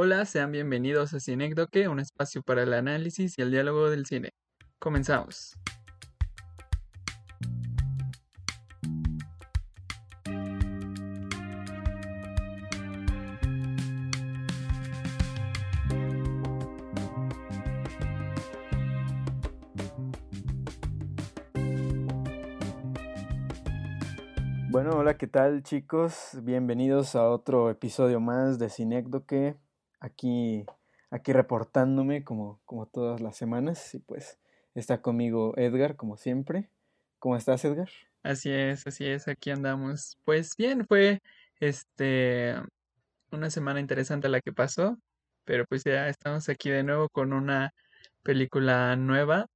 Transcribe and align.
Hola, 0.00 0.24
sean 0.26 0.52
bienvenidos 0.52 1.12
a 1.12 1.18
Cinecdoque, 1.18 1.88
un 1.88 1.98
espacio 1.98 2.40
para 2.40 2.62
el 2.62 2.72
análisis 2.72 3.36
y 3.36 3.42
el 3.42 3.50
diálogo 3.50 3.90
del 3.90 4.06
cine. 4.06 4.30
Comenzamos. 4.78 5.58
Bueno, 24.70 24.90
hola, 24.92 25.18
¿qué 25.18 25.26
tal 25.26 25.64
chicos? 25.64 26.38
Bienvenidos 26.44 27.16
a 27.16 27.28
otro 27.28 27.68
episodio 27.68 28.20
más 28.20 28.60
de 28.60 28.70
Cinecdoque. 28.70 29.56
Aquí, 30.00 30.64
aquí 31.10 31.32
reportándome 31.32 32.24
como, 32.24 32.60
como 32.64 32.86
todas 32.86 33.20
las 33.20 33.36
semanas. 33.36 33.94
Y 33.94 33.98
pues 33.98 34.38
está 34.74 35.02
conmigo 35.02 35.54
Edgar, 35.56 35.96
como 35.96 36.16
siempre. 36.16 36.68
¿Cómo 37.18 37.36
estás, 37.36 37.64
Edgar? 37.64 37.88
Así 38.22 38.50
es, 38.50 38.86
así 38.86 39.06
es, 39.06 39.28
aquí 39.28 39.50
andamos. 39.50 40.18
Pues 40.24 40.56
bien, 40.56 40.86
fue 40.86 41.20
este 41.60 42.54
una 43.30 43.50
semana 43.50 43.80
interesante 43.80 44.28
la 44.28 44.40
que 44.40 44.52
pasó, 44.52 44.98
pero 45.44 45.64
pues 45.66 45.84
ya 45.84 46.08
estamos 46.08 46.48
aquí 46.48 46.70
de 46.70 46.82
nuevo 46.82 47.08
con 47.10 47.32
una 47.32 47.74
película 48.22 48.96
nueva 48.96 49.46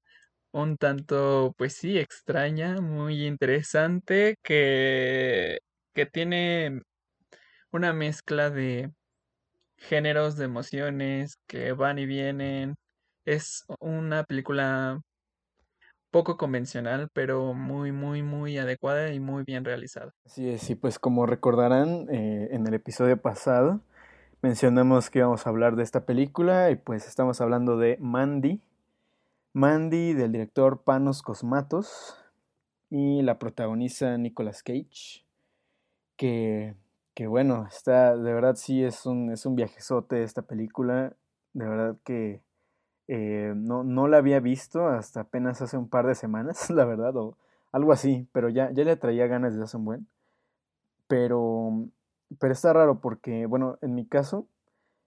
un 0.52 0.76
tanto, 0.76 1.54
pues 1.58 1.74
sí, 1.74 1.98
extraña, 1.98 2.80
muy 2.80 3.26
interesante, 3.26 4.36
que, 4.42 5.60
que 5.94 6.06
tiene 6.06 6.82
una 7.72 7.92
mezcla 7.92 8.50
de 8.50 8.92
géneros, 9.82 10.36
de 10.36 10.46
emociones 10.46 11.36
que 11.46 11.72
van 11.72 11.98
y 11.98 12.06
vienen. 12.06 12.74
Es 13.24 13.64
una 13.80 14.24
película 14.24 15.00
poco 16.10 16.36
convencional, 16.36 17.08
pero 17.12 17.54
muy, 17.54 17.90
muy, 17.90 18.22
muy 18.22 18.58
adecuada 18.58 19.12
y 19.12 19.20
muy 19.20 19.44
bien 19.44 19.64
realizada. 19.64 20.12
Así 20.26 20.48
es, 20.48 20.68
y 20.70 20.74
pues 20.74 20.98
como 20.98 21.26
recordarán, 21.26 22.06
eh, 22.10 22.48
en 22.52 22.66
el 22.66 22.74
episodio 22.74 23.16
pasado 23.16 23.80
mencionamos 24.42 25.08
que 25.08 25.20
íbamos 25.20 25.46
a 25.46 25.50
hablar 25.50 25.76
de 25.76 25.84
esta 25.84 26.04
película 26.04 26.70
y 26.70 26.76
pues 26.76 27.06
estamos 27.06 27.40
hablando 27.40 27.76
de 27.78 27.96
Mandy, 28.00 28.60
Mandy 29.54 30.12
del 30.14 30.32
director 30.32 30.82
Panos 30.82 31.22
Cosmatos 31.22 32.16
y 32.90 33.22
la 33.22 33.38
protagoniza 33.38 34.18
Nicolas 34.18 34.62
Cage, 34.62 35.24
que, 36.16 36.74
que, 37.14 37.26
bueno, 37.26 37.66
está, 37.68 38.16
de 38.16 38.32
verdad 38.32 38.56
sí 38.56 38.82
es 38.84 39.06
un, 39.06 39.30
es 39.32 39.46
un 39.46 39.56
viajezote 39.56 40.22
esta 40.22 40.42
película, 40.42 41.14
de 41.52 41.68
verdad 41.68 41.96
que 42.04 42.42
eh, 43.08 43.52
no, 43.56 43.84
no 43.84 44.08
la 44.08 44.18
había 44.18 44.40
visto 44.40 44.88
hasta 44.88 45.20
apenas 45.22 45.62
hace 45.62 45.76
un 45.76 45.88
par 45.88 46.06
de 46.06 46.14
semanas, 46.14 46.70
la 46.70 46.84
verdad, 46.84 47.16
o 47.16 47.36
algo 47.72 47.92
así, 47.92 48.28
pero 48.32 48.48
ya, 48.48 48.70
ya 48.72 48.84
le 48.84 48.96
traía 48.96 49.26
ganas 49.26 49.56
de 49.56 49.64
hace 49.64 49.76
un 49.76 49.84
buen. 49.84 50.06
Pero, 51.06 51.88
pero 52.38 52.52
está 52.52 52.72
raro 52.72 53.00
porque, 53.00 53.46
bueno, 53.46 53.78
en 53.82 53.94
mi 53.94 54.06
caso, 54.06 54.46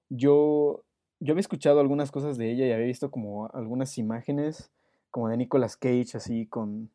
yo 0.10 0.86
yo 1.20 1.34
había 1.34 1.42
escuchado 1.42 1.80
algunas 1.80 2.12
cosas 2.12 2.38
de 2.38 2.52
ella 2.52 2.68
y 2.68 2.72
había 2.72 2.86
visto 2.86 3.10
como 3.12 3.50
algunas 3.54 3.98
imágenes 3.98 4.72
como 5.12 5.30
de 5.30 5.38
Nicolas 5.38 5.78
Cage 5.78 6.18
así 6.18 6.46
con, 6.46 6.90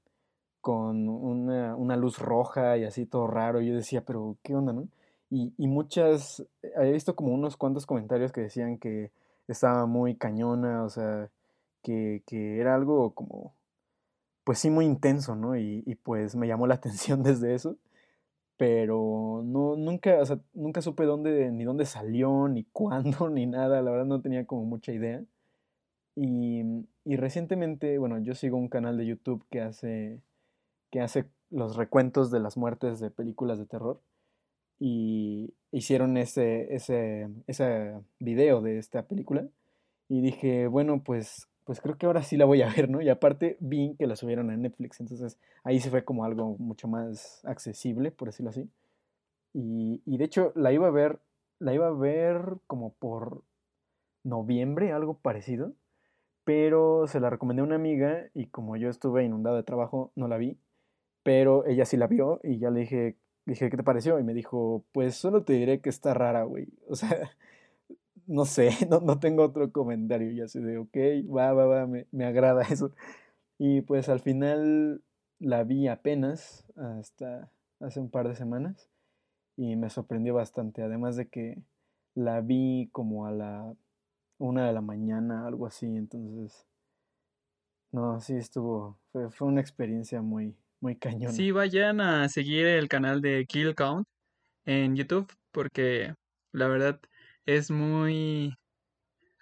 con 0.60 1.08
una, 1.08 1.74
una 1.76 1.96
luz 1.96 2.18
roja 2.18 2.76
y 2.76 2.84
así 2.84 3.06
todo 3.06 3.26
raro. 3.26 3.60
Y 3.60 3.68
yo 3.68 3.74
decía, 3.74 4.04
pero 4.04 4.36
¿qué 4.42 4.54
onda, 4.54 4.72
no? 4.72 4.88
Y, 5.30 5.52
muchas, 5.68 6.44
había 6.76 6.92
visto 6.92 7.14
como 7.14 7.32
unos 7.32 7.56
cuantos 7.56 7.86
comentarios 7.86 8.32
que 8.32 8.40
decían 8.42 8.78
que 8.78 9.12
estaba 9.48 9.86
muy 9.86 10.16
cañona, 10.16 10.84
o 10.84 10.90
sea, 10.90 11.30
que, 11.82 12.22
que 12.26 12.58
era 12.60 12.74
algo 12.74 13.14
como, 13.14 13.54
pues 14.44 14.58
sí, 14.58 14.70
muy 14.70 14.86
intenso, 14.86 15.36
¿no? 15.36 15.56
Y, 15.56 15.84
y 15.86 15.94
pues 15.96 16.36
me 16.36 16.48
llamó 16.48 16.66
la 16.66 16.74
atención 16.76 17.22
desde 17.22 17.54
eso 17.54 17.76
pero 18.60 19.42
no, 19.42 19.74
nunca, 19.74 20.18
o 20.20 20.26
sea, 20.26 20.38
nunca 20.52 20.82
supe 20.82 21.06
dónde, 21.06 21.50
ni 21.50 21.64
dónde 21.64 21.86
salió, 21.86 22.46
ni 22.46 22.64
cuándo, 22.64 23.30
ni 23.30 23.46
nada, 23.46 23.80
la 23.80 23.90
verdad 23.90 24.04
no 24.04 24.20
tenía 24.20 24.44
como 24.44 24.64
mucha 24.66 24.92
idea. 24.92 25.24
Y, 26.14 26.62
y, 27.06 27.16
recientemente, 27.16 27.96
bueno, 27.96 28.18
yo 28.18 28.34
sigo 28.34 28.58
un 28.58 28.68
canal 28.68 28.98
de 28.98 29.06
YouTube 29.06 29.46
que 29.50 29.62
hace, 29.62 30.20
que 30.90 31.00
hace 31.00 31.24
los 31.48 31.76
recuentos 31.76 32.30
de 32.30 32.40
las 32.40 32.58
muertes 32.58 33.00
de 33.00 33.10
películas 33.10 33.58
de 33.58 33.64
terror. 33.64 34.02
Y 34.80 35.54
hicieron 35.70 36.16
ese, 36.16 36.74
ese, 36.74 37.28
ese 37.46 37.94
video 38.18 38.62
de 38.62 38.78
esta 38.78 39.06
película. 39.06 39.46
Y 40.08 40.22
dije, 40.22 40.66
bueno, 40.66 41.04
pues 41.04 41.50
pues 41.70 41.80
creo 41.80 41.96
que 41.96 42.06
ahora 42.06 42.24
sí 42.24 42.36
la 42.36 42.46
voy 42.46 42.62
a 42.62 42.68
ver, 42.68 42.90
¿no? 42.90 43.00
Y 43.00 43.08
aparte 43.08 43.56
vi 43.60 43.94
que 43.96 44.08
la 44.08 44.16
subieron 44.16 44.50
a 44.50 44.56
Netflix, 44.56 44.98
entonces 44.98 45.38
ahí 45.62 45.78
se 45.78 45.88
fue 45.88 46.04
como 46.04 46.24
algo 46.24 46.56
mucho 46.58 46.88
más 46.88 47.44
accesible, 47.44 48.10
por 48.10 48.26
decirlo 48.26 48.50
así. 48.50 48.68
Y, 49.52 50.02
y 50.04 50.18
de 50.18 50.24
hecho 50.24 50.52
la 50.56 50.72
iba 50.72 50.88
a 50.88 50.90
ver, 50.90 51.20
la 51.60 51.72
iba 51.72 51.86
a 51.86 51.92
ver 51.92 52.56
como 52.66 52.92
por 52.94 53.44
noviembre, 54.24 54.90
algo 54.90 55.14
parecido, 55.14 55.72
pero 56.42 57.06
se 57.06 57.20
la 57.20 57.30
recomendé 57.30 57.60
a 57.60 57.66
una 57.66 57.76
amiga 57.76 58.30
y 58.34 58.46
como 58.46 58.76
yo 58.76 58.88
estuve 58.88 59.24
inundado 59.24 59.54
de 59.54 59.62
trabajo, 59.62 60.10
no 60.16 60.26
la 60.26 60.38
vi, 60.38 60.58
pero 61.22 61.64
ella 61.66 61.84
sí 61.84 61.96
la 61.96 62.08
vio 62.08 62.40
y 62.42 62.58
ya 62.58 62.70
le 62.70 62.80
dije, 62.80 63.16
dije, 63.50 63.70
¿qué 63.70 63.76
te 63.76 63.82
pareció? 63.84 64.18
Y 64.18 64.24
me 64.24 64.34
dijo, 64.34 64.84
pues 64.92 65.16
solo 65.16 65.44
te 65.44 65.54
diré 65.54 65.80
que 65.80 65.90
está 65.90 66.14
rara, 66.14 66.44
güey. 66.44 66.68
O 66.88 66.96
sea, 66.96 67.30
no 68.26 68.44
sé, 68.44 68.70
no, 68.90 69.00
no, 69.00 69.18
tengo 69.18 69.44
otro 69.44 69.72
comentario. 69.72 70.30
Ya 70.32 70.48
sé 70.48 70.60
de, 70.60 70.78
ok, 70.78 70.96
va, 71.34 71.52
va, 71.52 71.66
va, 71.66 71.86
me, 71.86 72.06
me, 72.12 72.26
agrada 72.26 72.62
eso. 72.70 72.92
Y 73.58 73.82
pues 73.82 74.08
al 74.08 74.20
final 74.20 75.02
la 75.38 75.64
vi 75.64 75.88
apenas, 75.88 76.64
hasta 76.76 77.50
hace 77.80 78.00
un 78.00 78.10
par 78.10 78.28
de 78.28 78.36
semanas, 78.36 78.88
y 79.56 79.76
me 79.76 79.90
sorprendió 79.90 80.34
bastante. 80.34 80.82
Además 80.82 81.16
de 81.16 81.28
que 81.28 81.62
la 82.14 82.40
vi 82.40 82.88
como 82.92 83.26
a 83.26 83.32
la 83.32 83.74
una 84.38 84.66
de 84.66 84.72
la 84.72 84.80
mañana, 84.80 85.46
algo 85.46 85.66
así. 85.66 85.86
Entonces, 85.86 86.66
no, 87.92 88.20
sí 88.20 88.34
estuvo, 88.36 88.98
fue, 89.12 89.30
fue 89.30 89.48
una 89.48 89.60
experiencia 89.60 90.22
muy, 90.22 90.56
muy 90.80 90.96
cañona. 90.96 91.32
Sí, 91.32 91.50
vayan 91.52 92.00
a 92.00 92.28
seguir 92.28 92.66
el 92.66 92.88
canal 92.88 93.20
de 93.20 93.46
Kill 93.46 93.74
Count 93.74 94.06
en 94.66 94.96
YouTube, 94.96 95.32
porque 95.52 96.14
la 96.52 96.68
verdad 96.68 97.00
es 97.46 97.70
muy, 97.70 98.54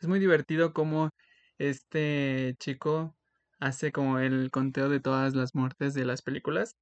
es 0.01 0.09
muy 0.09 0.21
divertido 0.21 0.73
como 0.75 1.11
este 1.59 2.57
chico 2.61 3.17
hace 3.61 3.93
como 3.93 4.19
el 4.21 4.51
conteo 4.53 4.89
de 4.91 5.01
todas 5.01 5.35
las 5.35 5.55
muertes 5.55 5.95
de 5.95 6.05
las 6.07 6.23
películas. 6.23 6.73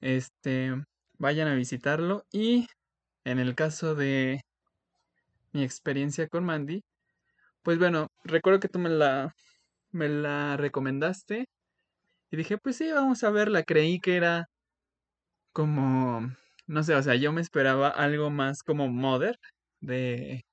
Este, 0.00 0.72
vayan 1.18 1.48
a 1.48 1.54
visitarlo 1.54 2.24
y 2.30 2.66
en 3.24 3.38
el 3.38 3.54
caso 3.54 3.94
de 3.94 4.40
mi 5.52 5.62
experiencia 5.62 6.28
con 6.28 6.44
Mandy, 6.44 6.82
pues 7.62 7.78
bueno, 7.78 8.08
recuerdo 8.24 8.60
que 8.60 8.68
tú 8.68 8.78
me 8.78 8.90
la 8.90 9.34
me 9.92 10.08
la 10.08 10.56
recomendaste 10.58 11.46
y 12.34 12.36
dije, 12.36 12.58
pues 12.58 12.76
sí, 12.76 12.90
vamos 12.92 13.24
a 13.24 13.30
verla. 13.30 13.62
Creí 13.64 14.00
que 14.00 14.16
era 14.16 14.48
como 15.52 16.20
no 16.66 16.82
sé, 16.82 16.94
o 16.94 17.02
sea, 17.02 17.14
yo 17.16 17.32
me 17.32 17.40
esperaba 17.40 17.88
algo 17.88 18.30
más 18.30 18.62
como 18.62 18.88
Mother, 18.88 19.38
de 19.80 20.44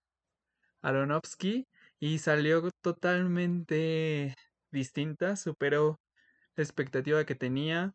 Aronofsky 0.82 1.68
y 2.00 2.20
salió 2.20 2.70
totalmente 2.82 4.36
distinta, 4.72 5.36
superó 5.38 6.00
la 6.56 6.64
expectativa 6.64 7.26
que 7.26 7.36
tenía. 7.36 7.94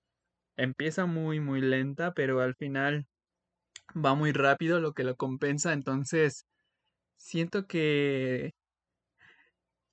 Empieza 0.56 1.06
muy 1.06 1.40
muy 1.40 1.60
lenta, 1.62 2.14
pero 2.14 2.40
al 2.40 2.54
final 2.56 3.06
va 3.96 4.14
muy 4.14 4.32
rápido, 4.32 4.80
lo 4.80 4.92
que 4.94 5.04
lo 5.04 5.16
compensa. 5.16 5.72
Entonces, 5.72 6.46
siento 7.18 7.66
que 7.66 8.52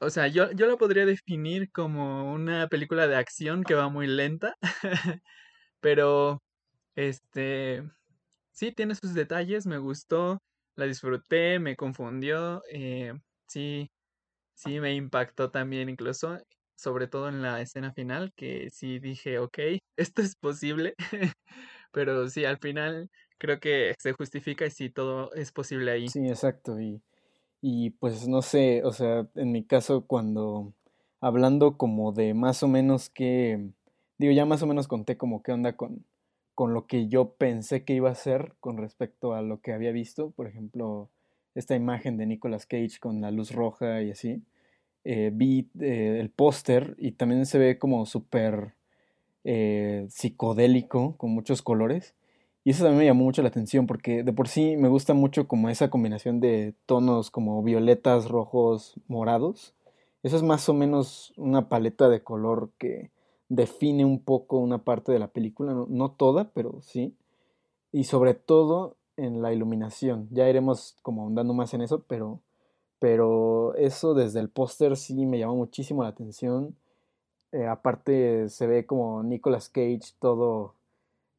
o 0.06 0.10
sea, 0.10 0.28
yo, 0.28 0.52
yo 0.52 0.68
lo 0.68 0.78
podría 0.78 1.06
definir 1.06 1.72
como 1.72 2.32
una 2.34 2.68
película 2.68 3.08
de 3.08 3.16
acción 3.16 3.64
que 3.64 3.76
va 3.76 3.90
muy 3.90 4.08
lenta, 4.08 4.56
pero 5.82 6.42
este 6.96 7.84
sí 8.52 8.72
tiene 8.74 8.96
sus 8.96 9.14
detalles, 9.14 9.66
me 9.68 9.78
gustó 9.80 10.40
la 10.76 10.86
disfruté, 10.86 11.60
me 11.60 11.76
confundió, 11.76 12.62
eh, 12.72 13.14
sí, 13.48 13.90
sí 14.56 14.80
me 14.80 14.96
impactó 14.96 15.52
también 15.52 15.90
incluso, 15.90 16.38
sobre 16.76 17.08
todo 17.08 17.30
en 17.30 17.42
la 17.42 17.62
escena 17.62 17.94
final, 17.94 18.34
que 18.36 18.70
sí 18.72 19.00
dije, 19.00 19.40
ok, 19.40 19.60
esto 19.98 20.22
es 20.22 20.36
posible, 20.36 20.96
pero 21.92 22.28
sí, 22.30 22.46
al 22.46 22.58
final 22.60 23.10
creo 23.38 23.60
que 23.60 23.94
se 24.00 24.14
justifica 24.14 24.66
y 24.66 24.72
sí, 24.72 24.90
todo 24.90 25.34
es 25.34 25.52
posible 25.52 25.92
ahí. 25.92 26.08
Sí, 26.10 26.28
exacto, 26.28 26.80
y, 26.80 27.02
y 27.63 27.92
pues 27.92 28.27
no 28.27 28.44
sé, 28.44 28.83
o 28.86 28.94
sea, 28.94 29.27
en 29.36 29.51
mi 29.51 29.63
caso 29.65 30.06
cuando 30.07 30.74
hablando 31.21 31.77
como 31.77 32.12
de 32.13 32.36
más 32.36 32.63
o 32.63 32.68
menos 32.68 33.10
que, 33.10 33.69
digo, 34.19 34.33
ya 34.33 34.45
más 34.45 34.62
o 34.63 34.68
menos 34.68 34.88
conté 34.88 35.18
como 35.18 35.42
qué 35.44 35.54
onda 35.54 35.75
con 35.77 36.06
con 36.56 36.74
lo 36.74 36.86
que 36.88 37.07
yo 37.07 37.33
pensé 37.33 37.83
que 37.83 37.94
iba 37.94 38.10
a 38.10 38.15
ser 38.15 38.54
con 38.60 38.77
respecto 38.77 39.33
a 39.33 39.42
lo 39.42 39.62
que 39.62 39.74
había 39.74 39.92
visto. 39.92 40.31
Por 40.31 40.48
ejemplo, 40.48 41.10
esta 41.56 41.75
imagen 41.75 42.18
de 42.18 42.25
Nicolas 42.25 42.65
Cage 42.65 43.00
con 43.00 43.21
la 43.21 43.31
luz 43.31 43.51
roja 43.51 44.01
y 44.01 44.12
así. 44.12 44.44
Eh, 45.06 45.31
vi 45.33 45.69
eh, 45.80 46.18
el 46.19 46.30
póster 46.30 46.95
y 46.98 47.13
también 47.13 47.45
se 47.45 47.57
ve 47.59 47.77
como 47.77 48.06
súper 48.06 48.74
eh, 49.44 50.06
psicodélico, 50.09 51.18
con 51.18 51.31
muchos 51.31 51.62
colores. 51.62 52.16
Y 52.63 52.71
eso 52.71 52.83
también 52.83 53.00
me 53.00 53.06
llamó 53.06 53.25
mucho 53.25 53.42
la 53.42 53.50
atención 53.50 53.88
porque 53.88 54.24
de 54.24 54.33
por 54.33 54.48
sí 54.48 54.77
me 54.77 54.88
gusta 54.88 55.13
mucho 55.13 55.48
como 55.48 55.69
esa 55.69 55.89
combinación 55.89 56.39
de 56.39 56.75
tonos 56.86 57.30
como 57.30 57.62
violetas, 57.62 58.30
rojos, 58.30 58.95
morados. 59.07 59.74
Eso 60.24 60.38
es 60.38 60.44
más 60.44 60.69
o 60.69 60.74
menos 60.74 61.33
una 61.36 61.68
paleta 61.68 62.07
de 62.07 62.24
color 62.24 62.71
que 62.77 63.12
define 63.50 64.06
un 64.06 64.19
poco 64.19 64.57
una 64.57 64.80
parte 64.80 65.12
de 65.12 65.19
la 65.19 65.27
película, 65.27 65.74
no, 65.74 65.88
no 65.89 66.12
toda, 66.12 66.51
pero 66.54 66.81
sí. 66.81 67.15
Y 67.92 68.06
sobre 68.06 68.33
todo 68.33 68.95
en 69.18 69.42
la 69.42 69.54
iluminación. 69.54 70.27
Ya 70.31 70.50
iremos 70.50 70.95
como 71.01 71.27
andando 71.27 71.54
más 71.54 71.74
en 71.74 71.81
eso, 71.81 72.04
pero, 72.07 72.39
pero 73.00 73.75
eso 73.75 74.13
desde 74.13 74.39
el 74.39 74.50
póster 74.50 74.98
sí 74.98 75.25
me 75.25 75.39
llamó 75.39 75.56
muchísimo 75.56 76.04
la 76.04 76.09
atención. 76.09 76.75
Eh, 77.51 77.68
aparte 77.68 78.50
se 78.50 78.68
ve 78.68 78.86
como 78.86 79.24
Nicolas 79.24 79.69
Cage 79.69 80.13
todo 80.19 80.75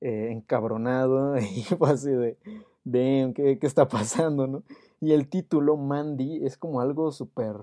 eh, 0.01 0.29
encabronado 0.31 1.37
y 1.39 1.63
fue 1.63 1.91
así 1.91 2.11
de, 2.11 2.37
de 2.85 3.33
¿qué, 3.35 3.59
¿qué, 3.59 3.67
está 3.67 3.89
pasando? 3.89 4.47
¿no? 4.47 4.63
Y 5.01 5.13
el 5.13 5.29
título 5.29 5.77
Mandy 5.77 6.45
es 6.45 6.57
como 6.57 6.81
algo 6.81 7.13
súper 7.13 7.57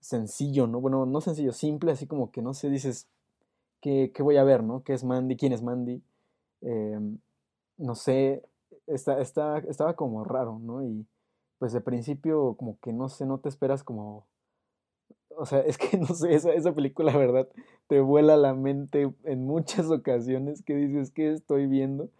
sencillo, 0.00 0.66
¿no? 0.66 0.80
Bueno, 0.80 1.06
no 1.06 1.20
sencillo, 1.20 1.52
simple, 1.52 1.92
así 1.92 2.06
como 2.06 2.30
que 2.30 2.42
no 2.42 2.54
sé, 2.54 2.70
dices, 2.70 3.08
¿qué, 3.80 4.12
qué 4.14 4.22
voy 4.22 4.36
a 4.36 4.44
ver, 4.44 4.62
¿no? 4.62 4.82
¿Qué 4.82 4.92
es 4.92 5.04
Mandy? 5.04 5.36
¿Quién 5.36 5.52
es 5.52 5.62
Mandy? 5.62 6.02
Eh, 6.62 6.98
no 7.78 7.94
sé, 7.94 8.42
está, 8.86 9.20
está, 9.20 9.58
estaba 9.58 9.94
como 9.94 10.24
raro, 10.24 10.58
¿no? 10.58 10.84
Y 10.84 11.06
pues 11.58 11.72
de 11.72 11.80
principio 11.80 12.54
como 12.54 12.78
que 12.80 12.92
no 12.92 13.08
sé, 13.08 13.26
no 13.26 13.38
te 13.38 13.48
esperas 13.48 13.82
como... 13.82 14.26
O 15.38 15.46
sea, 15.46 15.60
es 15.60 15.78
que 15.78 15.96
no 15.98 16.14
sé, 16.14 16.34
esa, 16.34 16.52
esa 16.52 16.74
película, 16.74 17.12
la 17.12 17.18
verdad, 17.18 17.48
te 17.86 18.00
vuela 18.00 18.36
la 18.36 18.54
mente 18.54 19.10
en 19.24 19.44
muchas 19.44 19.86
ocasiones 19.90 20.62
que 20.62 20.74
dices 20.74 21.12
que 21.12 21.32
estoy 21.32 21.66
viendo, 21.66 22.10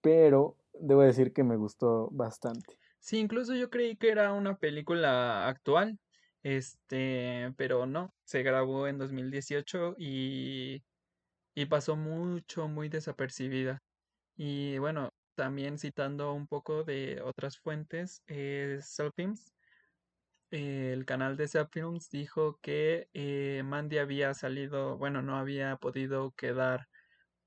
pero 0.00 0.56
debo 0.74 1.02
decir 1.02 1.32
que 1.32 1.44
me 1.44 1.56
gustó 1.56 2.08
bastante. 2.10 2.78
Sí, 2.98 3.18
incluso 3.18 3.54
yo 3.54 3.70
creí 3.70 3.96
que 3.96 4.10
era 4.10 4.32
una 4.32 4.58
película 4.58 5.46
actual, 5.48 5.98
este, 6.42 7.52
pero 7.56 7.86
no, 7.86 8.12
se 8.24 8.42
grabó 8.42 8.88
en 8.88 8.98
2018 8.98 9.94
y, 9.96 10.82
y 11.54 11.66
pasó 11.66 11.96
mucho, 11.96 12.66
muy 12.68 12.88
desapercibida. 12.88 13.78
Y 14.36 14.78
bueno, 14.78 15.10
también 15.36 15.78
citando 15.78 16.32
un 16.32 16.48
poco 16.48 16.82
de 16.82 17.22
otras 17.22 17.58
fuentes, 17.58 18.22
eh, 18.26 18.80
Films, 19.14 19.52
el 20.50 21.04
canal 21.04 21.36
de 21.36 21.48
Films 21.70 22.10
dijo 22.10 22.58
que 22.62 23.08
eh, 23.12 23.62
Mandy 23.64 23.98
había 23.98 24.34
salido, 24.34 24.96
bueno, 24.96 25.22
no 25.22 25.36
había 25.36 25.76
podido 25.76 26.32
quedar 26.32 26.88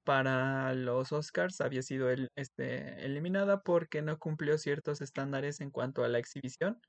para 0.03 0.73
los 0.73 1.11
Oscars, 1.11 1.61
había 1.61 1.81
sido 1.83 2.09
este, 2.35 3.05
eliminada 3.05 3.61
porque 3.61 4.01
no 4.01 4.17
cumplió 4.19 4.57
ciertos 4.57 5.01
estándares 5.01 5.61
en 5.61 5.71
cuanto 5.71 6.03
a 6.03 6.09
la 6.09 6.19
exhibición. 6.19 6.79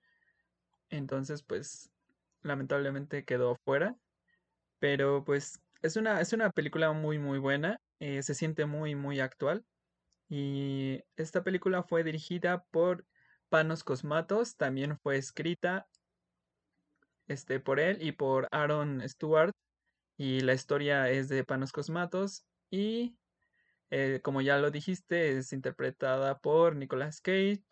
Entonces, 0.91 1.43
pues, 1.43 1.91
lamentablemente 2.43 3.25
quedó 3.25 3.57
fuera. 3.65 3.97
Pero 4.79 5.25
pues 5.25 5.61
es 5.83 5.97
una, 5.97 6.21
es 6.21 6.33
una 6.33 6.51
película 6.51 6.93
muy, 6.93 7.19
muy 7.19 7.39
buena. 7.39 7.81
Eh, 8.01 8.23
se 8.23 8.35
siente 8.35 8.67
muy, 8.67 8.95
muy 8.95 9.21
actual. 9.21 9.65
Y 10.29 11.03
esta 11.17 11.45
película 11.45 11.83
fue 11.83 12.05
dirigida 12.05 12.65
por 12.71 13.07
Panos 13.49 13.85
Cosmatos, 13.85 14.57
también 14.57 14.99
fue 14.99 15.19
escrita 15.19 15.87
este, 17.33 17.61
por 17.61 17.81
él 17.81 17.99
y 18.01 18.13
por 18.13 18.49
Aaron 18.53 19.03
Stewart. 19.09 19.53
Y 20.17 20.41
la 20.41 20.55
historia 20.55 21.11
es 21.11 21.29
de 21.29 21.45
Panos 21.45 21.73
Cosmatos. 21.73 22.45
Y 22.71 23.17
eh, 23.91 24.21
como 24.23 24.41
ya 24.41 24.59
lo 24.59 24.71
dijiste, 24.71 25.39
es 25.39 25.53
interpretada 25.53 26.39
por 26.39 26.77
Nicolas 26.77 27.21
Cage 27.21 27.65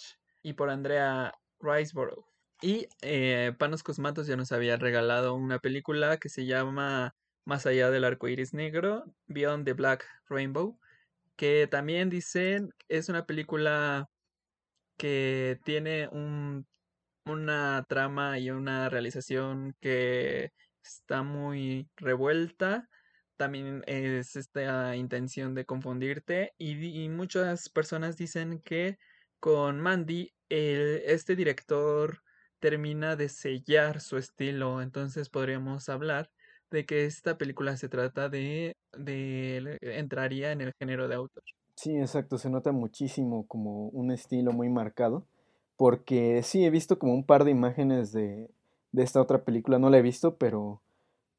y 0.43 0.55
por 0.55 0.71
Andrea 0.71 1.35
Riseborough. 1.61 2.27
Y 2.63 2.89
eh, 3.03 3.55
Panos 3.59 3.83
Cosmatos 3.83 4.27
ya 4.27 4.37
nos 4.37 4.53
había 4.53 4.77
regalado 4.77 5.35
una 5.35 5.59
película 5.61 6.19
que 6.19 6.29
se 6.29 6.45
llama 6.47 7.15
Más 7.47 7.67
allá 7.67 7.91
del 7.91 8.05
arco 8.05 8.29
iris 8.29 8.53
negro, 8.53 9.05
Beyond 9.29 9.65
the 9.65 9.73
Black 9.73 10.07
Rainbow, 10.29 10.79
que 11.37 11.67
también 11.71 12.11
dicen 12.11 12.75
es 12.89 13.09
una 13.09 13.25
película 13.25 14.11
que 14.99 15.59
tiene 15.65 16.09
un, 16.09 16.67
una 17.27 17.85
trama 17.89 18.39
y 18.39 18.51
una 18.51 18.89
realización 18.89 19.75
que 19.81 20.53
está 20.83 21.23
muy 21.23 21.89
revuelta. 21.97 22.89
También 23.37 23.83
es 23.87 24.37
esta 24.37 24.97
intención 24.97 25.55
de 25.55 25.65
confundirte 25.65 26.53
y, 26.59 27.09
muchas 27.09 27.69
personas 27.71 28.17
dicen 28.17 28.61
que 28.61 28.99
con 29.39 29.81
Mandy 29.81 30.33
el, 30.51 31.03
este 31.07 31.37
director 31.37 32.23
termina 32.59 33.17
de 33.17 33.29
sellar 33.29 34.01
su 34.01 34.19
estilo. 34.19 34.83
Entonces 34.83 35.31
podríamos 35.31 35.89
hablar 35.89 36.31
de 36.71 36.87
que 36.87 37.07
esta 37.07 37.39
película 37.39 37.77
se 37.77 37.89
trata 37.89 38.29
de, 38.29 38.77
de 38.93 39.79
entraría 39.81 40.53
en 40.53 40.61
el 40.61 40.73
género 40.79 41.09
de 41.09 41.15
autor. 41.17 41.43
Sí, 41.75 41.97
exacto, 41.97 42.37
se 42.37 42.51
nota 42.51 42.73
muchísimo 42.73 43.47
como 43.47 43.89
un 43.89 44.13
estilo 44.13 44.53
muy 44.53 44.69
marcado, 44.69 45.27
porque 45.81 46.43
sí 46.43 46.63
he 46.63 46.69
visto 46.69 46.99
como 46.99 47.15
un 47.15 47.25
par 47.25 47.45
de 47.45 47.53
imágenes 47.53 48.13
de, 48.13 48.51
de 48.93 49.03
esta 49.03 49.19
otra 49.19 49.45
película, 49.45 49.79
no 49.79 49.89
la 49.89 49.97
he 49.97 50.03
visto, 50.03 50.37
pero, 50.37 50.83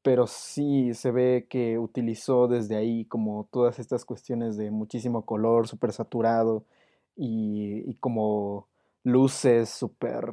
pero 0.02 0.26
sí 0.26 0.94
se 0.94 1.12
ve 1.12 1.46
que 1.48 1.78
utilizó 1.78 2.48
desde 2.48 2.74
ahí 2.74 3.04
como 3.04 3.48
todas 3.52 3.78
estas 3.78 4.04
cuestiones 4.04 4.56
de 4.56 4.72
muchísimo 4.72 5.24
color, 5.24 5.68
súper 5.68 5.92
saturado 5.92 6.64
y, 7.14 7.88
y 7.88 7.94
como 8.00 8.66
luces 9.04 9.68
súper 9.68 10.32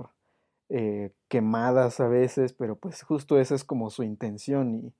eh, 0.69 1.11
quemadas 1.27 1.99
a 1.99 2.07
veces, 2.07 2.53
pero 2.53 2.77
pues 2.77 3.03
justo 3.03 3.39
esa 3.39 3.53
es 3.53 3.63
como 3.63 3.91
su 3.91 4.01
intención 4.01 4.73
y, 4.73 4.93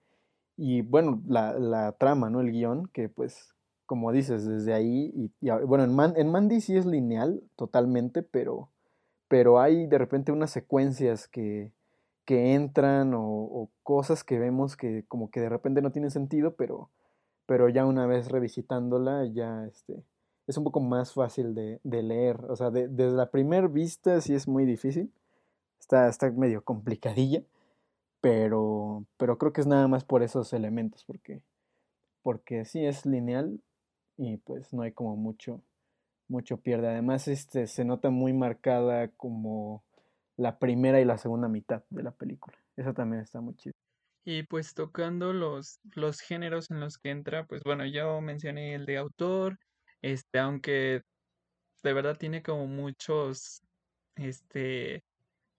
y 0.56 0.82
bueno, 0.84 1.20
la, 1.26 1.54
la, 1.58 1.94
trama, 1.94 2.30
¿no? 2.30 2.42
El 2.42 2.52
guion, 2.52 2.86
que 2.94 3.10
pues 3.10 3.56
como 3.88 4.12
dices, 4.12 4.46
desde 4.46 4.72
ahí, 4.72 5.12
y, 5.16 5.50
bueno, 5.66 5.84
en, 5.84 5.96
Man, 5.96 6.14
en, 6.16 6.32
Mandy 6.32 6.62
sí 6.62 6.78
es 6.78 6.86
lineal 6.86 7.42
totalmente, 7.56 8.22
pero, 8.22 8.70
pero 9.30 9.62
hay 9.62 9.88
de 9.88 9.98
repente 9.98 10.34
unas 10.34 10.52
secuencias 10.52 11.30
que, 11.30 11.72
que 12.26 12.54
entran 12.56 13.14
o, 13.16 13.70
cosas 13.84 14.24
que 14.24 14.38
vemos 14.38 14.76
que 14.76 15.06
como 15.08 15.32
que 15.32 15.40
de 15.40 15.50
repente 15.50 15.82
no 15.82 15.92
tienen 15.92 16.12
sentido, 16.12 16.56
pero, 16.56 16.90
pero 17.46 17.70
ya 17.70 17.86
una 17.86 18.06
vez 18.08 18.28
revisitándola 18.30 19.26
ya 19.26 19.66
este, 19.66 20.04
es 20.48 20.58
un 20.58 20.64
poco 20.64 20.82
más 20.82 21.14
fácil 21.14 21.56
de, 21.56 21.80
leer. 21.84 22.44
O 22.50 22.56
sea, 22.56 22.72
de, 22.72 22.88
desde 22.88 23.16
la 23.16 23.32
primera 23.32 23.68
vista 23.68 24.20
sí 24.20 24.34
es 24.36 24.48
muy 24.48 24.66
difícil, 24.66 25.12
Está, 25.80 26.08
está 26.08 26.30
medio 26.30 26.64
complicadilla, 26.64 27.42
pero, 28.22 29.06
pero 29.18 29.38
creo 29.38 29.54
que 29.54 29.62
es 29.62 29.68
nada 29.68 29.88
más 29.88 30.04
por 30.04 30.22
esos 30.24 30.54
elementos, 30.54 31.04
porque, 31.06 31.42
porque 32.22 32.66
sí 32.66 32.86
es 32.86 33.06
lineal 33.06 33.60
y 34.18 34.38
pues 34.38 34.74
no 34.74 34.84
hay 34.84 34.92
como 34.92 35.16
mucho, 35.16 35.62
mucho 36.30 36.58
pierde. 36.58 36.88
Además, 36.88 37.28
este, 37.28 37.68
se 37.68 37.84
nota 37.84 38.10
muy 38.10 38.34
marcada 38.34 39.10
como 39.10 39.84
la 40.38 40.58
primera 40.58 41.02
y 41.02 41.06
la 41.06 41.18
segunda 41.18 41.48
mitad 41.48 41.84
de 41.90 42.04
la 42.04 42.12
película. 42.12 42.58
Eso 42.78 42.94
también 42.94 43.22
está 43.22 43.42
muy 43.42 43.56
chido. 43.56 43.74
Y 44.24 44.44
pues 44.44 44.74
tocando 44.74 45.34
los, 45.34 45.80
los 45.96 46.22
géneros 46.22 46.72
en 46.72 46.80
los 46.80 46.98
que 46.98 47.10
entra, 47.10 47.46
pues 47.46 47.64
bueno, 47.64 47.86
yo 47.86 48.22
mencioné 48.22 48.76
el 48.76 48.86
de 48.86 48.98
autor, 48.98 49.58
este, 50.02 50.40
aunque 50.40 51.02
de 51.84 51.94
verdad 51.94 52.18
tiene 52.18 52.44
como 52.44 52.68
muchos, 52.68 53.62
este, 54.16 55.04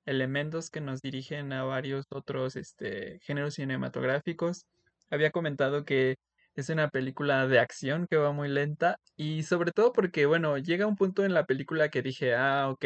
elementos 0.06 0.70
que 0.70 0.80
nos 0.80 1.00
dirigen 1.00 1.52
a 1.52 1.64
varios 1.64 2.06
otros 2.10 2.56
este, 2.56 3.18
géneros 3.20 3.54
cinematográficos. 3.54 4.66
Había 5.10 5.30
comentado 5.30 5.84
que 5.84 6.16
es 6.60 6.68
una 6.70 6.88
película 6.90 7.46
de 7.46 7.58
acción 7.58 8.06
que 8.08 8.16
va 8.16 8.32
muy 8.32 8.48
lenta 8.48 8.96
y 9.16 9.42
sobre 9.44 9.72
todo 9.72 9.92
porque, 9.92 10.26
bueno, 10.26 10.58
llega 10.58 10.86
un 10.86 10.96
punto 10.96 11.24
en 11.24 11.34
la 11.34 11.46
película 11.46 11.88
que 11.90 12.02
dije, 12.02 12.34
ah, 12.34 12.68
ok, 12.70 12.84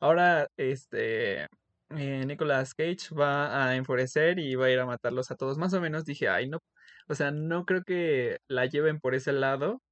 ahora 0.00 0.48
este 0.56 1.42
eh, 1.90 2.24
Nicolas 2.26 2.74
Cage 2.74 3.14
va 3.18 3.66
a 3.68 3.76
enfurecer 3.76 4.38
y 4.38 4.54
va 4.54 4.66
a 4.66 4.70
ir 4.70 4.78
a 4.80 4.86
matarlos 4.86 5.30
a 5.30 5.36
todos. 5.36 5.58
Más 5.58 5.74
o 5.74 5.80
menos 5.80 6.04
dije, 6.04 6.28
ay, 6.28 6.48
no, 6.48 6.58
o 7.08 7.14
sea, 7.14 7.30
no 7.30 7.64
creo 7.64 7.82
que 7.84 8.38
la 8.48 8.66
lleven 8.66 9.00
por 9.00 9.14
ese 9.14 9.32
lado. 9.32 9.82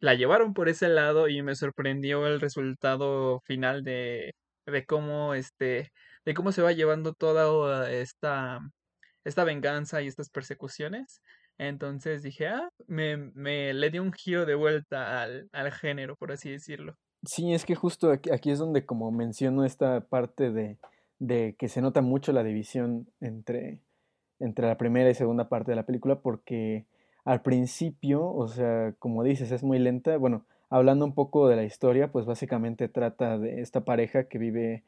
La 0.00 0.14
llevaron 0.14 0.54
por 0.54 0.68
ese 0.68 0.88
lado 0.88 1.28
y 1.28 1.42
me 1.42 1.54
sorprendió 1.54 2.26
el 2.26 2.40
resultado 2.40 3.40
final 3.46 3.84
de 3.84 4.34
de 4.66 4.86
cómo 4.86 5.34
este, 5.34 5.92
de 6.24 6.34
cómo 6.34 6.52
se 6.52 6.62
va 6.62 6.72
llevando 6.72 7.14
toda 7.14 7.90
esta, 7.90 8.60
esta 9.24 9.44
venganza 9.44 10.02
y 10.02 10.08
estas 10.08 10.30
persecuciones. 10.30 11.22
Entonces 11.58 12.22
dije, 12.22 12.48
ah, 12.48 12.68
me, 12.86 13.16
me 13.16 13.72
le 13.72 13.90
dio 13.90 14.02
un 14.02 14.12
giro 14.12 14.46
de 14.46 14.54
vuelta 14.54 15.22
al, 15.22 15.48
al 15.52 15.72
género, 15.72 16.16
por 16.16 16.32
así 16.32 16.50
decirlo. 16.50 16.96
Sí, 17.24 17.52
es 17.52 17.64
que 17.64 17.74
justo 17.74 18.10
aquí, 18.10 18.30
aquí 18.30 18.50
es 18.50 18.58
donde 18.58 18.84
como 18.84 19.10
menciono 19.12 19.64
esta 19.64 20.00
parte 20.00 20.50
de, 20.50 20.78
de 21.18 21.54
que 21.56 21.68
se 21.68 21.80
nota 21.80 22.02
mucho 22.02 22.32
la 22.32 22.42
división 22.42 23.06
entre, 23.20 23.80
entre 24.40 24.66
la 24.66 24.76
primera 24.76 25.08
y 25.08 25.14
segunda 25.14 25.48
parte 25.48 25.70
de 25.70 25.76
la 25.76 25.86
película 25.86 26.20
porque 26.20 26.84
al 27.24 27.42
principio, 27.42 28.26
o 28.26 28.48
sea, 28.48 28.94
como 28.98 29.22
dices, 29.22 29.52
es 29.52 29.62
muy 29.62 29.78
lenta. 29.78 30.16
Bueno, 30.16 30.44
hablando 30.68 31.04
un 31.04 31.14
poco 31.14 31.46
de 31.46 31.54
la 31.54 31.64
historia, 31.64 32.10
pues 32.10 32.26
básicamente 32.26 32.88
trata 32.88 33.38
de 33.38 33.60
esta 33.60 33.84
pareja 33.84 34.24
que 34.24 34.38
vive 34.38 34.82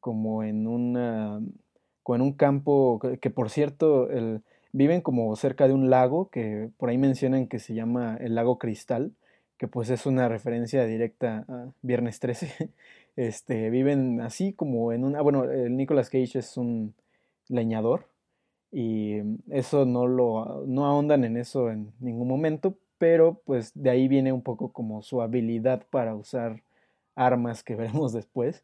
como 0.00 0.42
en 0.42 0.66
una, 0.66 1.40
como 2.02 2.16
en 2.16 2.22
un 2.22 2.32
campo 2.32 2.98
que, 3.00 3.18
que, 3.18 3.30
por 3.30 3.50
cierto, 3.50 4.10
el, 4.10 4.42
viven 4.78 5.00
como 5.00 5.34
cerca 5.36 5.66
de 5.66 5.74
un 5.74 5.90
lago 5.90 6.30
que 6.30 6.70
por 6.76 6.88
ahí 6.88 6.98
mencionan 6.98 7.48
que 7.48 7.58
se 7.58 7.74
llama 7.74 8.16
el 8.20 8.34
lago 8.34 8.58
Cristal 8.58 9.12
que 9.58 9.66
pues 9.66 9.90
es 9.90 10.06
una 10.06 10.28
referencia 10.28 10.86
directa 10.86 11.44
a 11.48 11.66
Viernes 11.82 12.20
13. 12.20 12.70
Este, 13.16 13.68
viven 13.70 14.20
así 14.20 14.52
como 14.52 14.92
en 14.92 15.02
una... 15.02 15.20
Bueno, 15.22 15.42
el 15.42 15.76
Nicolas 15.76 16.08
Cage 16.08 16.38
es 16.38 16.56
un 16.56 16.94
leñador 17.48 18.06
y 18.70 19.16
eso 19.50 19.84
no 19.86 20.06
lo... 20.06 20.62
no 20.68 20.86
ahondan 20.86 21.24
en 21.24 21.36
eso 21.36 21.68
en 21.68 21.90
ningún 21.98 22.28
momento, 22.28 22.76
pero 22.96 23.40
pues 23.44 23.72
de 23.74 23.90
ahí 23.90 24.06
viene 24.06 24.32
un 24.32 24.42
poco 24.42 24.72
como 24.72 25.02
su 25.02 25.20
habilidad 25.20 25.84
para 25.90 26.14
usar 26.14 26.62
armas 27.16 27.64
que 27.64 27.74
veremos 27.80 28.12
después. 28.12 28.62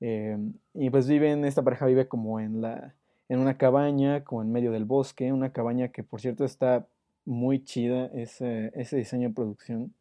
Eh, 0.00 0.38
y 0.74 0.88
pues 0.90 1.08
viven, 1.08 1.44
esta 1.44 1.64
pareja 1.64 1.86
vive 1.86 2.06
como 2.06 2.38
en 2.38 2.60
la 2.60 2.94
en 3.28 3.40
una 3.40 3.56
cabaña, 3.56 4.24
como 4.24 4.42
en 4.42 4.52
medio 4.52 4.72
del 4.72 4.84
bosque, 4.84 5.32
una 5.32 5.52
cabaña 5.52 5.88
que 5.88 6.02
por 6.02 6.20
cierto 6.20 6.44
está 6.44 6.86
muy 7.24 7.64
chida 7.64 8.06
ese, 8.14 8.70
diseño 8.92 9.28
de 9.28 9.34
producción. 9.34 9.94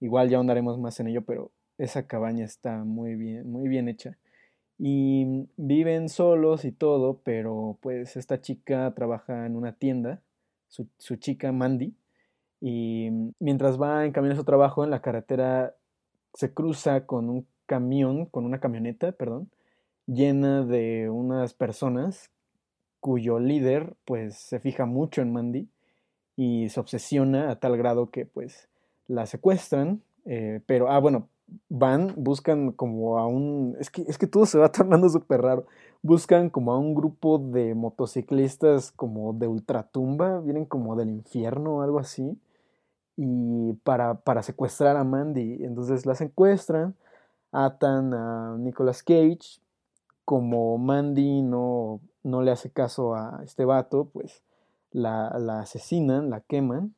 Igual 0.00 0.28
ya 0.28 0.36
ahondaremos 0.36 0.78
más 0.78 1.00
en 1.00 1.08
ello, 1.08 1.22
pero 1.22 1.52
esa 1.78 2.06
cabaña 2.06 2.44
está 2.44 2.84
muy 2.84 3.14
bien, 3.14 3.50
muy 3.50 3.68
bien 3.68 3.88
hecha. 3.88 4.18
Y 4.78 5.46
viven 5.56 6.08
solos 6.08 6.64
y 6.64 6.72
todo, 6.72 7.20
pero 7.22 7.78
pues 7.80 8.16
esta 8.16 8.40
chica 8.40 8.92
trabaja 8.94 9.46
en 9.46 9.56
una 9.56 9.72
tienda, 9.72 10.22
su, 10.68 10.86
su 10.98 11.16
chica 11.16 11.52
Mandy, 11.52 11.94
y 12.60 13.08
mientras 13.38 13.80
va 13.80 14.04
en 14.04 14.12
camino 14.12 14.34
a 14.34 14.36
su 14.36 14.44
trabajo 14.44 14.84
en 14.84 14.90
la 14.90 15.00
carretera 15.00 15.74
se 16.34 16.52
cruza 16.52 17.06
con 17.06 17.28
un 17.30 17.46
camión, 17.66 18.26
con 18.26 18.44
una 18.44 18.60
camioneta, 18.60 19.12
perdón, 19.12 19.50
llena 20.06 20.64
de 20.64 21.08
unas 21.10 21.54
personas 21.54 22.30
cuyo 23.00 23.38
líder 23.38 23.94
pues 24.04 24.36
se 24.36 24.60
fija 24.60 24.86
mucho 24.86 25.22
en 25.22 25.32
Mandy 25.32 25.68
y 26.36 26.68
se 26.68 26.80
obsesiona 26.80 27.50
a 27.50 27.56
tal 27.60 27.76
grado 27.76 28.10
que 28.10 28.26
pues 28.26 28.68
la 29.08 29.26
secuestran, 29.26 30.02
eh, 30.24 30.60
pero, 30.66 30.90
ah, 30.90 31.00
bueno, 31.00 31.28
van, 31.68 32.14
buscan 32.16 32.72
como 32.72 33.18
a 33.18 33.26
un, 33.26 33.76
es 33.80 33.90
que, 33.90 34.02
es 34.02 34.18
que 34.18 34.26
todo 34.26 34.46
se 34.46 34.58
va 34.58 34.72
tornando 34.72 35.08
súper 35.08 35.42
raro, 35.42 35.66
buscan 36.02 36.50
como 36.50 36.72
a 36.72 36.78
un 36.78 36.94
grupo 36.94 37.38
de 37.38 37.74
motociclistas 37.74 38.92
como 38.92 39.32
de 39.32 39.48
ultratumba, 39.48 40.40
vienen 40.40 40.64
como 40.64 40.96
del 40.96 41.10
infierno 41.10 41.76
o 41.78 41.82
algo 41.82 41.98
así, 41.98 42.38
y 43.16 43.74
para, 43.84 44.14
para 44.20 44.42
secuestrar 44.42 44.96
a 44.96 45.04
Mandy, 45.04 45.64
entonces 45.64 46.06
la 46.06 46.14
secuestran, 46.14 46.94
atan 47.52 48.14
a 48.14 48.56
Nicolas 48.58 49.02
Cage, 49.02 49.60
como 50.30 50.78
Mandy 50.78 51.42
no, 51.42 52.00
no 52.22 52.42
le 52.42 52.52
hace 52.52 52.70
caso 52.70 53.16
a 53.16 53.40
este 53.42 53.64
vato, 53.64 54.10
pues 54.12 54.44
la, 54.92 55.36
la 55.40 55.58
asesinan, 55.58 56.30
la 56.30 56.40
queman, 56.40 56.94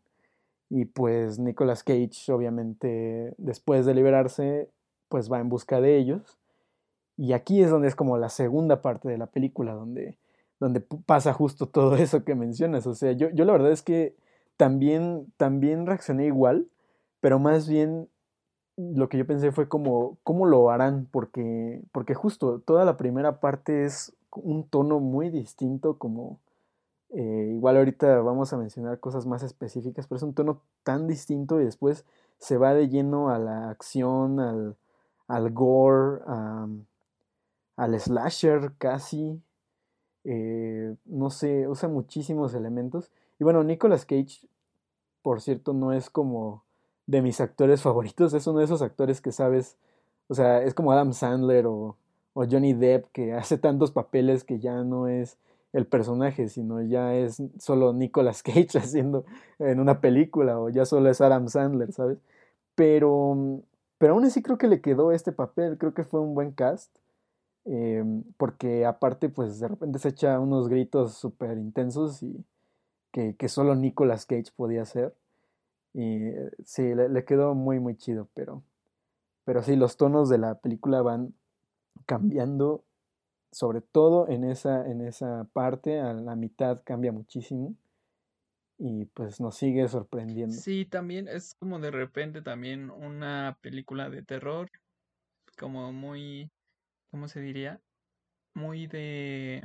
y 0.68 0.84
pues 0.84 1.38
Nicolas 1.38 1.82
Cage, 1.82 2.30
obviamente, 2.30 3.32
después 3.38 3.86
de 3.86 3.94
liberarse, 3.94 4.68
pues 5.08 5.32
va 5.32 5.40
en 5.40 5.48
busca 5.48 5.80
de 5.80 5.96
ellos. 5.96 6.36
Y 7.16 7.32
aquí 7.32 7.62
es 7.62 7.70
donde 7.70 7.88
es 7.88 7.94
como 7.94 8.18
la 8.18 8.28
segunda 8.28 8.82
parte 8.82 9.08
de 9.08 9.16
la 9.16 9.28
película, 9.28 9.72
donde, 9.72 10.18
donde 10.60 10.82
pasa 10.82 11.32
justo 11.32 11.64
todo 11.64 11.96
eso 11.96 12.24
que 12.24 12.34
mencionas. 12.34 12.86
O 12.86 12.94
sea, 12.94 13.12
yo, 13.12 13.30
yo 13.30 13.46
la 13.46 13.52
verdad 13.52 13.72
es 13.72 13.80
que 13.80 14.14
también, 14.58 15.32
también 15.38 15.86
reaccioné 15.86 16.26
igual, 16.26 16.66
pero 17.22 17.38
más 17.38 17.66
bien 17.66 18.10
lo 18.76 19.08
que 19.08 19.18
yo 19.18 19.26
pensé 19.26 19.52
fue 19.52 19.68
como, 19.68 20.18
¿cómo 20.24 20.46
lo 20.46 20.70
harán? 20.70 21.06
Porque, 21.10 21.82
porque 21.92 22.14
justo 22.14 22.60
toda 22.60 22.84
la 22.84 22.96
primera 22.96 23.40
parte 23.40 23.84
es 23.84 24.14
un 24.30 24.66
tono 24.66 25.00
muy 25.00 25.30
distinto, 25.30 25.98
como 25.98 26.38
eh, 27.10 27.50
igual 27.54 27.76
ahorita 27.76 28.20
vamos 28.20 28.52
a 28.52 28.56
mencionar 28.56 28.98
cosas 28.98 29.26
más 29.26 29.42
específicas, 29.42 30.06
pero 30.06 30.16
es 30.16 30.22
un 30.22 30.34
tono 30.34 30.62
tan 30.82 31.06
distinto 31.06 31.60
y 31.60 31.64
después 31.64 32.04
se 32.38 32.56
va 32.56 32.74
de 32.74 32.88
lleno 32.88 33.28
a 33.28 33.38
la 33.38 33.70
acción, 33.70 34.40
al, 34.40 34.76
al 35.28 35.50
gore, 35.52 36.22
al 37.76 38.00
slasher 38.00 38.72
casi. 38.78 39.40
Eh, 40.24 40.94
no 41.04 41.30
sé, 41.30 41.68
usa 41.68 41.88
muchísimos 41.88 42.54
elementos. 42.54 43.10
Y 43.38 43.44
bueno, 43.44 43.62
Nicolas 43.64 44.06
Cage, 44.06 44.46
por 45.22 45.40
cierto, 45.40 45.72
no 45.72 45.92
es 45.92 46.10
como 46.10 46.64
de 47.12 47.20
mis 47.20 47.42
actores 47.42 47.82
favoritos, 47.82 48.32
es 48.32 48.46
uno 48.46 48.60
de 48.60 48.64
esos 48.64 48.80
actores 48.80 49.20
que 49.20 49.32
sabes, 49.32 49.76
o 50.28 50.34
sea, 50.34 50.62
es 50.62 50.72
como 50.72 50.92
Adam 50.92 51.12
Sandler 51.12 51.66
o, 51.66 51.98
o 52.32 52.46
Johnny 52.50 52.72
Depp 52.72 53.06
que 53.12 53.32
hace 53.34 53.58
tantos 53.58 53.90
papeles 53.92 54.44
que 54.44 54.58
ya 54.58 54.82
no 54.82 55.08
es 55.08 55.36
el 55.74 55.86
personaje, 55.86 56.48
sino 56.48 56.82
ya 56.82 57.14
es 57.14 57.42
solo 57.58 57.92
Nicolas 57.92 58.42
Cage 58.42 58.78
haciendo 58.78 59.26
en 59.58 59.78
una 59.78 60.00
película 60.00 60.58
o 60.58 60.70
ya 60.70 60.86
solo 60.86 61.10
es 61.10 61.20
Adam 61.20 61.48
Sandler, 61.48 61.92
¿sabes? 61.92 62.18
Pero, 62.74 63.62
pero 63.98 64.14
aún 64.14 64.24
así 64.24 64.42
creo 64.42 64.56
que 64.56 64.68
le 64.68 64.80
quedó 64.80 65.12
este 65.12 65.32
papel, 65.32 65.76
creo 65.78 65.92
que 65.94 66.04
fue 66.04 66.20
un 66.20 66.34
buen 66.34 66.52
cast, 66.52 66.96
eh, 67.66 68.02
porque 68.38 68.86
aparte 68.86 69.28
pues 69.28 69.60
de 69.60 69.68
repente 69.68 69.98
se 69.98 70.08
echa 70.08 70.40
unos 70.40 70.68
gritos 70.68 71.14
súper 71.14 71.58
intensos 71.58 72.22
y 72.22 72.42
que, 73.12 73.36
que, 73.36 73.48
solo 73.48 73.74
Nicolas 73.74 74.24
Cage 74.26 74.50
podía 74.56 74.82
hacer. 74.82 75.14
Y 75.94 76.30
sí, 76.64 76.94
le, 76.94 77.08
le 77.08 77.24
quedó 77.24 77.54
muy, 77.54 77.80
muy 77.80 77.96
chido, 77.96 78.28
pero, 78.34 78.62
pero 79.44 79.62
sí, 79.62 79.76
los 79.76 79.96
tonos 79.96 80.28
de 80.28 80.38
la 80.38 80.56
película 80.56 81.02
van 81.02 81.34
cambiando 82.06 82.84
sobre 83.52 83.82
todo 83.82 84.28
en 84.28 84.44
esa, 84.44 84.86
en 84.90 85.02
esa 85.02 85.46
parte, 85.52 86.00
a 86.00 86.14
la 86.14 86.34
mitad 86.34 86.82
cambia 86.84 87.12
muchísimo 87.12 87.76
y 88.78 89.04
pues 89.04 89.40
nos 89.40 89.56
sigue 89.56 89.86
sorprendiendo. 89.88 90.54
Sí, 90.54 90.86
también 90.86 91.28
es 91.28 91.54
como 91.54 91.78
de 91.78 91.90
repente 91.90 92.42
también 92.42 92.90
una 92.90 93.58
película 93.60 94.08
de 94.08 94.22
terror, 94.22 94.70
como 95.58 95.92
muy, 95.92 96.50
¿cómo 97.10 97.28
se 97.28 97.40
diría? 97.40 97.78
Muy 98.54 98.86
de, 98.86 99.64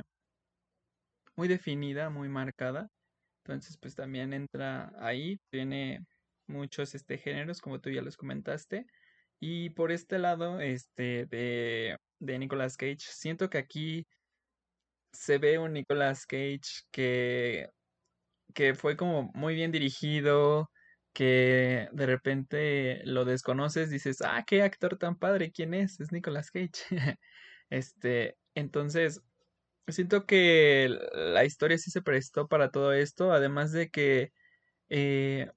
muy 1.34 1.48
definida, 1.48 2.10
muy 2.10 2.28
marcada. 2.28 2.88
Entonces, 3.44 3.78
pues 3.78 3.94
también 3.94 4.34
entra 4.34 4.92
ahí, 4.98 5.38
tiene 5.50 6.04
muchos 6.48 6.94
este 6.94 7.18
géneros, 7.18 7.60
como 7.60 7.80
tú 7.80 7.90
ya 7.90 8.02
los 8.02 8.16
comentaste. 8.16 8.86
Y 9.40 9.70
por 9.70 9.92
este 9.92 10.18
lado, 10.18 10.60
este, 10.60 11.26
de 11.26 11.96
de 12.18 12.38
Nicolas 12.38 12.76
Cage. 12.76 12.98
Siento 13.00 13.50
que 13.50 13.58
aquí 13.58 14.06
se 15.12 15.38
ve 15.38 15.58
un 15.58 15.72
Nicolas 15.72 16.26
Cage 16.26 16.60
que, 16.90 17.68
que 18.54 18.74
fue 18.74 18.96
como 18.96 19.30
muy 19.34 19.54
bien 19.54 19.72
dirigido, 19.72 20.70
que 21.12 21.88
de 21.92 22.06
repente 22.06 23.02
lo 23.04 23.24
desconoces, 23.24 23.90
dices, 23.90 24.18
ah, 24.22 24.44
qué 24.46 24.62
actor 24.62 24.98
tan 24.98 25.18
padre, 25.18 25.52
¿quién 25.52 25.74
es? 25.74 26.00
Es 26.00 26.12
Nicolas 26.12 26.50
Cage. 26.50 26.70
este, 27.70 28.36
entonces, 28.54 29.22
siento 29.88 30.26
que 30.26 30.88
la 31.12 31.44
historia 31.44 31.78
sí 31.78 31.90
se 31.90 32.02
prestó 32.02 32.48
para 32.48 32.70
todo 32.70 32.92
esto, 32.92 33.32
además 33.32 33.72
de 33.72 33.90
que 33.90 34.32
eh, 34.90 35.50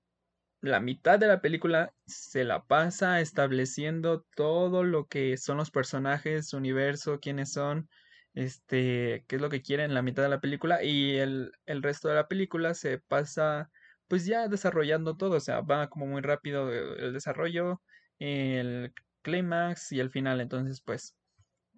la 0.61 0.79
mitad 0.79 1.19
de 1.19 1.27
la 1.27 1.41
película 1.41 1.93
se 2.05 2.43
la 2.43 2.65
pasa 2.65 3.19
estableciendo 3.19 4.25
todo 4.35 4.83
lo 4.83 5.07
que 5.07 5.37
son 5.37 5.57
los 5.57 5.71
personajes, 5.71 6.49
su 6.49 6.57
universo, 6.57 7.19
quiénes 7.19 7.51
son, 7.51 7.89
este, 8.33 9.25
qué 9.27 9.37
es 9.37 9.41
lo 9.41 9.49
que 9.49 9.61
quieren 9.63 9.93
la 9.93 10.03
mitad 10.03 10.23
de 10.23 10.29
la 10.29 10.39
película 10.39 10.83
y 10.83 11.17
el, 11.17 11.51
el 11.65 11.83
resto 11.83 12.09
de 12.09 12.15
la 12.15 12.27
película 12.27 12.73
se 12.75 12.99
pasa 12.99 13.71
pues 14.07 14.25
ya 14.25 14.47
desarrollando 14.49 15.15
todo, 15.17 15.37
o 15.37 15.39
sea, 15.39 15.61
va 15.61 15.89
como 15.89 16.05
muy 16.05 16.21
rápido 16.21 16.71
el 16.71 17.13
desarrollo, 17.13 17.81
el 18.19 18.93
clímax 19.21 19.91
y 19.93 19.99
el 19.99 20.11
final, 20.11 20.41
entonces 20.41 20.81
pues 20.81 21.15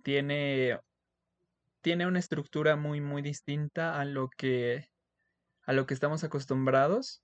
tiene 0.04 0.80
tiene 1.82 2.08
una 2.08 2.20
estructura 2.20 2.76
muy 2.76 3.02
muy 3.02 3.22
distinta 3.22 4.00
a 4.00 4.06
lo 4.06 4.30
que 4.30 4.88
a 5.66 5.74
lo 5.74 5.86
que 5.86 5.94
estamos 5.94 6.24
acostumbrados 6.24 7.23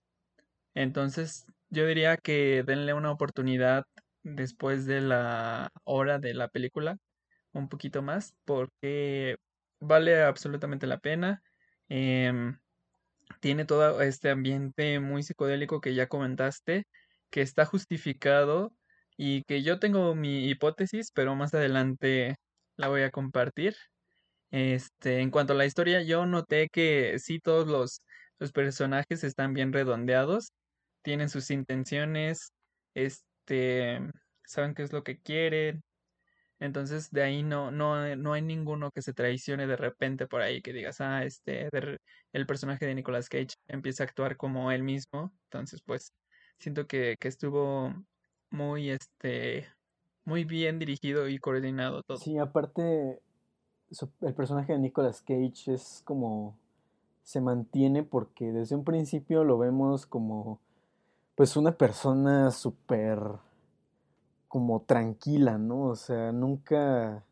entonces, 0.74 1.46
yo 1.70 1.86
diría 1.88 2.18
que 2.18 2.64
denle 2.64 2.94
una 2.94 3.12
oportunidad 3.12 3.86
después 4.24 4.86
de 4.86 5.02
la 5.02 5.70
hora 5.84 6.20
de 6.20 6.34
la 6.34 6.50
película, 6.50 6.98
un 7.54 7.70
poquito 7.70 8.02
más, 8.02 8.34
porque 8.46 9.38
vale 9.80 10.22
absolutamente 10.24 10.88
la 10.88 11.00
pena. 11.00 11.42
Em, 11.90 12.60
tiene 13.42 13.66
todo 13.66 14.02
este 14.02 14.30
ambiente 14.30 15.00
muy 15.00 15.24
psicodélico 15.24 15.82
que 15.82 15.96
ya 15.96 16.08
comentaste, 16.08 16.86
que 17.30 17.42
está 17.42 17.66
justificado 17.66 18.74
y 19.18 19.44
que 19.44 19.64
yo 19.64 19.80
tengo 19.80 20.16
mi 20.16 20.50
hipótesis, 20.50 21.12
pero 21.14 21.36
más 21.36 21.54
adelante 21.54 22.38
la 22.78 22.88
voy 22.90 23.04
a 23.04 23.12
compartir. 23.12 23.76
Este, 24.52 25.20
en 25.22 25.32
cuanto 25.32 25.54
a 25.54 25.56
la 25.56 25.66
historia, 25.66 26.02
yo 26.04 26.26
noté 26.26 26.70
que 26.70 27.20
sí 27.20 27.40
todos 27.40 27.68
los, 27.68 28.02
los 28.40 28.52
personajes 28.52 29.24
están 29.24 29.54
bien 29.54 29.74
redondeados, 29.74 30.54
tienen 31.02 31.30
sus 31.30 31.52
intenciones, 31.52 32.54
este, 32.94 34.00
saben 34.46 34.74
qué 34.74 34.84
es 34.84 34.94
lo 34.94 35.04
que 35.04 35.20
quieren, 35.20 35.84
entonces 36.60 37.10
de 37.12 37.24
ahí 37.24 37.44
no, 37.44 37.72
no, 37.72 38.16
no 38.16 38.34
hay 38.34 38.42
ninguno 38.42 38.92
que 38.92 39.02
se 39.02 39.14
traicione 39.14 39.66
de 39.66 39.78
repente 39.78 40.28
por 40.28 40.42
ahí, 40.42 40.62
que 40.62 40.74
digas, 40.74 41.00
ah, 41.00 41.24
este, 41.24 41.70
el 42.34 42.46
personaje 42.46 42.86
de 42.86 42.96
Nicolas 42.96 43.30
Cage 43.30 43.54
empieza 43.68 44.04
a 44.04 44.08
actuar 44.08 44.36
como 44.36 44.72
él 44.72 44.84
mismo, 44.84 45.32
entonces 45.46 45.82
pues 45.86 46.14
siento 46.60 46.86
que, 46.86 47.16
que 47.20 47.30
estuvo 47.30 47.94
muy, 48.50 48.90
este, 48.90 49.68
muy 50.26 50.44
bien 50.44 50.80
dirigido 50.80 51.30
y 51.30 51.40
coordinado 51.40 52.04
todo. 52.04 52.18
Sí, 52.18 52.38
aparte, 52.38 53.22
el 54.22 54.34
personaje 54.34 54.74
de 54.74 54.80
Nicolas 54.80 55.22
Cage 55.22 55.74
es 55.74 56.02
como 56.04 56.58
se 57.24 57.42
mantiene 57.42 58.04
porque 58.04 58.52
desde 58.52 58.76
un 58.76 58.84
principio 58.84 59.44
lo 59.44 59.58
vemos 59.58 60.06
como 60.06 60.60
pues 61.40 61.56
una 61.56 61.72
persona 61.72 62.52
súper 62.52 63.18
como 64.50 64.82
tranquila, 64.82 65.58
¿no? 65.58 65.84
O 65.84 65.96
sea, 65.96 66.34
nunca 66.34 67.24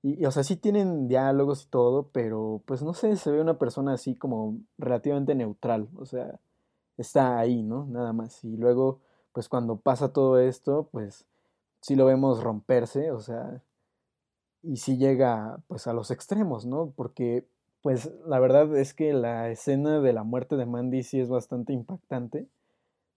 y, 0.00 0.24
o 0.24 0.30
sea, 0.30 0.44
sí 0.44 0.54
tienen 0.54 1.08
diálogos 1.08 1.64
y 1.64 1.66
todo, 1.66 2.08
pero 2.12 2.62
pues 2.66 2.84
no 2.84 2.94
sé, 2.94 3.16
se 3.16 3.32
ve 3.32 3.40
una 3.40 3.58
persona 3.58 3.94
así 3.94 4.14
como 4.14 4.60
relativamente 4.78 5.34
neutral, 5.34 5.88
o 5.96 6.06
sea, 6.06 6.38
está 6.98 7.40
ahí, 7.40 7.64
¿no? 7.64 7.84
Nada 7.86 8.12
más. 8.12 8.44
Y 8.44 8.56
luego, 8.56 9.00
pues 9.32 9.48
cuando 9.48 9.74
pasa 9.80 10.12
todo 10.12 10.38
esto, 10.38 10.88
pues 10.92 11.26
sí 11.80 11.96
lo 11.96 12.06
vemos 12.06 12.44
romperse, 12.44 13.10
o 13.10 13.18
sea, 13.18 13.60
y 14.62 14.76
sí 14.76 14.98
llega 14.98 15.58
pues 15.66 15.88
a 15.88 15.92
los 15.92 16.12
extremos, 16.12 16.64
¿no? 16.64 16.92
Porque 16.94 17.44
pues 17.82 18.08
la 18.24 18.38
verdad 18.38 18.76
es 18.76 18.94
que 18.94 19.12
la 19.14 19.50
escena 19.50 20.00
de 20.00 20.12
la 20.12 20.22
muerte 20.22 20.54
de 20.56 20.66
Mandy 20.66 21.02
sí 21.02 21.18
es 21.18 21.28
bastante 21.28 21.72
impactante, 21.72 22.46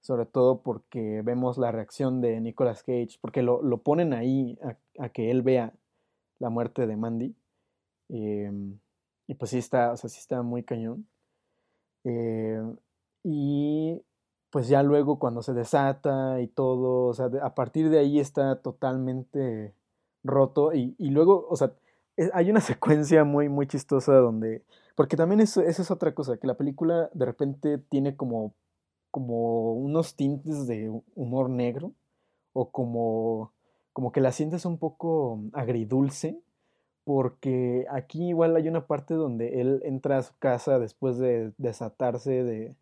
sobre 0.02 0.26
todo 0.26 0.62
porque 0.62 1.22
vemos 1.24 1.58
la 1.58 1.72
reacción 1.72 2.22
de 2.22 2.42
Nicolas 2.42 2.84
Cage, 2.84 3.18
porque 3.22 3.42
lo, 3.44 3.62
ponen 3.84 4.14
ahí 4.14 4.60
a, 5.00 5.10
que 5.10 5.32
él 5.32 5.42
vea 5.44 5.74
la 6.40 6.50
muerte 6.50 6.88
de 6.88 6.98
Mandy. 6.98 7.36
Em, 8.10 8.80
y 9.28 9.36
pues 9.36 9.52
sí 9.52 9.60
está, 9.60 9.94
o 9.94 9.98
sea, 9.98 10.10
sí 10.10 10.20
está 10.20 10.42
muy 10.42 10.64
cañón. 10.64 11.08
Em, 12.04 12.78
y 13.24 14.02
pues 14.52 14.68
ya 14.68 14.84
luego 14.84 15.20
cuando 15.20 15.42
se 15.44 15.54
desata 15.54 16.42
y 16.42 16.48
todo, 16.48 17.08
o 17.08 17.14
sea, 17.14 17.30
a 17.42 17.56
partir 17.56 17.90
de 17.90 18.00
ahí 18.00 18.20
está 18.20 18.62
totalmente 18.62 19.74
roto 20.24 20.74
y, 20.74 20.96
luego, 21.00 21.48
o 21.50 21.56
sea, 21.56 21.74
hay 22.34 22.52
una 22.52 22.62
secuencia 22.62 23.24
muy, 23.24 23.50
muy 23.50 23.68
chistosa 23.68 24.14
donde, 24.16 24.64
porque 24.96 25.18
también 25.18 25.42
eso, 25.42 25.62
esa 25.62 25.82
es 25.82 25.92
otra 25.92 26.14
cosa, 26.14 26.38
que 26.38 26.48
la 26.48 26.58
película 26.58 27.10
de 27.14 27.26
repente 27.26 27.78
tiene 27.78 28.16
como, 28.16 28.54
como 29.12 29.74
unos 29.74 30.16
tintes 30.16 30.68
de 30.68 30.90
humor 31.16 31.50
negro 31.50 31.92
o 32.54 32.72
como, 32.72 33.52
como 33.94 34.12
que 34.12 34.22
la 34.22 34.32
sientes 34.32 34.66
un 34.66 34.78
poco 34.78 35.40
agridulce, 35.54 36.40
porque 37.04 37.86
aquí 37.92 38.30
igual 38.30 38.56
hay 38.56 38.68
una 38.68 38.88
parte 38.88 39.14
donde 39.14 39.62
él 39.62 39.82
entra 39.86 40.18
a 40.18 40.24
su 40.24 40.34
casa 40.40 40.80
después 40.80 41.18
de 41.18 41.52
desatarse 41.58 42.44
de, 42.44 42.76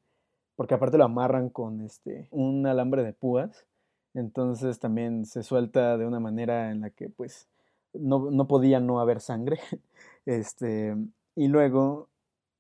porque 0.55 0.75
aparte 0.75 0.97
lo 0.97 1.05
amarran 1.05 1.49
con 1.49 1.81
este, 1.81 2.27
un 2.31 2.65
alambre 2.67 3.03
de 3.03 3.13
púas 3.13 3.65
entonces 4.13 4.79
también 4.79 5.25
se 5.25 5.43
suelta 5.43 5.97
de 5.97 6.05
una 6.05 6.19
manera 6.19 6.71
en 6.71 6.81
la 6.81 6.89
que 6.89 7.09
pues 7.09 7.47
no, 7.93 8.31
no 8.31 8.47
podía 8.47 8.79
no 8.79 8.99
haber 8.99 9.21
sangre. 9.21 9.59
Este, 10.25 10.95
y 11.35 11.47
luego 11.47 12.07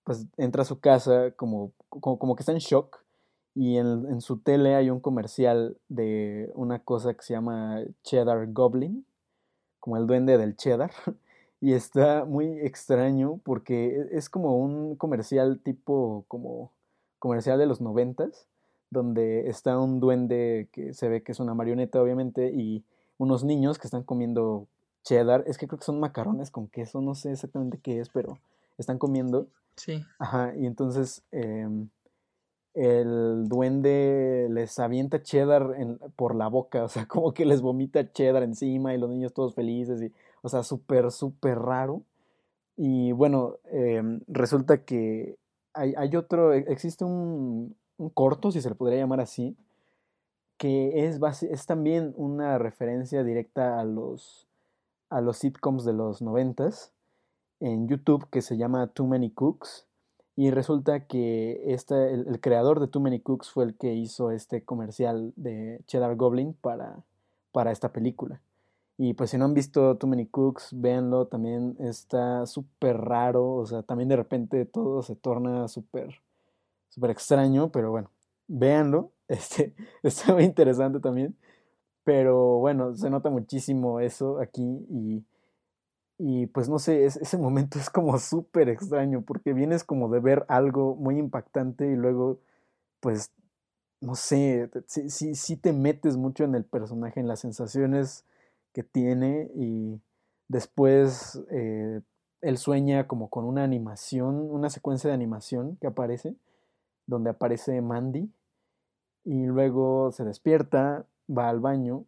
pues 0.03 0.25
entra 0.37 0.63
a 0.63 0.65
su 0.65 0.79
casa 0.79 1.31
como, 1.35 1.71
como, 1.89 2.35
que 2.35 2.41
está 2.41 2.51
en 2.51 2.57
shock 2.57 3.03
y 3.59 3.75
en, 3.75 4.05
en, 4.09 4.21
su 4.21 4.37
tele 4.37 4.75
hay 4.75 4.89
un 4.89 5.01
comercial 5.01 5.75
de 5.89 6.49
una 6.55 6.79
cosa 6.79 7.13
que 7.13 7.21
se 7.23 7.33
llama 7.33 7.81
Cheddar 8.03 8.47
Goblin, 8.53 9.05
como 9.81 9.97
el 9.97 10.07
duende 10.07 10.37
del 10.37 10.55
cheddar. 10.55 10.91
Y 11.61 11.73
está 11.73 12.23
muy 12.23 12.45
extraño 12.61 13.41
porque 13.43 13.87
e, 13.87 14.17
es 14.17 14.29
como 14.29 14.57
un 14.57 14.95
comercial 14.95 15.59
tipo 15.59 16.23
como 16.29 16.71
comercial 17.19 17.59
de 17.59 17.65
los 17.65 17.81
noventas 17.81 18.47
donde 18.91 19.49
está 19.49 19.77
un 19.77 19.99
duende 19.99 20.69
que 20.71 20.93
se 20.93 21.09
ve 21.09 21.21
que 21.21 21.33
es 21.33 21.41
una 21.41 21.53
marioneta, 21.53 22.01
obviamente, 22.01 22.53
y 22.55 22.85
unos 23.17 23.43
niños 23.43 23.77
que 23.77 23.87
están 23.87 24.03
comiendo 24.03 24.67
cheddar. 25.03 25.43
Es 25.47 25.57
que 25.57 25.67
creo 25.67 25.79
que 25.79 25.85
son 25.85 25.99
macarrones 25.99 26.49
con 26.49 26.69
queso, 26.69 27.01
no 27.01 27.13
sé 27.13 27.33
exactamente 27.33 27.77
qué 27.83 27.99
es, 27.99 28.07
pero 28.07 28.39
están 28.77 28.97
comiendo. 28.97 29.47
Sí. 29.75 30.01
Ajá, 30.17 30.55
y 30.55 30.65
entonces 30.65 31.23
em, 31.33 31.89
el 32.73 33.47
duende 33.47 34.47
les 34.49 34.77
avienta 34.79 35.21
cheddar 35.23 35.75
por 36.15 36.35
la 36.35 36.47
boca, 36.47 36.83
o 36.83 36.89
sea, 36.89 37.05
como 37.07 37.33
que 37.33 37.45
les 37.45 37.61
vomita 37.61 38.11
cheddar 38.11 38.43
encima 38.43 38.93
y 38.93 38.97
los 38.97 39.09
niños 39.09 39.33
todos 39.33 39.55
felices, 39.55 40.01
y, 40.01 40.13
o 40.41 40.49
sea, 40.49 40.63
súper, 40.63 41.11
súper 41.11 41.59
raro. 41.59 42.03
Y 42.77 43.11
bueno, 43.11 43.57
em, 43.65 44.21
resulta 44.27 44.85
que 44.85 45.37
hay, 45.73 46.15
otro, 46.15 46.53
e, 46.53 46.65
existe 46.69 47.05
un, 47.05 47.75
un 47.97 48.09
corto, 48.09 48.51
si 48.51 48.61
se 48.61 48.69
le 48.69 48.75
podría 48.75 48.99
llamar 48.99 49.21
así, 49.21 49.57
que 50.57 51.07
es, 51.07 51.19
es 51.43 51.65
también 51.65 52.13
una 52.17 52.57
referencia 52.57 53.23
directa 53.23 53.79
a 53.79 53.85
los, 53.85 54.47
a 55.09 55.21
los 55.21 55.37
sitcoms 55.37 55.85
de 55.85 55.93
los 55.93 56.21
noventas 56.21 56.91
en 57.59 57.87
YouTube 57.87 58.27
que 58.29 58.41
se 58.41 58.57
llama 58.57 58.87
Too 58.87 59.07
Many 59.07 59.31
Cooks. 59.31 59.87
Y 60.39 60.51
resulta 60.51 61.05
que 61.05 61.61
este, 61.65 62.13
el, 62.13 62.39
creador 62.39 62.79
de 62.79 62.87
Too 62.87 63.01
Many 63.01 63.19
Cooks 63.19 63.49
fue 63.49 63.65
el 63.65 63.75
que 63.75 63.93
hizo 63.93 64.31
este 64.31 64.63
comercial 64.63 65.33
de 65.35 65.81
Cheddar 65.85 66.15
Goblin 66.15 66.53
para, 66.53 67.03
para 67.51 67.73
esta 67.73 67.91
película. 67.91 68.39
Y 68.97 69.15
pues 69.15 69.31
si 69.31 69.37
no 69.37 69.43
han 69.43 69.53
visto 69.53 69.97
Too 69.97 70.07
Many 70.07 70.27
Cooks, 70.27 70.69
véanlo, 70.79 71.27
también 71.27 71.75
está 71.79 72.45
súper 72.45 72.95
raro, 73.01 73.51
o 73.55 73.65
sea, 73.65 73.83
también 73.83 74.07
de 74.07 74.15
repente 74.15 74.63
todo 74.63 75.01
se 75.03 75.17
torna 75.17 75.67
súper 75.67 76.21
súper 76.87 77.09
extraño, 77.09 77.69
pero 77.73 77.91
bueno, 77.91 78.09
véanlo, 78.47 79.11
este, 79.27 79.75
está 80.03 80.33
muy 80.33 80.45
interesante 80.45 81.01
también, 81.01 81.35
pero 82.05 82.59
bueno, 82.59 82.95
se 82.95 83.09
nota 83.09 83.29
muchísimo 83.29 83.99
eso 83.99 84.39
aquí 84.39 84.85
y, 84.89 85.21
y 86.19 86.47
pues 86.47 86.69
no 86.69 86.79
sé, 86.79 87.05
ese 87.05 87.37
momento 87.39 87.79
es 87.79 87.89
como 87.91 88.19
súper 88.19 88.69
extraño 88.69 89.23
porque 89.23 89.53
vienes 89.53 89.85
como 89.85 90.09
de 90.09 90.21
ver 90.21 90.45
algo 90.49 90.95
muy 90.95 91.17
impactante 91.19 91.87
y 91.91 91.95
luego 91.97 92.39
pues 93.01 93.31
no 94.01 94.15
sé, 94.15 94.69
sí, 94.87 95.09
sí, 95.09 95.35
sí 95.35 95.57
te 95.57 95.73
metes 95.73 96.17
mucho 96.17 96.43
en 96.45 96.55
el 96.55 96.65
personaje, 96.65 97.19
en 97.19 97.27
las 97.27 97.41
sensaciones 97.41 98.25
que 98.73 98.83
tiene 98.83 99.51
y 99.55 100.01
después 100.49 101.41
eh, 101.51 102.01
él 102.41 102.57
sueña 102.57 103.07
como 103.07 103.29
con 103.29 103.45
una 103.45 103.63
animación, 103.63 104.35
una 104.51 104.69
secuencia 104.69 105.09
de 105.09 105.15
animación 105.15 105.77
que 105.81 105.87
aparece 105.87 106.35
donde 107.07 107.31
aparece 107.31 107.81
Mandy 107.81 108.31
y 109.25 109.45
luego 109.45 110.11
se 110.11 110.25
despierta, 110.25 111.05
va 111.29 111.49
al 111.49 111.59
baño. 111.59 112.05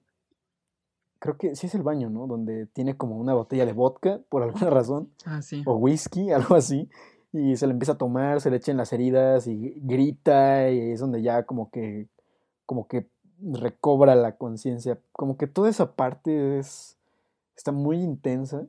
Creo 1.21 1.37
que 1.37 1.55
sí 1.55 1.67
es 1.67 1.75
el 1.75 1.83
baño, 1.83 2.09
¿no? 2.09 2.25
Donde 2.25 2.65
tiene 2.65 2.97
como 2.97 3.15
una 3.15 3.35
botella 3.35 3.67
de 3.67 3.73
vodka, 3.73 4.19
por 4.29 4.41
alguna 4.41 4.71
razón. 4.71 5.13
Ah, 5.23 5.43
sí. 5.43 5.61
O 5.67 5.75
whisky, 5.75 6.31
algo 6.33 6.55
así. 6.55 6.89
Y 7.31 7.55
se 7.57 7.67
le 7.67 7.73
empieza 7.73 7.93
a 7.93 7.97
tomar, 7.99 8.41
se 8.41 8.49
le 8.49 8.57
echa 8.57 8.71
en 8.71 8.77
las 8.77 8.91
heridas 8.91 9.45
y 9.45 9.75
grita 9.77 10.69
y 10.71 10.91
es 10.91 10.99
donde 10.99 11.21
ya 11.21 11.43
como 11.43 11.69
que, 11.69 12.09
como 12.65 12.87
que 12.87 13.07
recobra 13.39 14.15
la 14.15 14.35
conciencia. 14.35 14.99
Como 15.11 15.37
que 15.37 15.45
toda 15.45 15.69
esa 15.69 15.93
parte 15.93 16.57
es, 16.57 16.97
está 17.55 17.71
muy 17.71 17.97
intensa. 17.97 18.65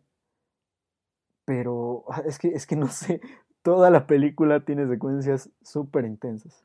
Pero 1.47 2.05
ah, 2.11 2.23
es 2.27 2.39
que, 2.39 2.49
es 2.49 2.67
que 2.67 2.77
no 2.77 2.89
sé, 2.89 3.23
toda 3.63 3.89
la 3.89 4.07
película 4.07 4.63
tiene 4.63 4.87
secuencias 4.87 5.49
súper 5.63 6.05
intensas. 6.05 6.63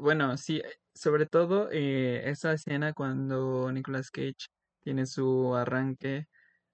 bueno, 0.00 0.36
sí, 0.36 0.62
sobre 0.94 1.26
todo 1.26 1.68
eh, 1.72 2.28
esa 2.30 2.52
escena 2.52 2.92
cuando 2.92 3.70
Nicolas 3.72 4.10
Cage 4.10 4.48
tiene 4.82 5.06
su 5.06 5.54
arranque, 5.56 6.26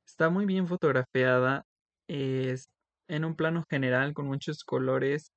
está 0.06 0.30
muy 0.30 0.46
bien 0.46 0.68
fotografiada, 0.68 1.64
es 2.08 2.68
en 3.08 3.24
un 3.24 3.36
plano 3.36 3.64
general 3.70 4.14
con 4.14 4.26
muchos 4.26 4.64
colores. 4.64 5.32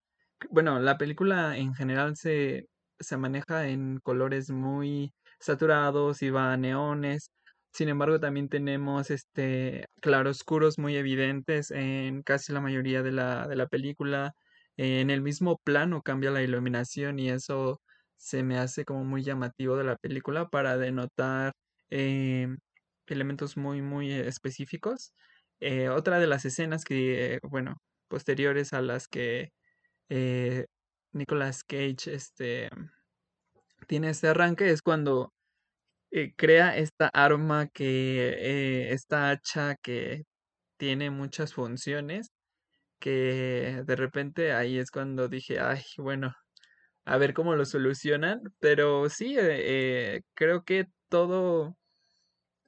Bueno, 0.51 0.79
la 0.79 0.97
película 0.97 1.57
en 1.57 1.73
general 1.75 2.15
se, 2.17 2.67
se 2.99 3.17
maneja 3.17 3.67
en 3.67 3.99
colores 3.99 4.49
muy 4.51 5.13
saturados 5.39 6.21
y 6.21 6.29
va 6.29 6.53
a 6.53 6.57
neones, 6.57 7.31
sin 7.73 7.89
embargo, 7.89 8.19
también 8.19 8.49
tenemos 8.49 9.09
este 9.09 9.87
claroscuros 9.99 10.77
muy 10.77 10.95
evidentes 10.95 11.71
en 11.71 12.21
casi 12.21 12.53
la 12.53 12.61
mayoría 12.61 13.01
de 13.01 13.11
la, 13.11 13.47
de 13.47 13.55
la 13.55 13.67
película. 13.67 14.33
En 14.77 15.09
el 15.09 15.21
mismo 15.21 15.57
plano 15.63 16.03
cambia 16.03 16.29
la 16.31 16.43
iluminación 16.43 17.17
y 17.19 17.29
eso 17.31 17.81
se 18.23 18.43
me 18.43 18.57
hace 18.57 18.85
como 18.85 19.03
muy 19.03 19.23
llamativo 19.23 19.77
de 19.77 19.83
la 19.83 19.97
película 19.97 20.47
para 20.49 20.77
denotar 20.77 21.53
eh, 21.91 22.47
elementos 23.07 23.57
muy, 23.57 23.81
muy 23.81 24.11
específicos. 24.13 25.13
Eh, 25.59 25.89
otra 25.89 26.19
de 26.19 26.27
las 26.27 26.45
escenas 26.45 26.85
que, 26.85 27.39
bueno, 27.43 27.77
posteriores 28.09 28.73
a 28.73 28.81
las 28.81 29.07
que 29.07 29.51
eh, 30.09 30.65
Nicolas 31.13 31.63
Cage 31.65 32.13
este, 32.13 32.69
tiene 33.87 34.09
este 34.09 34.29
arranque 34.29 34.69
es 34.69 34.81
cuando 34.81 35.33
eh, 36.11 36.33
crea 36.37 36.77
esta 36.77 37.09
arma 37.13 37.67
que, 37.67 38.91
esta 38.93 39.31
hacha 39.31 39.75
que 39.83 40.23
tiene 40.77 41.11
muchas 41.11 41.53
funciones, 41.53 42.31
que 42.99 43.83
de 43.85 43.95
repente 43.97 44.53
ahí 44.53 44.79
es 44.79 44.91
cuando 44.91 45.27
dije, 45.29 45.59
ay, 45.59 45.83
bueno, 45.97 46.33
a 47.05 47.17
ver 47.17 47.33
cómo 47.33 47.55
lo 47.55 47.65
solucionan, 47.65 48.41
pero 48.59 49.09
sí, 49.09 49.37
eh, 49.37 50.15
eh, 50.17 50.21
creo 50.33 50.63
que 50.63 50.87
todo, 51.09 51.77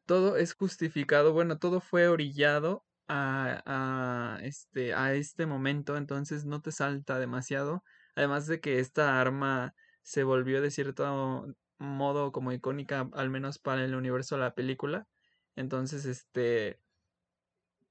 todo 0.05 0.37
es 0.37 0.53
justificado, 0.53 1.33
bueno, 1.33 1.57
todo 1.59 1.81
fue 1.81 2.07
orillado 2.07 2.85
a, 3.07 3.61
a, 3.65 4.39
este, 4.43 4.93
a 4.93 5.13
este 5.13 5.45
momento, 5.45 5.97
entonces 5.97 6.45
no 6.45 6.61
te 6.61 6.71
salta 6.71 7.19
demasiado, 7.19 7.83
además 8.15 8.47
de 8.47 8.59
que 8.59 8.79
esta 8.79 9.19
arma 9.21 9.73
se 10.03 10.23
volvió 10.23 10.61
de 10.61 10.71
cierto 10.71 11.47
modo 11.77 12.31
como 12.31 12.51
icónica, 12.51 13.09
al 13.13 13.29
menos 13.29 13.59
para 13.59 13.83
el 13.85 13.95
universo 13.95 14.35
de 14.35 14.41
la 14.41 14.53
película, 14.55 15.07
entonces 15.55 16.05
este 16.05 16.79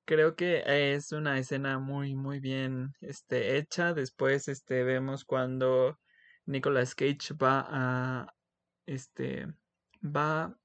Creo 0.07 0.37
que 0.37 0.63
es 0.95 1.13
una 1.13 1.39
escena 1.39 1.79
muy, 1.79 2.15
muy 2.15 2.39
bien, 2.39 2.93
este, 3.01 3.57
hecha. 3.57 3.95
Después, 3.95 4.49
este, 4.49 4.85
vemos 4.85 5.25
cuando 5.25 5.99
Nicolas 6.47 6.95
Cage 6.95 7.35
va 7.35 7.67
a, 7.69 8.35
este, 8.87 9.47
va 10.03 10.57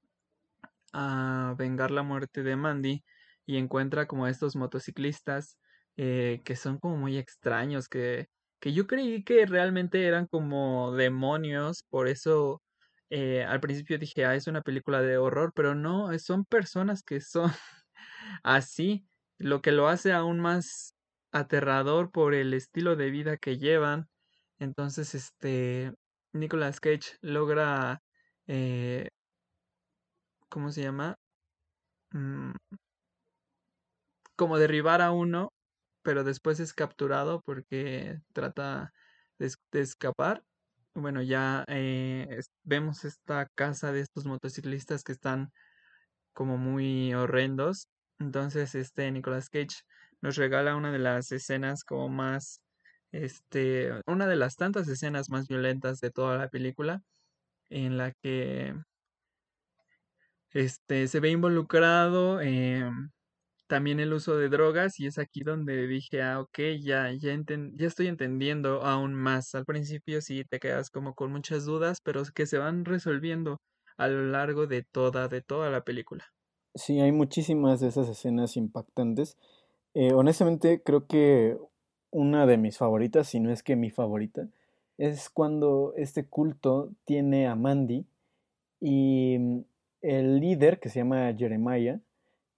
a 0.92 1.54
vengar 1.58 1.90
la 1.90 2.02
muerte 2.02 2.42
de 2.42 2.56
Mandy 2.56 3.04
y 3.46 3.56
encuentra 3.56 4.06
como 4.06 4.26
estos 4.26 4.56
motociclistas 4.56 5.58
eh, 5.96 6.40
que 6.44 6.56
son 6.56 6.78
como 6.78 6.96
muy 6.96 7.18
extraños, 7.18 7.88
que, 7.88 8.28
que 8.60 8.72
yo 8.72 8.86
creí 8.86 9.24
que 9.24 9.46
realmente 9.46 10.06
eran 10.06 10.26
como 10.26 10.92
demonios, 10.92 11.84
por 11.90 12.08
eso 12.08 12.62
eh, 13.10 13.44
al 13.44 13.60
principio 13.60 13.98
dije, 13.98 14.24
ah, 14.24 14.34
es 14.34 14.46
una 14.46 14.62
película 14.62 15.02
de 15.02 15.18
horror, 15.18 15.52
pero 15.54 15.74
no, 15.74 16.16
son 16.18 16.44
personas 16.44 17.02
que 17.02 17.20
son 17.20 17.50
así 18.44 19.06
lo 19.38 19.62
que 19.62 19.72
lo 19.72 19.88
hace 19.88 20.12
aún 20.12 20.40
más 20.40 20.94
aterrador 21.32 22.10
por 22.12 22.34
el 22.34 22.54
estilo 22.54 22.96
de 22.96 23.10
vida 23.10 23.36
que 23.36 23.58
llevan. 23.58 24.08
Entonces, 24.60 25.14
este, 25.14 25.92
Nicolas 26.32 26.80
Cage 26.80 27.16
logra, 27.22 28.00
eh, 28.46 29.08
¿cómo 30.48 30.70
se 30.70 30.82
llama? 30.82 31.16
Mm, 32.12 32.52
como 34.36 34.58
derribar 34.58 35.02
a 35.02 35.12
uno, 35.12 35.52
pero 36.02 36.24
después 36.24 36.60
es 36.60 36.72
capturado 36.74 37.42
porque 37.44 38.20
trata 38.32 38.92
de, 39.38 39.50
escapar. 39.72 40.42
Bueno, 40.94 41.22
ya 41.22 41.64
eh, 41.68 42.40
vemos 42.64 43.04
esta 43.04 43.46
casa 43.54 43.92
de 43.92 44.00
estos 44.00 44.26
motociclistas 44.26 45.04
que 45.04 45.12
están 45.12 45.50
como 46.34 46.58
muy 46.58 47.14
horrendos. 47.14 47.88
Entonces, 48.18 48.74
este 48.74 49.10
Nicolas 49.10 49.48
Cage 49.50 49.82
nos 50.22 50.36
regala 50.36 50.76
una 50.76 50.92
de 50.92 50.98
las 50.98 51.32
escenas 51.32 51.84
como 51.84 52.08
más, 52.08 52.60
este, 53.12 53.92
una 54.06 54.26
de 54.26 54.36
las 54.36 54.56
tantas 54.56 54.88
escenas 54.88 55.30
más 55.30 55.48
violentas 55.48 56.00
de 56.00 56.10
toda 56.10 56.38
la 56.38 56.48
película, 56.48 57.02
en 57.70 57.98
la 57.98 58.12
que 58.22 58.74
este 60.52 61.06
se 61.08 61.20
ve 61.20 61.30
involucrado 61.30 62.40
em, 62.40 63.10
también 63.68 64.00
el 64.00 64.12
uso 64.12 64.36
de 64.36 64.48
drogas 64.48 64.98
y 65.00 65.06
es 65.06 65.18
aquí 65.18 65.42
donde 65.44 65.86
dije, 65.86 66.22
ah, 66.22 66.40
ok, 66.40 66.58
ya, 66.82 67.12
ya, 67.12 67.36
ya 67.46 67.86
estoy 67.86 68.08
entendiendo 68.08 68.82
aún 68.82 69.14
más. 69.14 69.54
Al 69.54 69.64
principio 69.64 70.20
sí 70.22 70.44
te 70.44 70.58
quedas 70.58 70.90
como 70.90 71.14
con 71.14 71.32
muchas 71.32 71.64
dudas, 71.66 72.00
pero 72.02 72.22
que 72.34 72.46
se 72.46 72.58
van 72.58 72.84
resolviendo 72.84 73.60
a 73.96 74.08
lo 74.08 74.24
largo 74.26 74.66
de 74.66 74.82
toda, 74.82 75.28
de 75.28 75.42
toda 75.42 75.70
la 75.70 75.82
película. 75.82 76.24
Sí, 76.74 77.00
hay 77.00 77.12
muchísimas 77.12 77.80
de 77.80 77.88
esas 77.88 78.08
escenas 78.08 78.56
impactantes. 78.56 79.36
Eh, 79.94 80.12
honestamente, 80.14 80.82
creo 80.84 81.06
que 81.06 81.56
una 82.10 82.46
de 82.46 82.56
mis 82.56 82.78
favoritas, 82.78 83.28
si 83.28 83.40
no 83.40 83.50
es 83.50 83.62
que 83.62 83.76
mi 83.76 83.90
favorita, 83.90 84.48
es 84.98 85.30
cuando 85.30 85.94
este 85.96 86.24
culto 86.24 86.90
tiene 87.04 87.46
a 87.46 87.54
Mandy 87.54 88.04
y 88.80 89.36
mm, 89.38 89.60
el 90.02 90.40
líder, 90.40 90.80
que 90.80 90.88
se 90.88 91.00
llama 91.00 91.34
Jeremiah, 91.36 92.00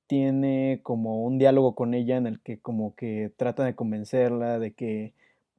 tiene 0.07 0.81
como 0.83 1.25
un 1.25 1.39
diálogo 1.39 1.75
con 1.75 1.95
ella 1.95 2.17
en 2.17 2.27
el 2.27 2.41
que 2.41 2.59
como 2.59 2.95
que 2.95 3.33
trata 3.37 3.65
de 3.65 3.75
convencerla 3.75 4.59
de 4.59 4.73
que 4.73 5.15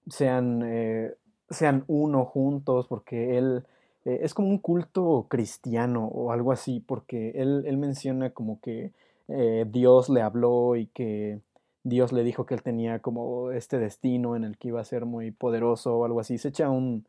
sean, 0.09 0.61
eh, 0.65 1.15
sean 1.49 1.83
uno 1.87 2.25
juntos, 2.25 2.87
porque 2.87 3.37
él 3.37 3.63
eh, 4.05 4.19
es 4.21 4.33
como 4.33 4.49
un 4.49 4.59
culto 4.59 5.27
cristiano 5.29 6.05
o 6.07 6.31
algo 6.31 6.51
así, 6.51 6.81
porque 6.85 7.31
él, 7.35 7.63
él 7.65 7.77
menciona 7.77 8.31
como 8.31 8.59
que 8.61 8.91
eh, 9.27 9.65
Dios 9.69 10.09
le 10.09 10.21
habló 10.21 10.75
y 10.75 10.87
que 10.87 11.39
Dios 11.83 12.11
le 12.11 12.23
dijo 12.23 12.45
que 12.45 12.53
él 12.53 12.63
tenía 12.63 12.99
como 12.99 13.51
este 13.51 13.77
destino 13.77 14.35
en 14.35 14.43
el 14.43 14.57
que 14.57 14.69
iba 14.69 14.81
a 14.81 14.85
ser 14.85 15.05
muy 15.05 15.31
poderoso 15.31 15.97
o 15.97 16.05
algo 16.05 16.19
así. 16.19 16.37
Se 16.37 16.49
echa 16.49 16.69
un, 16.69 17.05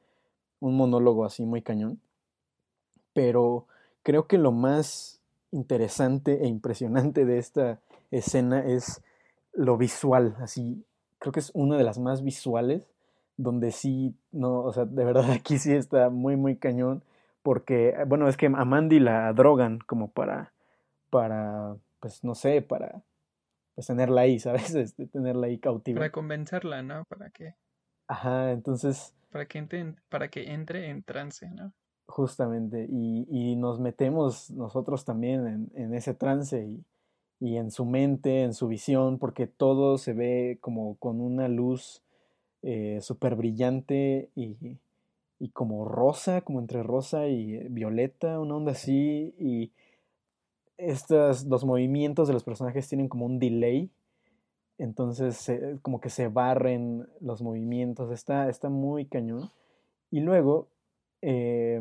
un 0.60 0.76
monólogo 0.76 1.24
así 1.24 1.44
muy 1.44 1.62
cañón. 1.62 2.00
Pero 3.12 3.66
creo 4.02 4.26
que 4.26 4.38
lo 4.38 4.52
más 4.52 5.20
interesante 5.52 6.44
e 6.44 6.48
impresionante 6.48 7.24
de 7.24 7.38
esta 7.38 7.78
escena 8.10 8.64
es 8.64 9.02
lo 9.52 9.76
visual, 9.76 10.37
así, 10.40 10.84
creo 11.18 11.32
que 11.32 11.40
es 11.40 11.50
una 11.54 11.76
de 11.76 11.84
las 11.84 11.98
más 11.98 12.22
visuales 12.22 12.90
donde 13.37 13.72
sí, 13.72 14.14
no, 14.32 14.60
o 14.60 14.72
sea, 14.72 14.84
de 14.84 15.04
verdad 15.04 15.30
aquí 15.30 15.58
sí 15.58 15.72
está 15.72 16.10
muy, 16.10 16.37
muy 16.37 16.56
cañón, 16.56 17.02
porque, 17.42 17.94
bueno, 18.06 18.28
es 18.28 18.37
que 18.37 18.46
a 18.46 18.64
Mandy 18.64 19.00
la 19.00 19.32
drogan 19.32 19.78
como 19.87 20.08
para, 20.08 20.52
para, 21.10 21.76
pues 22.00 22.24
no 22.24 22.34
sé, 22.34 22.62
para, 22.62 23.02
pues 23.74 23.87
tenerla 23.87 24.22
ahí, 24.22 24.38
¿sabes? 24.38 24.74
Este, 24.74 25.06
tenerla 25.06 25.46
ahí 25.46 25.58
cautiva. 25.58 25.98
Para 25.98 26.12
convencerla, 26.12 26.82
¿no? 26.82 27.04
Para 27.04 27.30
que... 27.30 27.54
Ajá, 28.08 28.52
entonces... 28.52 29.14
Para 29.30 29.46
que 29.46 29.58
entre, 29.58 29.94
para 30.08 30.28
que 30.28 30.52
entre 30.52 30.90
en 30.90 31.02
trance, 31.02 31.50
¿no? 31.50 31.72
Justamente, 32.06 32.87
y, 32.88 33.26
y 33.30 33.56
nos 33.56 33.80
metemos 33.80 34.50
nosotros 34.50 35.04
también 35.04 35.46
en, 35.46 35.70
en 35.74 35.94
ese 35.94 36.14
trance 36.14 36.62
y, 36.62 36.84
y 37.40 37.56
en 37.56 37.70
su 37.70 37.84
mente, 37.84 38.42
en 38.42 38.54
su 38.54 38.68
visión, 38.68 39.18
porque 39.18 39.46
todo 39.46 39.98
se 39.98 40.12
ve 40.12 40.58
como 40.60 40.96
con 40.96 41.20
una 41.20 41.48
luz 41.48 42.02
eh, 42.62 43.00
súper 43.02 43.34
brillante 43.34 44.30
y, 44.34 44.56
y, 45.38 45.48
como 45.50 45.84
rosa, 45.84 46.40
como 46.40 46.60
entre 46.60 46.82
rosa 46.82 47.26
y 47.26 47.68
violeta, 47.68 48.40
una 48.40 48.56
onda 48.56 48.72
así. 48.72 49.34
Y 49.38 49.72
estos, 50.78 51.44
los 51.44 51.64
movimientos 51.64 52.28
de 52.28 52.34
los 52.34 52.44
personajes 52.44 52.88
tienen 52.88 53.08
como 53.08 53.26
un 53.26 53.38
delay. 53.38 53.90
Entonces, 54.78 55.50
como 55.82 56.00
que 56.00 56.10
se 56.10 56.28
barren 56.28 57.08
los 57.20 57.42
movimientos. 57.42 58.10
Está, 58.10 58.48
está 58.48 58.68
muy 58.68 59.06
cañón. 59.06 59.50
Y 60.10 60.20
luego, 60.20 60.68
eh, 61.22 61.80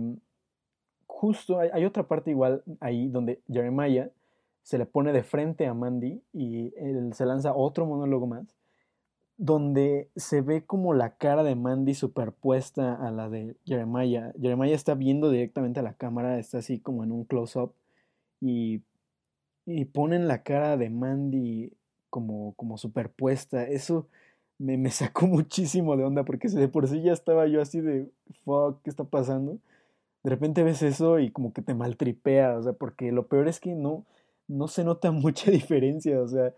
justo 1.07 1.59
hay, 1.59 1.69
hay, 1.73 1.85
otra 1.85 2.07
parte 2.07 2.31
igual 2.31 2.63
ahí 2.79 3.07
donde 3.07 3.41
Jeremiah 3.47 4.09
se 4.61 4.77
le 4.77 4.85
pone 4.85 5.11
de 5.11 5.23
frente 5.23 5.65
a 5.67 5.73
Mandy 5.73 6.21
y 6.31 6.73
él 6.77 7.13
se 7.13 7.25
lanza 7.25 7.53
otro 7.53 7.85
monólogo 7.85 8.27
más 8.27 8.55
donde 9.37 10.09
se 10.15 10.41
ve 10.41 10.65
como 10.65 10.93
la 10.93 11.17
cara 11.17 11.43
de 11.43 11.55
Mandy 11.55 11.95
superpuesta 11.95 12.95
a 12.95 13.11
la 13.11 13.29
de 13.29 13.57
Jeremiah. 13.65 14.31
Jeremiah 14.39 14.75
está 14.75 14.93
viendo 14.95 15.29
directamente 15.29 15.79
a 15.79 15.83
la 15.83 15.95
cámara, 15.95 16.39
está 16.39 16.59
así 16.59 16.79
como 16.79 17.03
en 17.03 17.11
un 17.11 17.25
close-up 17.25 17.73
y, 18.43 18.81
y 19.65 19.85
ponen 19.85 20.27
la 20.27 20.43
cara 20.43 20.75
de 20.75 20.89
Mandy 20.89 21.71
como, 22.09 22.53
como 22.55 22.77
superpuesta. 22.77 23.63
Eso 23.63 24.07
me, 24.59 24.77
me, 24.77 24.89
sacó 24.91 25.27
muchísimo 25.27 25.95
de 25.95 26.03
onda 26.03 26.25
porque 26.25 26.49
de 26.49 26.67
por 26.67 26.87
sí 26.87 27.01
ya 27.01 27.13
estaba 27.13 27.47
yo 27.47 27.61
así 27.61 27.79
de, 27.79 28.09
fuck, 28.43 28.81
¿qué 28.83 28.89
está 28.89 29.05
pasando? 29.05 29.59
De 30.23 30.29
repente 30.29 30.63
ves 30.63 30.81
eso 30.83 31.19
y 31.19 31.31
como 31.31 31.53
que 31.53 31.61
te 31.61 31.73
maltripea, 31.73 32.57
o 32.57 32.63
sea, 32.63 32.73
porque 32.73 33.11
lo 33.11 33.27
peor 33.27 33.47
es 33.47 33.59
que 33.59 33.75
no, 33.75 34.05
no 34.47 34.67
se 34.67 34.83
nota 34.83 35.11
mucha 35.11 35.49
diferencia, 35.51 36.21
o 36.21 36.27
sea, 36.27 36.53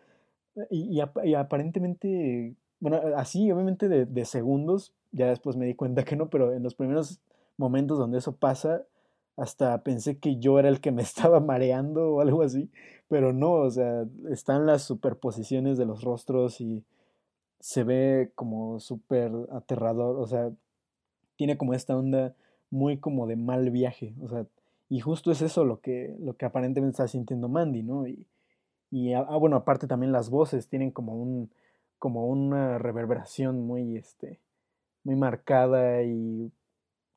y, 0.71 1.00
aparentemente 1.36 2.56
bueno, 2.80 3.02
así 3.17 3.52
obviamente 3.52 3.89
de, 3.89 4.06
de, 4.06 4.26
segundos, 4.26 4.93
ya 5.12 5.28
después 5.28 5.56
me 5.58 5.65
di 5.65 5.76
cuenta 5.76 6.04
que 6.04 6.15
no, 6.15 6.30
pero 6.30 6.54
en 6.54 6.63
los 6.63 6.76
primeros 6.76 7.19
momentos 7.58 7.98
donde 7.98 8.19
eso 8.19 8.36
pasa, 8.36 8.84
hasta 9.38 9.84
pensé 9.84 10.17
que 10.17 10.38
yo 10.38 10.60
era 10.60 10.69
el 10.69 10.82
que 10.82 10.91
me 10.91 11.02
estaba 11.04 11.39
mareando 11.39 12.15
o 12.15 12.21
algo 12.21 12.41
así, 12.41 12.69
pero 13.08 13.34
no, 13.34 13.54
o 13.54 13.71
sea, 13.71 14.06
están 14.30 14.65
las 14.65 14.84
superposiciones 14.84 15.78
de 15.78 15.86
los 15.86 16.04
rostros 16.04 16.62
y 16.62 16.84
se 17.60 17.84
ve 17.84 18.32
como 18.36 18.80
súper 18.80 19.32
aterrador, 19.52 20.17
o 20.19 20.28
sea, 20.28 20.52
tiene 21.36 21.58
como 21.58 21.74
esta 21.74 21.98
onda 21.98 22.36
muy 22.69 22.98
como 22.98 23.28
de 23.28 23.36
mal 23.36 23.69
viaje, 23.71 24.13
o 24.21 24.28
sea, 24.30 24.45
Y 24.89 25.00
justo 25.00 25.32
es 25.32 25.41
eso 25.41 25.65
lo 25.65 25.82
que, 25.82 26.15
lo 26.19 26.36
que 26.38 26.45
aparentemente 26.45 26.93
está 26.93 27.08
sintiendo 27.08 27.50
Mandy, 27.50 27.84
¿no? 27.84 28.08
Y, 28.08 28.28
y 28.91 29.13
ah, 29.13 29.26
ah, 29.30 29.38
bueno, 29.38 29.58
aparte 29.58 29.88
también 29.88 30.12
las 30.12 30.30
voces 30.30 30.67
tienen 30.69 30.91
como 30.91 31.15
un 31.15 31.50
como 32.00 32.28
una 32.28 32.78
reverberación 32.78 33.65
muy 33.65 33.98
este 33.98 34.39
muy 35.04 35.15
marcada 35.15 36.04
y 36.04 36.52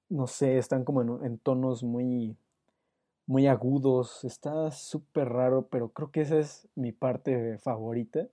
no 0.08 0.26
sé, 0.26 0.58
están 0.58 0.84
como 0.84 1.24
en, 1.24 1.38
tonos 1.38 1.82
muy 1.82 2.36
muy 3.26 3.46
agudos, 3.48 4.24
está 4.24 4.70
súper 4.72 5.28
raro, 5.30 5.68
pero 5.68 5.90
creo 5.92 6.10
que 6.12 6.22
esa 6.22 6.38
es 6.38 6.68
mi 6.76 6.92
parte 6.92 7.58
favorita. 7.58 8.28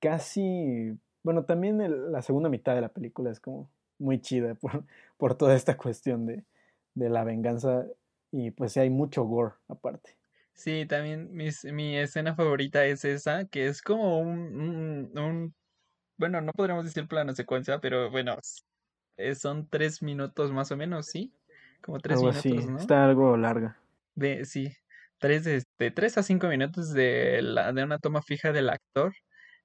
Casi, 0.00 0.98
bueno, 1.22 1.44
también 1.44 2.12
la 2.12 2.22
segunda 2.22 2.48
mitad 2.48 2.74
de 2.74 2.80
la 2.82 2.90
película 2.92 3.30
es 3.30 3.40
como 3.40 3.70
muy 3.98 4.20
chida 4.20 4.54
por, 4.54 4.84
por 5.16 5.36
toda 5.36 5.54
esta 5.56 5.76
cuestión 5.76 6.26
de, 6.26 6.44
de 6.94 7.08
la 7.08 7.24
venganza 7.24 7.86
y 8.30 8.50
pues 8.50 8.76
hay 8.76 8.90
mucho 8.90 9.24
gore 9.24 9.54
aparte. 9.68 10.16
Sí, 10.54 10.86
también 10.86 11.32
mi 11.34 11.96
escena 11.96 12.34
favorita 12.34 12.84
es 12.86 13.04
esa, 13.04 13.46
que 13.46 13.66
es 13.66 13.82
como 13.82 14.20
un, 14.20 14.28
un, 14.60 15.18
un- 15.18 15.54
bueno, 16.18 16.40
no 16.42 16.52
podríamos 16.52 16.84
decir 16.86 17.08
plano 17.08 17.34
secuencia, 17.34 17.80
pero 17.80 18.10
bueno, 18.10 18.36
eh, 19.16 19.34
son 19.34 19.68
tres 19.68 20.02
minutos 20.02 20.52
más 20.52 20.70
o 20.72 20.76
menos, 20.76 21.06
¿sí? 21.06 21.32
Como 21.82 22.00
tres 22.00 22.18
Algo 22.18 22.30
minutos, 22.30 22.46
así, 22.46 22.66
¿no? 22.66 22.78
está 22.78 23.04
algo 23.04 23.36
larga. 23.36 23.78
De, 24.14 24.44
sí, 24.44 24.72
tres, 25.18 25.46
este, 25.46 25.90
tres 25.90 26.18
a 26.18 26.22
cinco 26.22 26.48
minutos 26.48 26.92
de, 26.92 27.40
la, 27.42 27.72
de 27.72 27.84
una 27.84 27.98
toma 27.98 28.22
fija 28.22 28.52
del 28.52 28.70
actor, 28.70 29.12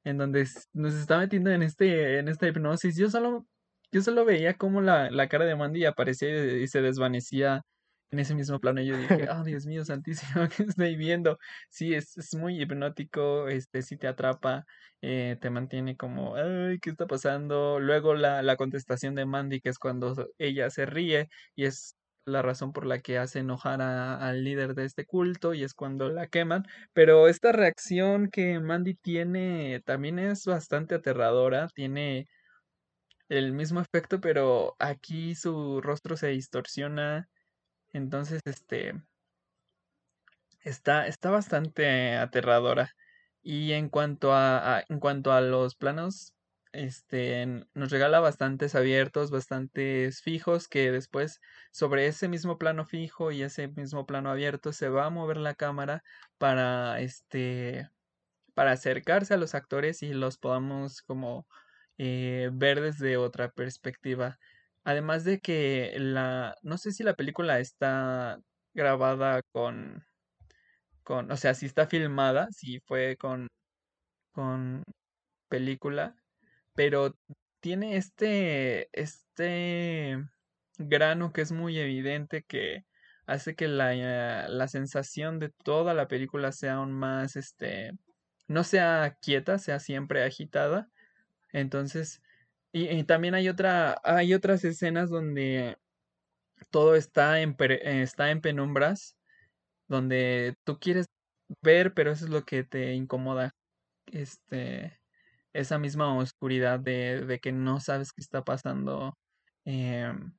en 0.04 0.18
donde 0.18 0.48
nos 0.74 0.94
está 0.94 1.18
metiendo 1.18 1.52
en 1.52 1.64
este, 1.64 2.20
en 2.20 2.28
esta 2.28 2.48
hipnosis. 2.48 2.98
Yo 2.98 3.10
solo, 3.10 3.46
yo 3.92 4.02
solo 4.02 4.26
veía 4.26 4.56
cómo 4.56 4.82
la, 4.82 5.10
la 5.12 5.28
cara 5.28 5.46
de 5.46 5.56
Mandy 5.56 5.86
aparecía 5.86 6.30
y, 6.30 6.64
y 6.64 6.68
se 6.68 6.82
desvanecía 6.82 7.64
en 8.12 8.20
ese 8.20 8.36
mismo 8.36 8.60
plano. 8.60 8.82
Yo 8.82 8.98
dije, 8.98 9.28
oh, 9.30 9.44
Dios 9.44 9.66
mío, 9.66 9.86
santísimo, 9.86 10.44
¿qué 10.56 10.64
estoy 10.64 10.96
viendo? 10.98 11.38
Sí, 11.70 11.94
es, 11.96 12.18
es 12.18 12.36
muy 12.36 12.62
hipnótico, 12.62 13.48
este, 13.48 13.82
sí 13.82 13.98
te 13.98 14.08
atrapa, 14.08 14.66
eh, 15.02 15.38
te 15.42 15.50
mantiene 15.50 15.96
como, 15.98 16.36
ay, 16.36 16.80
¿qué 16.80 16.90
está 16.92 17.08
pasando? 17.08 17.80
Luego 17.80 18.14
la, 18.16 18.42
la 18.44 18.58
contestación 18.58 19.16
de 19.16 19.26
Mandy, 19.26 19.62
que 19.62 19.70
es 19.70 19.80
cuando 19.80 20.14
ella 20.38 20.70
se 20.70 20.86
ríe 20.86 21.30
y 21.56 21.66
es 21.66 21.96
la 22.26 22.42
razón 22.44 22.72
por 22.74 22.86
la 22.86 23.00
que 23.00 23.18
hace 23.18 23.40
enojar 23.40 23.82
a- 23.82 24.18
al 24.28 24.44
líder 24.44 24.76
de 24.76 24.86
este 24.86 25.06
culto 25.06 25.54
y 25.56 25.64
es 25.64 25.74
cuando 25.74 26.10
la 26.10 26.28
queman. 26.28 26.64
Pero 26.94 27.28
esta 27.28 27.52
reacción 27.52 28.30
que 28.30 28.60
Mandy 28.60 28.94
tiene 28.96 29.82
también 29.86 30.20
es 30.20 30.46
bastante 30.46 30.96
aterradora, 30.96 31.68
tiene 31.74 32.28
el 33.30 33.54
mismo 33.54 33.80
efecto, 33.82 34.20
pero 34.22 34.76
aquí 34.80 35.36
su 35.36 35.82
rostro 35.82 36.18
se 36.18 36.28
distorsiona, 36.28 37.30
entonces 37.94 38.42
este 38.46 38.94
Está, 40.64 41.08
está 41.08 41.32
bastante 41.32 42.16
aterradora. 42.16 42.92
Y 43.42 43.72
en 43.74 43.90
cuanto 43.90 44.34
a, 44.34 44.84
en 44.88 45.00
cuanto 45.00 45.32
a 45.32 45.42
los 45.42 45.76
planos, 45.76 46.36
este, 46.72 47.46
nos 47.74 47.90
regala 47.92 48.20
bastantes 48.20 48.76
abiertos, 48.76 49.32
bastantes 49.32 50.22
fijos, 50.22 50.68
que 50.68 50.92
después 50.92 51.40
sobre 51.72 52.06
ese 52.08 52.28
mismo 52.28 52.58
plano 52.60 52.86
fijo 52.86 53.32
y 53.32 53.42
ese 53.42 53.68
mismo 53.70 54.06
plano 54.06 54.30
abierto 54.30 54.72
se 54.74 54.90
va 54.90 55.06
a 55.08 55.10
mover 55.10 55.38
la 55.38 55.56
cámara 55.56 56.04
para, 56.38 57.00
este, 57.02 57.90
para 58.54 58.74
acercarse 58.74 59.34
a 59.34 59.38
los 59.38 59.56
actores 59.56 60.04
y 60.04 60.14
los 60.14 60.38
podamos 60.38 61.02
como 61.02 61.48
eh, 61.98 62.50
ver 62.54 62.82
desde 62.82 63.18
otra 63.18 63.52
perspectiva. 63.52 64.40
Además 64.84 65.24
de 65.24 65.40
que 65.40 65.94
la, 65.98 66.56
no 66.64 66.78
sé 66.78 66.92
si 66.92 67.04
la 67.04 67.16
película 67.16 67.60
está 67.60 68.40
grabada 68.74 69.42
con 69.52 70.04
con, 71.04 71.32
o 71.32 71.38
sea, 71.38 71.54
si 71.54 71.66
está 71.66 71.88
filmada, 71.88 72.48
si 72.52 72.80
fue 72.82 73.18
con, 73.18 73.48
con 74.32 74.84
película, 75.50 76.16
pero 76.74 77.18
tiene 77.60 77.98
este, 77.98 78.90
este 78.94 80.18
grano 80.78 81.34
que 81.34 81.42
es 81.42 81.52
muy 81.52 81.78
evidente 81.80 82.44
que 82.44 82.86
hace 83.28 83.56
que 83.56 83.68
la, 83.68 84.48
la 84.50 84.68
sensación 84.68 85.40
de 85.40 85.50
toda 85.50 85.94
la 85.94 86.08
película 86.08 86.52
sea 86.52 86.76
aún 86.76 86.92
más, 86.94 87.36
este, 87.36 87.92
no 88.48 88.64
sea 88.64 89.18
quieta, 89.22 89.60
sea 89.60 89.80
siempre 89.80 90.24
agitada. 90.24 90.90
Entonces, 91.54 92.22
y, 92.74 93.04
también 93.04 93.36
hay 93.36 93.50
otra, 93.50 94.00
hay 94.04 94.34
otras 94.34 94.64
escenas 94.64 95.10
donde 95.10 95.78
todo 96.70 96.96
está 96.96 97.42
en, 97.42 97.56
eh, 97.60 98.02
está 98.02 98.32
en 98.32 98.42
penumbras 98.42 99.18
donde 99.92 100.56
tú 100.64 100.80
quieres 100.80 101.08
ver, 101.62 101.94
pero 101.94 102.12
eso 102.12 102.26
es 102.26 102.32
lo 102.32 102.44
que 102.44 102.64
te 102.64 102.94
incomoda, 102.94 103.54
este, 104.08 105.00
esa 105.54 105.78
misma 105.78 106.18
oscuridad 106.18 106.80
de, 106.80 107.26
de 107.26 107.40
que 107.40 107.52
no 107.52 107.80
sabes 107.80 108.14
qué 108.14 108.22
está 108.22 108.44
pasando, 108.44 109.18
em, 109.66 110.34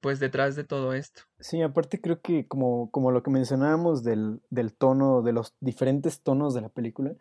pues 0.00 0.18
detrás 0.18 0.56
de 0.56 0.64
todo 0.64 0.92
esto. 0.92 1.22
Sí, 1.38 1.62
aparte 1.62 2.00
creo 2.00 2.20
que 2.20 2.48
como, 2.48 2.90
como 2.90 3.12
lo 3.12 3.22
que 3.22 3.30
mencionábamos 3.30 4.02
del, 4.02 4.42
del 4.50 4.74
tono, 4.74 5.22
de 5.22 5.32
los 5.32 5.54
diferentes 5.60 6.20
tonos 6.20 6.52
de 6.52 6.62
la 6.62 6.68
película, 6.68 7.14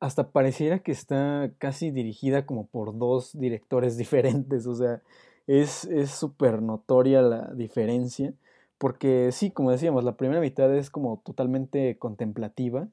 hasta 0.00 0.30
pareciera 0.30 0.80
que 0.80 0.92
está 0.92 1.50
casi 1.58 1.90
dirigida 1.90 2.46
como 2.46 2.66
por 2.66 2.98
dos 2.98 3.38
directores 3.38 3.96
diferentes, 3.98 4.66
o 4.66 4.74
sea, 4.74 5.02
es 5.46 5.88
súper 6.10 6.62
notoria 6.62 7.22
la 7.22 7.52
diferencia, 7.54 8.32
porque 8.78 9.30
sí, 9.32 9.50
como 9.50 9.70
decíamos, 9.70 10.04
la 10.04 10.16
primera 10.16 10.40
mitad 10.40 10.74
es 10.74 10.90
como 10.90 11.22
totalmente 11.24 11.98
contemplativa, 11.98 12.88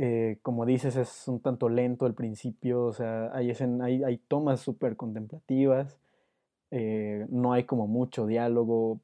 eh, 0.00 0.38
como 0.42 0.64
dices, 0.64 0.94
es 0.94 1.26
un 1.26 1.40
tanto 1.40 1.68
lento 1.68 2.06
al 2.06 2.14
principio, 2.14 2.84
o 2.84 2.92
sea, 2.92 3.34
hay, 3.34 3.50
hay, 3.82 4.04
hay 4.04 4.18
tomas 4.18 4.60
súper 4.60 4.94
contemplativas, 4.96 5.98
eh, 6.70 7.26
no 7.30 7.52
hay 7.52 7.64
como 7.64 7.88
mucho 7.88 8.26
diálogo, 8.26 9.00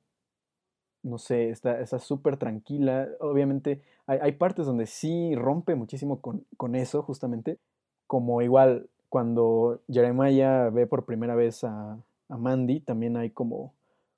no 1.04 1.18
sé, 1.18 1.50
está 1.50 1.98
súper 2.00 2.36
tranquila. 2.38 3.08
Obviamente 3.20 3.82
hay, 4.06 4.18
hay 4.22 4.32
partes 4.32 4.66
donde 4.66 4.86
sí 4.86 5.34
rompe 5.36 5.74
muchísimo 5.76 6.20
con, 6.20 6.44
con 6.56 6.74
eso, 6.74 7.02
justamente, 7.02 7.58
como 8.06 8.42
igual 8.42 8.88
cuando 9.08 9.80
Jeremiah 9.88 10.70
ve 10.70 10.86
por 10.86 11.04
primera 11.04 11.34
vez 11.36 11.64
a, 11.64 11.98
a 12.28 12.36
Mandy, 12.36 12.80
también 12.80 13.16
hay 13.16 13.30
como, 13.30 13.74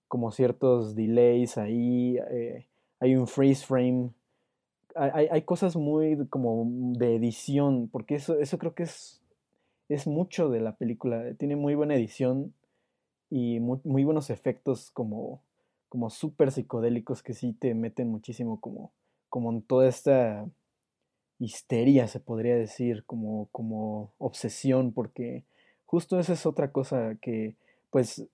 como 0.09 0.31
ciertos 0.33 0.95
delays 0.95 1.59
ahí, 1.59 2.19
eh, 2.31 2.67
hay 3.01 3.17
un 3.17 3.27
freeze 3.27 3.65
frame, 3.67 4.11
hay- 4.95 5.29
hay 5.31 5.43
cosas 5.43 5.77
muy 5.77 6.27
como 6.29 6.65
de 6.99 7.17
edición, 7.17 7.89
porque 7.93 8.17
eso, 8.17 8.39
eso 8.39 8.59
creo 8.59 8.75
que 8.75 8.85
es, 8.85 9.23
es 9.89 10.07
mucho 10.07 10.49
de 10.51 10.61
la 10.61 10.77
película, 10.77 11.35
tiene 11.39 11.57
muy 11.57 11.75
buena 11.75 11.95
edición 11.97 12.55
y 13.31 13.61
muy, 13.61 13.81
muy 13.85 14.05
buenos 14.05 14.31
efectos 14.31 14.91
como, 14.93 15.43
como 15.89 16.11
súper 16.11 16.53
psicodélicos 16.53 17.23
que 17.23 17.35
sí 17.35 17.53
te 17.53 17.75
meten 17.75 18.09
muchísimo 18.09 18.61
como, 18.61 18.93
como 19.29 19.53
en 19.53 19.63
toda 19.63 19.89
esta 19.89 20.47
histeria, 21.39 22.09
se 22.09 22.21
podría 22.21 22.57
decir, 22.57 23.05
como, 23.05 23.49
como 23.53 24.13
obsesión, 24.19 24.93
porque 24.93 25.45
justo 25.85 26.19
esa 26.19 26.33
es 26.33 26.47
otra 26.47 26.73
cosa 26.73 27.17
que, 27.21 27.55
pues, 27.91 28.27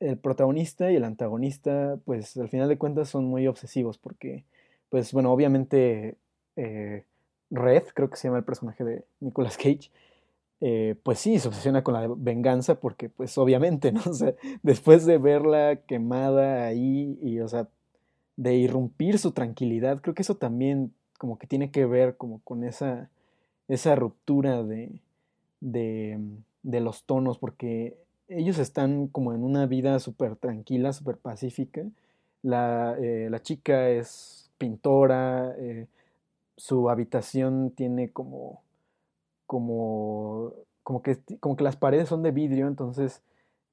el 0.00 0.18
protagonista 0.18 0.90
y 0.90 0.96
el 0.96 1.04
antagonista, 1.04 1.98
pues, 2.04 2.36
al 2.36 2.48
final 2.48 2.68
de 2.68 2.78
cuentas 2.78 3.08
son 3.08 3.26
muy 3.26 3.46
obsesivos, 3.46 3.98
porque, 3.98 4.44
pues, 4.88 5.12
bueno, 5.12 5.32
obviamente, 5.32 6.16
eh, 6.56 7.04
Red, 7.50 7.84
creo 7.94 8.10
que 8.10 8.16
se 8.16 8.28
llama 8.28 8.38
el 8.38 8.44
personaje 8.44 8.84
de 8.84 9.04
Nicolas 9.20 9.56
Cage, 9.56 9.90
eh, 10.60 10.94
pues 11.02 11.18
sí, 11.18 11.38
se 11.38 11.48
obsesiona 11.48 11.82
con 11.82 11.94
la 11.94 12.06
venganza 12.16 12.80
porque, 12.80 13.08
pues 13.08 13.36
obviamente, 13.38 13.92
¿no? 13.92 14.02
O 14.06 14.14
sea, 14.14 14.34
después 14.62 15.06
de 15.06 15.18
verla 15.18 15.76
quemada 15.86 16.66
ahí 16.66 17.18
y, 17.22 17.40
o 17.40 17.48
sea, 17.48 17.68
de 18.36 18.56
irrumpir 18.56 19.18
su 19.18 19.32
tranquilidad, 19.32 20.00
creo 20.00 20.14
que 20.14 20.22
eso 20.22 20.36
también 20.36 20.92
como 21.18 21.38
que 21.38 21.46
tiene 21.46 21.70
que 21.70 21.86
ver 21.86 22.16
como 22.16 22.40
con 22.40 22.64
esa, 22.64 23.10
esa 23.68 23.94
ruptura 23.94 24.62
de, 24.62 25.00
de, 25.60 26.18
de 26.62 26.80
los 26.80 27.04
tonos, 27.04 27.38
porque 27.38 27.96
ellos 28.28 28.58
están 28.58 29.08
como 29.08 29.34
en 29.34 29.44
una 29.44 29.66
vida 29.66 29.98
súper 29.98 30.36
tranquila, 30.36 30.92
súper 30.92 31.18
pacífica. 31.18 31.84
La, 32.42 32.96
eh, 32.98 33.28
la 33.30 33.42
chica 33.42 33.90
es 33.90 34.50
pintora, 34.56 35.54
eh, 35.58 35.86
su 36.56 36.88
habitación 36.90 37.70
tiene 37.72 38.10
como 38.10 38.62
como, 39.50 40.52
como 40.84 41.02
que, 41.02 41.18
como 41.40 41.56
que 41.56 41.64
las 41.64 41.74
paredes 41.74 42.08
son 42.08 42.22
de 42.22 42.30
vidrio, 42.30 42.68
entonces 42.68 43.20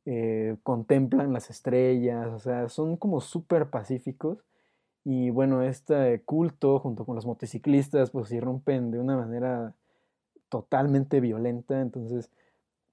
eh, 0.06 0.58
contemplan 0.64 1.34
las 1.34 1.52
estrellas, 1.52 2.30
o 2.34 2.40
sea, 2.40 2.68
son 2.68 2.98
como 2.98 3.22
súper 3.22 3.70
pacíficos. 3.70 4.40
Y 5.06 5.30
bueno, 5.30 5.62
este 5.62 6.24
culto 6.26 6.80
junto 6.80 7.06
con 7.06 7.14
los 7.16 7.28
motociclistas 7.28 8.10
pues 8.10 8.32
irrumpen 8.32 8.90
de 8.90 9.00
una 9.00 9.18
manera 9.18 9.76
totalmente 10.50 11.20
violenta, 11.22 11.80
entonces 11.80 12.32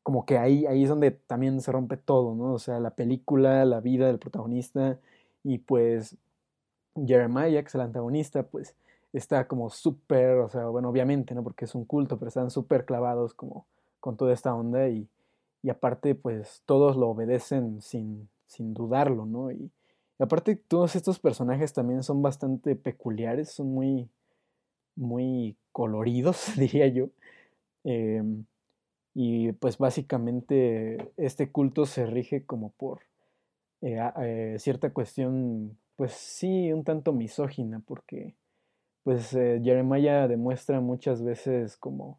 como 0.03 0.27
que 0.27 0.37
ahí, 0.37 0.67
ahí 0.67 0.83
es 0.83 0.91
donde 0.91 1.13
también 1.13 1.63
se 1.63 1.73
rompe 1.73 1.97
todo, 1.97 2.35
¿no? 2.35 2.53
O 2.53 2.59
sea, 2.59 2.81
la 2.81 2.91
película, 2.91 3.65
la 3.65 3.81
vida 3.81 4.09
del 4.09 4.19
protagonista 4.19 4.99
Y 5.43 5.59
pues 5.59 6.19
Jeremiah, 6.95 7.63
que 7.63 7.69
es 7.69 7.75
el 7.77 7.81
antagonista, 7.81 8.43
pues 8.43 8.77
está 9.19 9.47
como 9.47 9.71
súper, 9.71 10.39
o 10.39 10.49
sea, 10.49 10.67
bueno, 10.67 10.89
obviamente, 10.89 11.35
¿no? 11.35 11.43
Porque 11.43 11.65
es 11.65 11.75
un 11.75 11.85
culto, 11.85 12.19
pero 12.19 12.29
están 12.29 12.51
súper 12.51 12.85
clavados 12.85 13.35
como 13.35 13.67
con 14.01 14.17
toda 14.17 14.33
esta 14.35 14.55
onda 14.55 14.89
y, 14.89 15.09
y 15.63 15.71
aparte, 15.71 16.15
pues 16.15 16.63
todos 16.67 16.97
lo 16.97 17.09
obedecen 17.09 17.81
sin, 17.81 18.29
sin 18.47 18.75
dudarlo, 18.75 19.25
¿no? 19.27 19.51
Y, 19.51 19.71
y, 20.19 20.23
aparte, 20.23 20.57
todos 20.57 20.97
estos 20.97 21.19
personajes 21.19 21.73
también 21.73 22.03
son 22.03 22.23
bastante 22.23 22.77
peculiares, 22.77 23.51
son 23.51 23.73
muy, 23.73 24.09
muy 24.97 25.57
coloridos, 25.73 26.53
diría 26.59 26.89
yo. 26.89 27.09
Eh, 27.85 28.23
y 29.15 29.53
pues 29.53 29.79
básicamente 29.79 31.13
este 31.17 31.51
culto 31.51 31.87
se 31.87 32.05
rige 32.07 32.45
como 32.45 32.71
por 32.71 33.03
eh, 33.81 34.01
eh, 34.21 34.57
cierta 34.59 34.91
cuestión, 34.93 35.79
pues 35.97 36.13
sí, 36.13 36.73
un 36.73 36.83
tanto 36.85 37.13
misógina, 37.13 37.81
porque 37.87 38.35
pues 39.05 39.35
eh, 39.35 39.61
Jeremiah 39.63 40.27
demuestra 40.27 40.81
muchas 40.81 41.23
veces 41.23 41.77
como, 41.77 42.19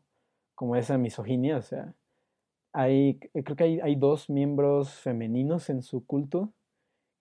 como 0.53 0.75
esa 0.75 0.97
misoginia, 0.97 1.57
o 1.57 1.61
sea, 1.61 1.93
hay, 2.71 3.19
creo 3.19 3.55
que 3.55 3.63
hay, 3.63 3.79
hay, 3.79 3.95
dos 3.95 4.29
miembros 4.29 4.93
femeninos 4.93 5.69
en 5.69 5.81
su 5.81 6.05
culto, 6.05 6.53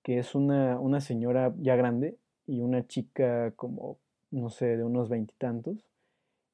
que 0.03 0.19
es 0.19 0.35
una, 0.35 0.79
una 0.81 1.01
señora 1.01 1.55
ya 1.59 1.77
grande 1.77 2.19
y 2.47 2.61
una 2.61 2.87
chica 2.87 3.53
como, 3.53 3.99
no 4.31 4.51
sé, 4.51 4.77
de 4.77 4.85
unos 4.85 5.09
veintitantos. 5.09 5.87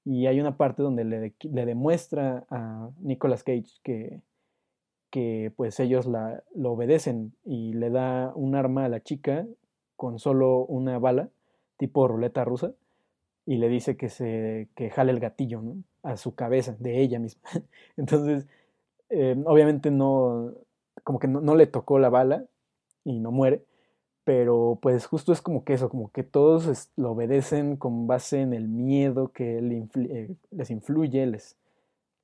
Y, 0.05 0.21
y, 0.21 0.27
hay 0.27 0.39
una 0.41 0.57
parte 0.57 0.83
donde 0.83 1.05
le, 1.05 1.35
le, 1.43 1.67
demuestra 1.67 2.47
a 2.51 2.91
Nicolas 3.01 3.43
Cage 3.43 3.81
que, 3.83 4.21
que 5.11 5.53
pues 5.57 5.81
ellos 5.81 6.07
la, 6.07 6.45
lo 6.55 6.73
obedecen 6.73 7.35
y 7.45 7.73
le 7.73 7.91
da 7.91 8.33
un 8.35 8.55
arma 8.55 8.85
a 8.85 8.89
la 8.89 9.01
chica 9.01 9.47
con 9.97 10.19
solo 10.19 10.65
una 10.67 10.99
bala, 10.99 11.31
tipo 11.77 12.07
ruleta 12.07 12.45
rusa, 12.45 12.75
y 13.47 13.57
le 13.57 13.69
dice 13.69 13.97
que 13.97 14.09
se 14.09 14.69
que 14.75 14.91
jale 14.91 15.13
el 15.13 15.21
gatillo 15.21 15.63
a 16.03 16.17
su 16.17 16.35
cabeza, 16.35 16.77
de 16.79 17.01
ella 17.01 17.19
misma. 17.19 17.43
Entonces, 17.97 18.47
eh, 19.11 19.37
obviamente 19.47 19.91
no, 19.91 20.53
como 21.05 21.19
que 21.19 21.29
no, 21.29 21.55
le 21.55 21.67
tocó 21.67 21.99
la 21.99 22.09
bala 22.09 22.45
y 23.05 23.19
no 23.19 23.33
muere, 23.33 23.65
pero 24.25 24.79
pues 24.81 25.07
justo 25.07 25.33
es 25.33 25.43
como 25.43 25.65
que 25.65 25.75
eso, 25.75 25.89
como 25.89 26.11
que 26.13 26.23
todos 26.23 26.91
lo 26.97 27.13
obedecen 27.13 27.77
con 27.77 28.07
base 28.07 28.41
en 28.43 28.53
el 28.53 28.69
miedo 28.69 29.33
que 29.33 29.59
eh, 29.59 30.37
les 30.51 30.71
influye, 30.71 31.27
les, 31.27 31.57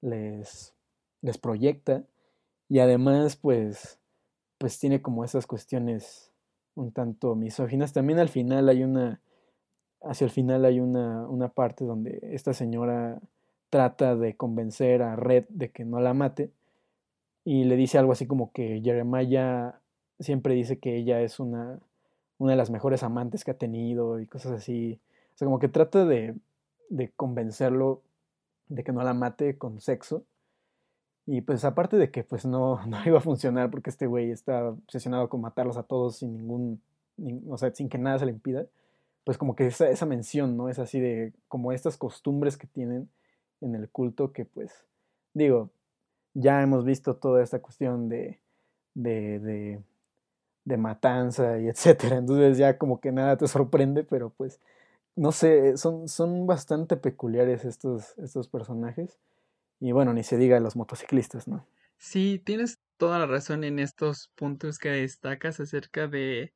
les, 0.01 0.75
les 1.23 1.39
proyecta, 1.39 2.05
y 2.69 2.81
además 2.81 3.37
pues, 3.37 3.99
pues 4.59 4.79
tiene 4.79 5.03
como 5.03 5.25
esas 5.25 5.47
cuestiones 5.47 6.31
un 6.75 6.93
tanto 6.93 7.35
misóginas. 7.35 7.93
También 7.93 8.19
al 8.19 8.29
final 8.29 8.69
hay 8.69 8.85
una 8.85 9.21
hacia 10.03 10.25
el 10.25 10.31
final 10.31 10.65
hay 10.65 10.81
una, 10.81 11.27
una 11.29 11.49
parte 11.49 11.85
donde 11.85 12.19
esta 12.23 12.53
señora 12.53 13.21
trata 13.71 14.17
de 14.17 14.37
convencer 14.37 15.03
a 15.03 15.17
Red 15.17 15.47
de 15.49 15.71
que 15.71 15.85
no 15.85 16.01
la 16.01 16.15
mate 16.15 16.51
y 17.45 17.65
le 17.65 17.77
dice 17.77 17.99
algo 17.99 18.13
así 18.13 18.27
como 18.27 18.53
que 18.53 18.81
Jeremiah 18.83 19.81
siempre 20.19 20.55
dice 20.55 20.79
que 20.79 20.97
ella 20.97 21.21
es 21.21 21.39
una, 21.39 21.79
una 22.39 22.53
de 22.53 22.57
las 22.57 22.71
mejores 22.71 23.03
amantes 23.03 23.45
que 23.45 23.53
ha 23.53 23.59
tenido 23.59 24.19
y 24.21 24.27
cosas 24.27 24.53
así. 24.53 25.01
O 25.35 25.39
sea, 25.39 25.47
como 25.47 25.59
que 25.59 25.69
trata 25.69 26.05
de, 26.05 26.35
de 26.89 27.13
convencerlo 27.13 28.03
de 28.69 28.83
que 28.83 28.93
no 28.93 29.03
la 29.03 29.15
mate 29.15 29.59
con 29.59 29.81
sexo. 29.81 30.25
Y 31.25 31.41
pues 31.41 31.65
aparte 31.65 31.97
de 31.97 32.11
que 32.11 32.25
pues 32.25 32.47
no, 32.47 32.85
no 32.87 32.99
iba 33.05 33.19
a 33.19 33.23
funcionar 33.23 33.71
porque 33.71 33.91
este 33.91 34.07
güey 34.07 34.31
está 34.31 34.71
obsesionado 34.71 35.29
con 35.29 35.41
matarlos 35.41 35.77
a 35.77 35.83
todos 35.85 36.17
sin 36.17 36.33
ningún, 36.37 36.81
o 37.49 37.57
sea, 37.59 37.73
sin 37.73 37.89
que 37.89 37.99
nada 37.99 38.19
se 38.19 38.27
le 38.27 38.33
impida 38.33 38.67
pues 39.27 39.39
como 39.39 39.57
que 39.57 39.67
esa, 39.67 39.91
esa 39.91 40.07
mención, 40.07 40.57
¿no? 40.57 40.69
Es 40.69 40.79
así 40.79 41.01
de 41.01 41.33
como 41.49 41.73
estas 41.73 41.97
costumbres 41.97 42.57
que 42.57 42.69
tienen 42.69 43.11
en 43.61 43.75
el 43.75 43.89
culto 43.91 44.33
que 44.33 44.45
pues, 44.45 44.85
digo, 45.35 45.73
ya 46.33 46.63
hemos 46.63 46.85
visto 46.85 47.17
toda 47.17 47.43
esta 47.43 47.59
cuestión 47.59 48.09
de, 48.09 48.39
de, 48.95 49.41
de, 49.41 49.83
de 50.65 50.77
matanza 50.77 51.59
y 51.59 51.67
etcétera, 51.67 52.19
entonces 52.19 52.57
ya 52.57 52.79
como 52.79 53.01
que 53.01 53.11
nada 53.11 53.37
te 53.37 53.49
sorprende, 53.49 54.05
pero 54.05 54.31
pues, 54.31 54.61
no 55.17 55.33
sé, 55.33 55.77
son, 55.77 56.09
son 56.09 56.47
bastante 56.47 56.97
peculiares 56.97 57.65
estos, 57.65 58.17
estos 58.19 58.47
personajes. 58.47 59.19
Y 59.81 59.91
bueno, 59.91 60.13
ni 60.15 60.23
se 60.23 60.37
diga 60.37 60.61
los 60.61 60.77
motociclistas, 60.77 61.49
¿no? 61.49 61.67
Sí, 61.99 62.41
tienes 62.45 62.79
toda 62.97 63.19
la 63.19 63.27
razón 63.27 63.65
en 63.65 63.81
estos 63.81 64.31
puntos 64.37 64.79
que 64.79 64.91
destacas 64.91 65.59
acerca 65.59 66.07
de, 66.07 66.53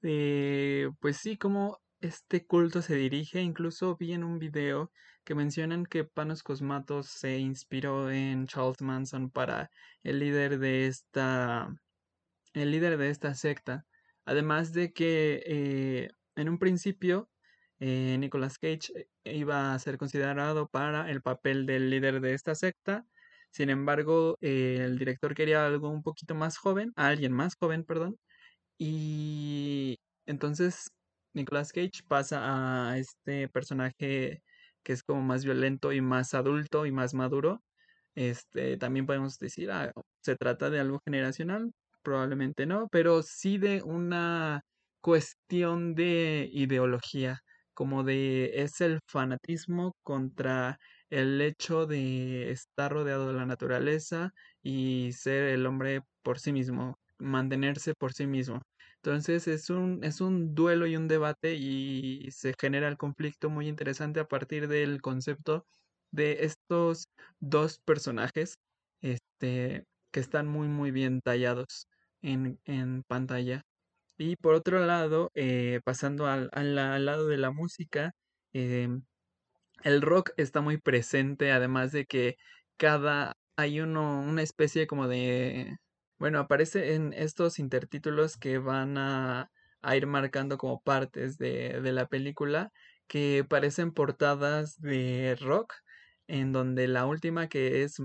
de 0.00 0.90
pues 1.00 1.18
sí, 1.18 1.36
como 1.36 1.78
este 2.00 2.46
culto 2.46 2.82
se 2.82 2.96
dirige. 2.96 3.40
Incluso 3.42 3.96
vi 3.96 4.12
en 4.12 4.24
un 4.24 4.38
video 4.38 4.90
que 5.24 5.34
mencionan 5.34 5.86
que 5.86 6.04
Panos 6.04 6.42
Cosmatos 6.42 7.08
se 7.08 7.38
inspiró 7.38 8.10
en 8.10 8.46
Charles 8.46 8.80
Manson 8.80 9.30
para 9.30 9.70
el 10.02 10.20
líder 10.20 10.58
de 10.58 10.86
esta 10.86 11.68
el 12.54 12.70
líder 12.70 12.98
de 12.98 13.10
esta 13.10 13.34
secta. 13.34 13.86
Además 14.24 14.72
de 14.72 14.92
que 14.92 15.42
eh, 15.46 16.10
en 16.36 16.48
un 16.48 16.58
principio 16.58 17.28
eh, 17.80 18.16
Nicolas 18.18 18.58
Cage 18.58 19.08
iba 19.24 19.74
a 19.74 19.78
ser 19.78 19.98
considerado 19.98 20.68
para 20.68 21.10
el 21.10 21.22
papel 21.22 21.66
del 21.66 21.90
líder 21.90 22.20
de 22.20 22.34
esta 22.34 22.54
secta. 22.54 23.06
Sin 23.50 23.70
embargo, 23.70 24.36
eh, 24.40 24.78
el 24.82 24.98
director 24.98 25.34
quería 25.34 25.66
algo 25.66 25.90
un 25.90 26.02
poquito 26.02 26.34
más 26.34 26.58
joven, 26.58 26.92
alguien 26.96 27.32
más 27.32 27.56
joven, 27.56 27.84
perdón. 27.84 28.18
Y 28.78 29.98
entonces 30.26 30.92
Nicolas 31.36 31.72
Cage 31.72 32.02
pasa 32.08 32.90
a 32.90 32.98
este 32.98 33.48
personaje 33.48 34.42
que 34.82 34.92
es 34.92 35.02
como 35.02 35.22
más 35.22 35.44
violento 35.44 35.92
y 35.92 36.00
más 36.00 36.34
adulto 36.34 36.86
y 36.86 36.92
más 36.92 37.14
maduro. 37.14 37.62
Este, 38.14 38.76
también 38.78 39.06
podemos 39.06 39.38
decir, 39.38 39.70
ah, 39.70 39.92
se 40.22 40.36
trata 40.36 40.70
de 40.70 40.80
algo 40.80 41.00
generacional, 41.04 41.72
probablemente 42.02 42.66
no, 42.66 42.88
pero 42.90 43.22
sí 43.22 43.58
de 43.58 43.82
una 43.82 44.62
cuestión 45.02 45.94
de 45.94 46.48
ideología, 46.52 47.40
como 47.74 48.02
de 48.04 48.62
es 48.62 48.80
el 48.80 49.00
fanatismo 49.06 49.92
contra 50.02 50.78
el 51.10 51.40
hecho 51.42 51.86
de 51.86 52.50
estar 52.50 52.92
rodeado 52.92 53.28
de 53.28 53.34
la 53.34 53.46
naturaleza 53.46 54.30
y 54.62 55.12
ser 55.12 55.44
el 55.50 55.66
hombre 55.66 56.00
por 56.22 56.38
sí 56.40 56.52
mismo, 56.52 56.96
mantenerse 57.18 57.94
por 57.94 58.12
sí 58.14 58.26
mismo. 58.26 58.62
Entonces 59.06 59.46
es 59.46 59.70
un, 59.70 60.02
es 60.02 60.20
un 60.20 60.56
duelo 60.56 60.84
y 60.88 60.96
un 60.96 61.06
debate 61.06 61.54
y 61.54 62.28
se 62.32 62.54
genera 62.58 62.88
el 62.88 62.96
conflicto 62.96 63.48
muy 63.48 63.68
interesante 63.68 64.18
a 64.18 64.26
partir 64.26 64.66
del 64.66 65.00
concepto 65.00 65.64
de 66.10 66.44
estos 66.44 67.08
dos 67.38 67.78
personajes 67.84 68.58
este, 69.02 69.84
que 70.10 70.20
están 70.20 70.48
muy 70.48 70.66
muy 70.66 70.90
bien 70.90 71.20
tallados 71.20 71.86
en, 72.20 72.58
en 72.64 73.04
pantalla. 73.04 73.62
Y 74.18 74.34
por 74.36 74.54
otro 74.54 74.84
lado, 74.84 75.30
eh, 75.34 75.80
pasando 75.84 76.26
al, 76.26 76.50
al, 76.52 76.74
lado 77.04 77.28
de 77.28 77.36
la 77.38 77.52
música, 77.52 78.12
eh, 78.54 78.88
el 79.84 80.02
rock 80.02 80.30
está 80.36 80.62
muy 80.62 80.78
presente, 80.78 81.52
además 81.52 81.92
de 81.92 82.06
que 82.06 82.36
cada 82.76 83.34
hay 83.56 83.80
uno, 83.80 84.20
una 84.20 84.42
especie 84.42 84.88
como 84.88 85.06
de 85.08 85.76
bueno, 86.18 86.38
aparece 86.40 86.94
en 86.94 87.12
estos 87.12 87.58
intertítulos 87.58 88.36
que 88.36 88.58
van 88.58 88.98
a, 88.98 89.50
a 89.82 89.96
ir 89.96 90.06
marcando 90.06 90.58
como 90.58 90.80
partes 90.82 91.38
de, 91.38 91.80
de, 91.80 91.92
la 91.92 92.06
película 92.08 92.72
que 93.06 93.44
parecen 93.48 93.92
portadas 93.92 94.80
de 94.80 95.36
rock, 95.40 95.74
en 96.28 96.52
donde 96.52 96.88
la 96.88 97.06
última 97.06 97.48
que 97.48 97.82
es 97.84 98.00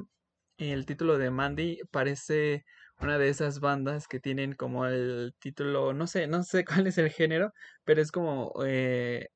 el 0.57 0.85
título 0.85 1.17
de 1.17 1.31
Mandy 1.31 1.79
parece 1.91 2.65
una 2.99 3.17
de 3.17 3.29
esas 3.29 3.59
bandas 3.59 4.07
que 4.07 4.19
tienen 4.19 4.53
como 4.53 4.85
el 4.85 5.33
título, 5.39 5.93
no 5.93 6.07
sé, 6.07 6.27
no 6.27 6.43
sé 6.43 6.65
cuál 6.65 6.87
es 6.87 6.97
el 6.97 7.09
género, 7.09 7.53
pero 7.83 8.01
es 8.01 8.11
como 8.11 8.53
eh, 8.65 9.29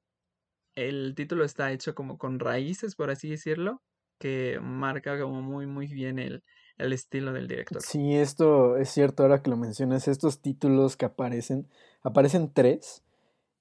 el 0.76 1.16
título 1.16 1.46
está 1.46 1.72
hecho 1.72 1.96
como 1.96 2.18
con 2.18 2.40
raíces, 2.40 2.96
por 2.96 3.10
así 3.12 3.30
decirlo, 3.30 3.82
que 4.20 4.60
marca 4.62 5.20
como 5.20 5.42
muy, 5.42 5.68
muy 5.68 5.88
bien 5.88 6.20
el, 6.20 6.44
el 6.78 6.94
estilo 6.94 7.34
del 7.34 7.48
director. 7.48 7.82
Sí, 7.82 8.16
esto 8.16 8.78
es 8.78 8.90
cierto 8.90 9.24
ahora 9.24 9.42
que 9.42 9.50
lo 9.50 9.58
mencionas, 9.58 10.08
estos 10.08 10.42
títulos 10.42 10.98
que 10.98 11.06
aparecen, 11.06 11.68
aparecen 12.04 12.52
tres. 12.54 13.04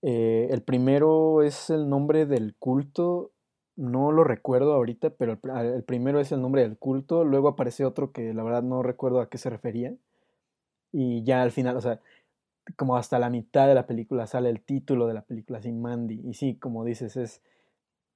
Eh, 0.03 0.49
el 0.51 0.63
primero 0.63 1.43
es 1.43 1.71
el 1.71 1.89
nombre 1.89 2.27
del 2.27 2.55
culto, 2.57 3.33
no 3.77 4.13
lo 4.13 4.25
recuerdo 4.25 4.75
ahorita, 4.75 5.11
pero 5.11 5.33
el, 5.33 5.67
el, 5.67 5.83
primero 5.83 6.21
es 6.21 6.31
el 6.33 6.41
nombre 6.43 6.63
del 6.63 6.77
culto, 6.77 7.25
luego 7.25 7.49
aparece 7.49 7.85
otro 7.85 8.13
que 8.13 8.35
la 8.35 8.43
verdad 8.43 8.63
no 8.63 8.83
recuerdo 8.83 9.21
a 9.21 9.29
qué 9.29 9.39
se 9.39 9.51
refería. 9.51 9.95
Y 10.93 11.25
ya 11.25 11.43
al 11.43 11.51
final, 11.51 11.77
o 11.77 11.81
sea, 11.81 12.01
como 12.77 12.97
hasta 12.97 13.19
la 13.19 13.31
mitad 13.31 13.69
de 13.69 13.75
la 13.75 13.87
película 13.87 14.27
sale 14.27 14.49
el 14.49 14.61
título 14.61 15.07
de 15.07 15.15
la 15.15 15.23
película, 15.23 15.61
sin 15.61 15.81
Mandy. 15.81 16.21
Y 16.25 16.35
sí, 16.35 16.57
como 16.57 16.85
dices, 16.85 17.17
es, 17.17 17.43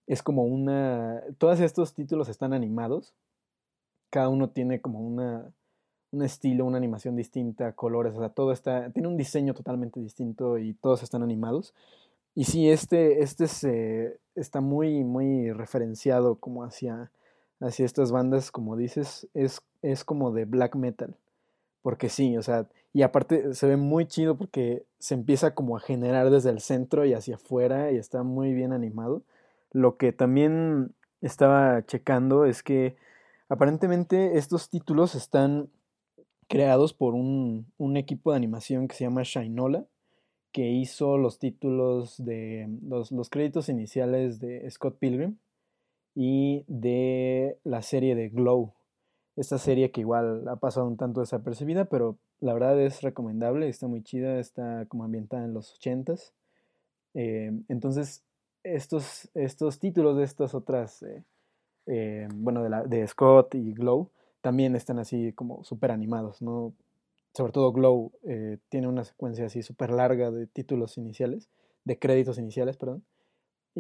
es 0.07 0.23
como 0.23 0.45
una... 0.45 1.23
Todos 1.39 1.61
estos 1.61 1.95
títulos 1.95 2.29
están 2.29 2.53
animados, 2.53 3.15
cada 4.11 4.29
uno 4.29 4.51
tiene 4.51 4.81
como 4.81 5.01
una, 5.01 5.53
un 6.13 6.23
estilo, 6.23 6.65
una 6.65 6.79
animación 6.79 7.17
distinta, 7.17 7.73
colores, 7.73 8.15
o 8.15 8.21
sea, 8.21 8.31
todo 8.31 8.53
está, 8.53 8.91
tiene 8.91 9.09
un 9.09 9.17
diseño 9.17 9.55
totalmente 9.55 10.01
distinto 10.01 10.59
y 10.59 10.75
todos 10.75 11.03
están 11.03 11.23
animados. 11.23 11.75
Y 12.35 12.45
sí, 12.45 12.71
este, 12.71 13.23
este 13.23 13.49
se, 13.49 14.21
está 14.35 14.61
muy, 14.61 15.05
muy 15.05 15.53
referenciado 15.53 16.37
como 16.37 16.65
hacia, 16.65 17.11
hacia 17.61 17.85
estas 17.85 18.13
bandas, 18.13 18.51
como 18.51 18.77
dices, 18.77 19.29
es, 19.35 19.61
es 19.83 20.05
como 20.05 20.33
de 20.33 20.45
black 20.45 20.77
metal. 20.77 21.17
Porque 21.83 22.09
sí, 22.09 22.37
o 22.37 22.43
sea, 22.43 22.69
y 22.93 23.03
aparte 23.03 23.55
se 23.55 23.67
ve 23.67 23.77
muy 23.77 24.07
chido 24.07 24.37
porque 24.37 24.85
se 24.99 25.15
empieza 25.15 25.55
como 25.55 25.77
a 25.77 25.81
generar 25.81 26.31
desde 26.31 26.51
el 26.51 26.61
centro 26.61 27.05
y 27.05 27.15
hacia 27.15 27.37
afuera 27.37 27.93
y 27.93 27.97
está 27.97 28.23
muy 28.23 28.55
bien 28.55 28.73
animado. 28.73 29.23
Lo 29.73 29.97
que 29.97 30.13
también 30.13 30.95
estaba 31.21 31.85
checando 31.87 32.45
es 32.45 32.63
que 32.63 32.97
aparentemente 33.49 34.39
estos 34.39 34.71
títulos 34.71 35.15
están 35.15 35.71
creados 36.49 36.95
por 36.95 37.15
un, 37.15 37.67
un 37.77 37.97
equipo 37.97 38.31
de 38.31 38.37
animación 38.37 38.89
que 38.89 38.97
se 38.97 39.05
llama 39.05 39.23
Shinola, 39.23 39.87
que 40.53 40.71
hizo 40.71 41.19
los 41.19 41.39
títulos 41.39 42.23
de 42.25 42.69
los, 42.83 43.13
los 43.13 43.31
créditos 43.31 43.69
iniciales 43.69 44.41
de 44.41 44.69
Scott 44.71 44.99
Pilgrim 44.99 45.37
y 46.15 46.65
de 46.67 47.59
la 47.65 47.83
serie 47.83 48.15
de 48.15 48.29
Glow. 48.29 48.73
Esta 49.37 49.59
serie 49.59 49.91
que 49.93 50.01
igual 50.01 50.49
ha 50.49 50.57
pasado 50.57 50.87
un 50.87 50.97
tanto 50.97 51.21
desapercibida, 51.21 51.85
pero 51.85 52.19
la 52.41 52.55
verdad 52.55 52.81
es 52.81 53.03
recomendable, 53.03 53.69
está 53.69 53.87
muy 53.87 54.03
chida, 54.03 54.41
está 54.41 54.87
como 54.87 55.05
ambientada 55.05 55.45
en 55.45 55.55
los 55.55 55.75
ochentas. 55.75 56.33
Eh, 57.15 57.53
entonces, 57.69 58.25
estos, 58.65 59.31
estos 59.35 59.79
títulos 59.79 60.17
de 60.17 60.25
estas 60.25 60.55
otras, 60.55 61.03
eh, 61.03 61.25
eh, 61.89 62.29
bueno, 62.35 62.63
de, 62.63 62.89
de 62.89 63.07
Scott 63.07 63.55
y 63.55 63.73
Glow, 63.73 64.11
también 64.41 64.77
están 64.77 64.99
así 64.99 65.33
como 65.33 65.65
súper 65.65 65.91
animados, 65.91 66.43
¿no? 66.43 66.73
Sobre 67.35 67.53
todo 67.53 67.73
Glow 67.73 68.13
tiene 68.69 68.89
una 68.89 69.05
secuencia 69.05 69.47
así 69.47 69.63
súper 69.63 69.91
larga 69.91 70.31
de 70.31 70.47
títulos 70.47 70.99
iniciales, 70.99 71.51
de 71.85 71.99
créditos 71.99 72.39
iniciales, 72.39 72.77
perdón. 72.77 73.05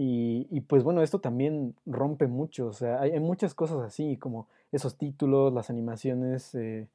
Y, 0.00 0.46
y, 0.50 0.60
pues 0.60 0.84
bueno, 0.84 1.02
esto 1.02 1.20
también 1.20 1.74
rompe 1.84 2.28
mucho, 2.28 2.68
o 2.68 2.72
sea, 2.72 3.00
hay, 3.00 3.10
hay, 3.12 3.20
muchas 3.20 3.52
cosas 3.54 3.78
así, 3.80 4.16
como 4.16 4.46
esos 4.70 4.96
títulos, 4.96 5.52
las 5.52 5.70
animaciones, 5.70 6.54
eh, 6.54 6.88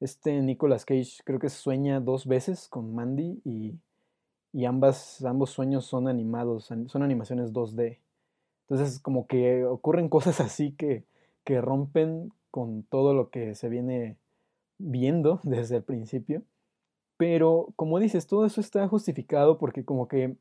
este 0.00 0.42
Nicolas 0.42 0.84
Cage 0.84 1.22
creo 1.24 1.38
que 1.38 1.48
sueña 1.48 2.00
dos 2.00 2.26
veces 2.26 2.68
con 2.68 2.94
Mandy 2.94 3.40
y, 3.44 3.78
y 4.52 4.66
ambas, 4.66 5.24
ambos 5.24 5.50
sueños 5.50 5.86
son 5.86 6.08
animados, 6.08 6.66
son 6.66 7.02
animaciones 7.02 7.54
2D. 7.54 8.01
Entonces 8.68 8.98
como 9.00 9.26
que 9.26 9.64
ocurren 9.64 10.08
cosas 10.10 10.40
así 10.40 10.72
que, 10.72 11.04
que 11.44 11.60
rompen 11.60 12.32
con 12.50 12.82
todo 12.84 13.14
lo 13.14 13.30
que 13.30 13.54
se 13.54 13.68
viene 13.68 14.16
viendo 14.78 15.40
desde 15.44 15.76
el 15.76 15.82
principio. 15.82 16.42
Pero 17.16 17.68
como 17.76 17.98
dices, 17.98 18.26
todo 18.26 18.46
eso 18.46 18.60
está 18.60 18.86
justificado 18.88 19.58
porque 19.58 19.84
como 19.84 20.08
que 20.08 20.36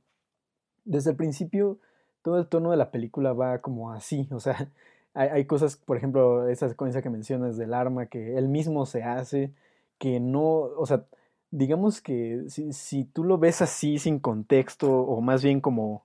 desde 0.85 1.11
el 1.11 1.15
principio 1.15 1.77
todo 2.21 2.37
el 2.37 2.47
tono 2.47 2.71
de 2.71 2.77
la 2.77 2.91
película 2.91 3.33
va 3.33 3.59
como 3.59 3.91
así, 3.91 4.27
o 4.31 4.39
sea, 4.39 4.69
hay, 5.13 5.29
hay, 5.29 5.45
cosas, 5.45 5.75
por 5.77 5.97
ejemplo, 5.97 6.47
esa 6.49 6.69
secuencia 6.69 7.01
que 7.01 7.09
mencionas 7.09 7.57
del 7.57 7.73
arma, 7.73 8.05
que 8.07 8.37
él 8.37 8.47
mismo 8.47 8.85
se 8.85 9.03
hace, 9.03 9.51
que 9.97 10.19
no, 10.19 10.43
o 10.43 10.85
sea, 10.85 11.05
digamos 11.51 12.01
que 12.01 12.45
si, 12.47 12.73
si 12.73 13.05
tú 13.05 13.23
lo 13.23 13.37
ves 13.37 13.61
así 13.61 13.99
sin 13.99 14.19
contexto, 14.19 14.89
o 14.91 15.21
más 15.21 15.43
bien 15.43 15.61
como, 15.61 16.03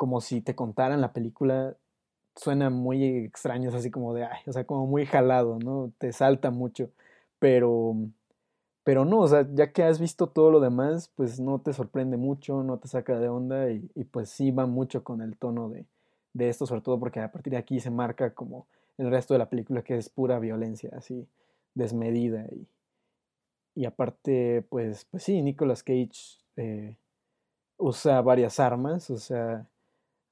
como 0.00 0.22
si 0.22 0.40
te 0.40 0.54
contaran 0.54 1.02
la 1.02 1.12
película, 1.12 1.76
suena 2.34 2.70
muy 2.70 3.04
extraño, 3.04 3.68
es 3.68 3.74
así 3.74 3.90
como 3.90 4.14
de, 4.14 4.24
ay, 4.24 4.40
o 4.46 4.52
sea, 4.54 4.64
como 4.64 4.86
muy 4.86 5.04
jalado, 5.04 5.58
¿no? 5.58 5.92
Te 5.98 6.10
salta 6.14 6.50
mucho, 6.50 6.90
pero, 7.38 7.96
pero 8.82 9.04
no, 9.04 9.18
o 9.18 9.28
sea, 9.28 9.46
ya 9.52 9.72
que 9.72 9.82
has 9.82 10.00
visto 10.00 10.26
todo 10.28 10.50
lo 10.50 10.58
demás, 10.60 11.12
pues 11.16 11.38
no 11.38 11.60
te 11.60 11.74
sorprende 11.74 12.16
mucho, 12.16 12.62
no 12.62 12.78
te 12.78 12.88
saca 12.88 13.18
de 13.18 13.28
onda 13.28 13.70
y, 13.70 13.80
pues 14.10 14.30
sí 14.30 14.50
va 14.50 14.64
mucho 14.64 15.04
con 15.04 15.20
el 15.20 15.36
tono 15.36 15.68
de, 15.68 15.84
de 16.32 16.48
esto, 16.48 16.64
sobre 16.64 16.80
todo 16.80 16.98
porque 16.98 17.20
a 17.20 17.30
partir 17.30 17.50
de 17.50 17.58
aquí 17.58 17.78
se 17.78 17.90
marca 17.90 18.32
como 18.32 18.66
el 18.96 19.10
resto 19.10 19.34
de 19.34 19.38
la 19.38 19.50
película 19.50 19.82
que 19.82 19.98
es 19.98 20.08
pura 20.08 20.38
violencia, 20.38 20.92
así 20.96 21.28
desmedida 21.74 22.46
y, 22.50 22.66
y 23.74 23.84
aparte, 23.84 24.64
pues, 24.70 25.04
pues 25.10 25.24
sí, 25.24 25.42
Nicolas 25.42 25.82
Cage 25.82 26.38
eh, 26.56 26.96
usa 27.76 28.22
varias 28.22 28.58
armas, 28.60 29.10
o 29.10 29.18
sea, 29.18 29.66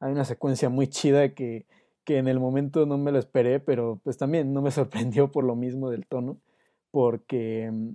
hay 0.01 0.12
una 0.12 0.24
secuencia 0.24 0.68
muy 0.68 0.88
chida 0.88 1.34
que, 1.34 1.66
que 2.05 2.18
en 2.18 2.28
el 2.28 2.40
momento 2.40 2.86
no 2.86 2.99
me 2.99 3.12
lo 3.12 3.18
esperé, 3.18 3.61
pero 3.61 4.01
pues 4.05 4.16
también 4.18 4.53
no 4.53 4.62
me 4.62 4.70
sorprendió 4.72 5.30
por 5.30 5.44
lo 5.44 5.57
mismo 5.57 5.90
del 5.90 6.07
tono, 6.07 6.38
porque 6.90 7.70
mm, 7.72 7.90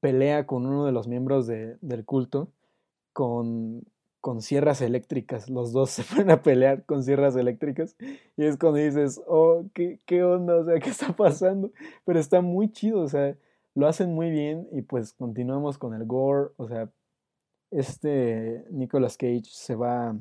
pelea 0.00 0.46
con 0.46 0.66
uno 0.66 0.86
de 0.86 0.92
los 0.92 1.08
miembros 1.08 1.46
de, 1.46 1.76
del 1.80 2.04
culto 2.04 2.48
con, 3.12 3.84
con 4.20 4.42
sierras 4.42 4.80
eléctricas. 4.80 5.48
Los 5.48 5.72
dos 5.72 5.90
se 5.90 6.02
fueron 6.02 6.30
a 6.30 6.42
pelear 6.42 6.84
con 6.84 7.02
sierras 7.02 7.36
eléctricas. 7.36 7.96
Y 8.36 8.44
es 8.44 8.56
cuando 8.56 8.78
dices, 8.78 9.20
oh, 9.26 9.64
¿qué, 9.74 10.00
qué 10.06 10.22
onda? 10.22 10.56
O 10.56 10.64
sea, 10.64 10.78
¿qué 10.78 10.90
está 10.90 11.14
pasando? 11.14 11.72
Pero 12.04 12.18
está 12.18 12.40
muy 12.40 12.70
chido, 12.70 13.00
o 13.00 13.08
sea, 13.08 13.36
lo 13.74 13.86
hacen 13.86 14.14
muy 14.14 14.30
bien 14.30 14.68
y 14.72 14.82
pues 14.82 15.12
continuamos 15.12 15.78
con 15.78 15.94
el 15.94 16.04
gore. 16.04 16.50
O 16.56 16.68
sea, 16.68 16.90
este 17.70 18.64
Nicolas 18.70 19.16
Cage 19.16 19.44
se 19.44 19.74
va, 19.74 20.16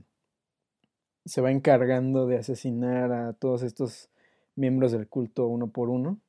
se 1.29 1.41
va 1.41 1.51
encargando 1.51 2.25
de 2.25 2.37
asesinar 2.37 3.11
a 3.11 3.33
todos 3.33 3.61
estos 3.61 4.09
miembros 4.55 4.91
del 4.91 5.07
culto 5.07 5.47
uno 5.47 5.67
por 5.67 5.89
uno. 5.89 6.19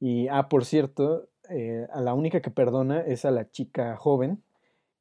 Y, 0.00 0.28
ah, 0.28 0.48
por 0.48 0.64
cierto, 0.64 1.28
eh, 1.50 1.86
a 1.92 2.00
la 2.00 2.14
única 2.14 2.40
que 2.40 2.50
perdona 2.50 3.00
es 3.02 3.24
a 3.26 3.30
la 3.30 3.50
chica 3.50 3.96
joven, 3.96 4.42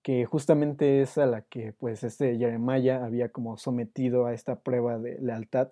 que 0.02 0.26
justamente 0.26 1.02
es 1.02 1.18
a 1.18 1.26
la 1.26 1.42
que 1.44 1.74
pues 1.74 2.04
este 2.04 2.38
Jeremiah 2.38 3.06
había 3.06 3.30
como 3.30 3.58
sometido 3.58 4.26
a 4.26 4.34
esta 4.34 4.60
prueba 4.60 5.00
de 5.00 5.20
lealtad 5.22 5.72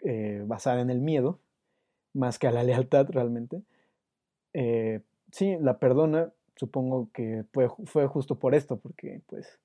eh, 0.00 0.42
basada 0.46 0.80
en 0.80 0.90
el 0.90 1.00
miedo, 1.00 1.40
más 2.12 2.38
que 2.38 2.46
a 2.46 2.52
la 2.52 2.62
lealtad 2.64 3.08
realmente. 3.10 3.62
Eh, 4.52 5.00
sí, 5.30 5.56
la 5.60 5.78
perdona, 5.78 6.32
supongo 6.56 7.08
que 7.12 7.44
fue, 7.52 7.68
fue, 7.86 8.06
justo 8.06 8.38
por 8.38 8.54
esto, 8.54 8.76
porque 8.78 9.22
pues, 9.28 9.60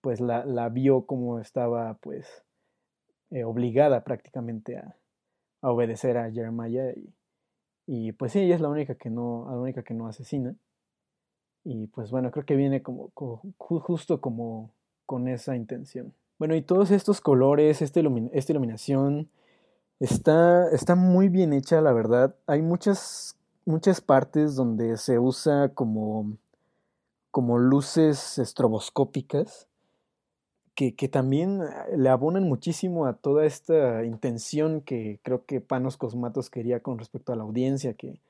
pues 0.00 0.20
la, 0.20 0.46
la 0.46 0.70
vio 0.70 1.04
como 1.06 1.40
estaba 1.40 1.94
pues 2.00 2.42
eh, 3.30 3.44
obligada 3.44 4.02
prácticamente 4.02 4.76
a, 4.76 4.96
obedecer 5.62 6.16
a 6.16 6.30
Jeremiah 6.30 6.94
y, 7.86 8.12
pues 8.12 8.32
sí, 8.32 8.40
ella 8.40 8.54
es 8.54 8.60
la 8.60 8.68
única 8.68 8.94
que 8.94 9.10
no, 9.10 9.46
la 9.50 9.58
única 9.58 9.82
que 9.82 9.94
no 9.94 10.06
asesina. 10.06 10.54
Y 11.64 11.88
pues 11.88 12.10
bueno, 12.10 12.30
creo 12.30 12.46
que 12.46 12.56
viene 12.56 12.82
como, 12.82 13.10
justo 13.58 14.20
como 14.20 14.70
con 15.06 15.28
esa 15.28 15.56
intención. 15.56 16.14
Bueno, 16.38 16.54
y 16.54 16.62
todos 16.62 16.90
estos 16.90 17.20
colores, 17.20 17.82
esta, 17.82 18.00
esta 18.32 18.52
iluminación, 18.52 19.28
está, 19.98 20.70
está 20.70 20.94
muy 20.94 21.28
bien 21.28 21.52
hecha, 21.52 21.80
la 21.80 21.92
verdad. 21.92 22.34
Hay 22.46 22.62
muchas, 22.62 23.36
muchas 23.66 24.00
partes 24.00 24.54
donde 24.54 24.96
se 24.96 25.18
usa 25.18 25.70
como, 25.74 26.38
como 27.30 27.58
luces 27.58 28.38
estroboscópicas 28.38 29.69
que, 30.74 30.94
que, 30.94 31.08
también 31.08 31.60
le 31.96 32.08
abonan 32.08 32.44
muchísimo 32.44 33.06
a 33.06 33.14
toda 33.14 33.44
esta 33.44 34.04
intención 34.04 34.80
que 34.80 35.20
creo 35.22 35.44
que 35.44 35.60
Panos 35.60 35.96
Cosmatos 35.96 36.48
quería 36.48 36.80
con 36.80 36.98
respecto 36.98 37.32
a 37.32 37.36
la 37.36 37.42
audiencia, 37.42 37.94
que, 37.94 38.20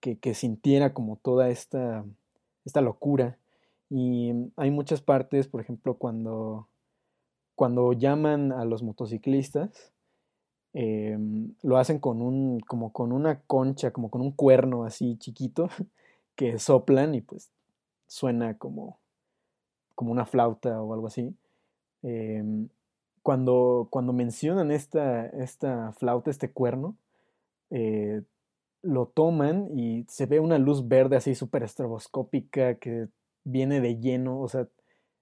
que, 0.00 0.34
sintiera 0.34 0.94
como 0.94 1.16
toda 1.16 1.50
esta 1.50 2.04
esta 2.68 2.80
locura. 2.80 3.36
Y 3.90 4.32
hay 4.56 4.70
muchas 4.70 5.00
partes, 5.00 5.48
por 5.48 5.60
ejemplo, 5.60 5.94
cuando, 5.94 6.68
cuando 7.54 7.92
llaman 7.92 8.52
a 8.52 8.64
los 8.64 8.82
motociclistas, 8.82 9.92
eh, 10.74 11.18
lo 11.62 11.78
hacen 11.78 11.98
con 11.98 12.22
un, 12.22 12.60
como 12.60 12.92
con 12.92 13.12
una 13.12 13.40
concha, 13.40 13.90
como 13.90 14.10
con 14.10 14.20
un 14.20 14.32
cuerno 14.32 14.84
así 14.84 15.16
chiquito, 15.16 15.68
que 16.36 16.58
soplan 16.58 17.14
y 17.14 17.22
pues 17.22 17.50
suena 18.06 18.56
como, 18.58 18.98
como 19.94 20.12
una 20.12 20.26
flauta 20.26 20.80
o 20.82 20.92
algo 20.92 21.06
así. 21.06 21.34
Eh, 22.02 22.42
cuando, 23.22 23.88
cuando 23.90 24.12
mencionan 24.12 24.70
esta, 24.70 25.26
esta 25.26 25.92
flauta, 25.92 26.30
este 26.30 26.50
cuerno, 26.50 26.96
eh, 27.70 28.22
lo 28.82 29.06
toman 29.06 29.68
y 29.78 30.04
se 30.08 30.26
ve 30.26 30.40
una 30.40 30.58
luz 30.58 30.88
verde 30.88 31.16
así 31.16 31.34
súper 31.34 31.62
estroboscópica 31.64 32.76
que 32.76 33.08
viene 33.44 33.80
de 33.80 33.98
lleno, 33.98 34.40
o 34.40 34.48
sea, 34.48 34.68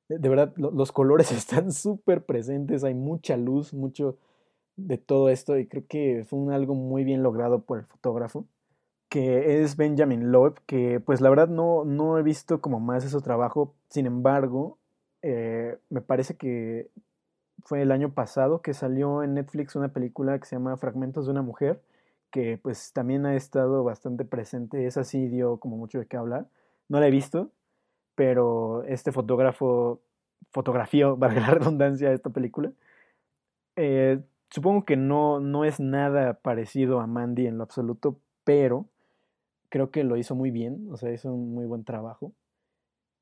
de, 0.09 0.29
verdad 0.29 0.53
lo, 0.57 0.71
los 0.71 0.93
colores 0.93 1.33
están 1.33 1.73
súper 1.73 2.25
presentes, 2.25 2.85
hay 2.85 2.95
mucha 2.95 3.37
luz, 3.37 3.75
mucho 3.75 4.19
de 4.77 4.99
todo 4.99 5.31
esto 5.31 5.59
y 5.59 5.67
creo 5.67 5.87
que 5.89 6.25
fue 6.29 6.39
un, 6.39 6.53
algo 6.53 6.75
muy 6.75 7.05
bien 7.05 7.23
logrado 7.23 7.63
por 7.63 7.79
el 7.79 7.87
fotógrafo 7.87 8.47
que 9.09 9.63
es 9.63 9.77
Benjamin 9.77 10.33
Loeb, 10.33 10.61
que 10.67 11.01
pues 11.01 11.21
la 11.21 11.31
verdad 11.31 11.49
no, 11.49 11.85
no 11.85 12.19
he 12.19 12.23
visto 12.23 12.61
como 12.61 12.81
más 12.81 13.05
de 13.05 13.11
su 13.11 13.21
trabajo, 13.21 13.75
sin 13.89 14.07
embargo, 14.07 14.79
eh, 15.23 15.79
me 15.91 16.01
parece 16.01 16.37
que 16.37 16.91
fue 17.65 17.83
el 17.83 17.91
año 17.93 18.13
pasado 18.15 18.63
que 18.63 18.75
salió 18.75 19.23
en 19.23 19.35
Netflix 19.35 19.77
una 19.77 19.89
película 19.89 20.39
que 20.39 20.47
se 20.47 20.57
llama 20.57 20.77
Fragmentos 20.77 21.27
de 21.27 21.33
una 21.33 21.43
mujer, 21.43 21.83
que 22.31 22.59
pues 22.59 22.93
también 22.93 23.27
ha 23.27 23.35
estado 23.35 23.83
bastante 23.85 24.25
presente. 24.25 24.87
Esa 24.87 25.05
sí 25.05 25.29
dio 25.29 25.59
como 25.59 25.77
mucho 25.77 25.99
de 25.99 26.07
qué 26.07 26.17
hablar. 26.17 26.49
No 26.89 27.01
la 27.01 27.09
he 27.09 27.11
visto, 27.11 27.51
pero 28.15 28.85
este 28.85 29.13
fotógrafo 29.13 30.01
fotografió, 30.53 31.17
valga 31.19 31.41
la 31.41 31.51
redundancia, 31.51 32.13
esta 32.13 32.31
película. 32.31 32.73
Eh, 33.77 34.21
supongo 34.51 34.85
que 34.85 34.97
no, 34.97 35.41
no 35.41 35.65
es 35.65 35.81
nada 35.81 36.35
parecido 36.35 37.01
a 37.01 37.07
Mandy 37.07 37.47
en 37.47 37.59
lo 37.59 37.65
absoluto, 37.65 38.19
pero 38.45 38.87
creo 39.69 39.91
que 39.91 40.05
lo 40.05 40.17
hizo 40.17 40.35
muy 40.35 40.51
bien, 40.51 40.89
o 40.91 40.97
sea, 40.97 41.13
hizo 41.13 41.33
un 41.33 41.53
muy 41.55 41.67
buen 41.67 41.85
trabajo. 41.85 42.33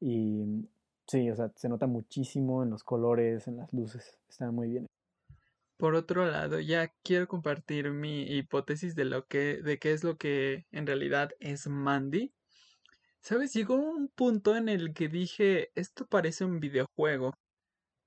Y 0.01 0.67
sí, 1.07 1.31
o 1.31 1.37
sea, 1.37 1.51
se 1.57 1.69
nota 1.69 1.87
muchísimo 1.87 2.63
en 2.63 2.71
los 2.71 2.85
colores, 2.85 3.47
en 3.49 3.59
las 3.59 3.73
luces, 3.73 4.19
está 4.29 4.51
muy 4.51 4.69
bien. 4.69 4.87
Por 5.77 5.95
otro 5.95 6.27
lado, 6.27 6.61
ya 6.61 6.93
quiero 7.03 7.27
compartir 7.29 7.91
mi 7.91 8.23
hipótesis 8.23 8.95
de 8.95 9.05
lo 9.05 9.27
que, 9.27 9.61
de 9.63 9.79
qué 9.79 9.93
es 9.93 10.05
lo 10.05 10.17
que 10.17 10.67
en 10.71 10.87
realidad 10.87 11.31
es 11.41 11.67
Mandy. 11.67 12.33
¿Sabes? 13.21 13.53
Llegó 13.55 13.77
un 13.77 14.09
punto 14.09 14.57
en 14.57 14.69
el 14.69 14.95
que 14.95 15.09
dije, 15.09 15.71
esto 15.75 16.07
parece 16.07 16.45
un 16.45 16.61
videojuego. 16.61 17.35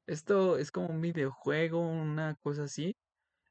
Esto 0.05 0.57
es 0.57 0.71
como 0.71 0.87
un 0.87 1.01
videojuego, 1.01 1.79
una 1.79 2.35
cosa 2.35 2.63
así 2.63 2.95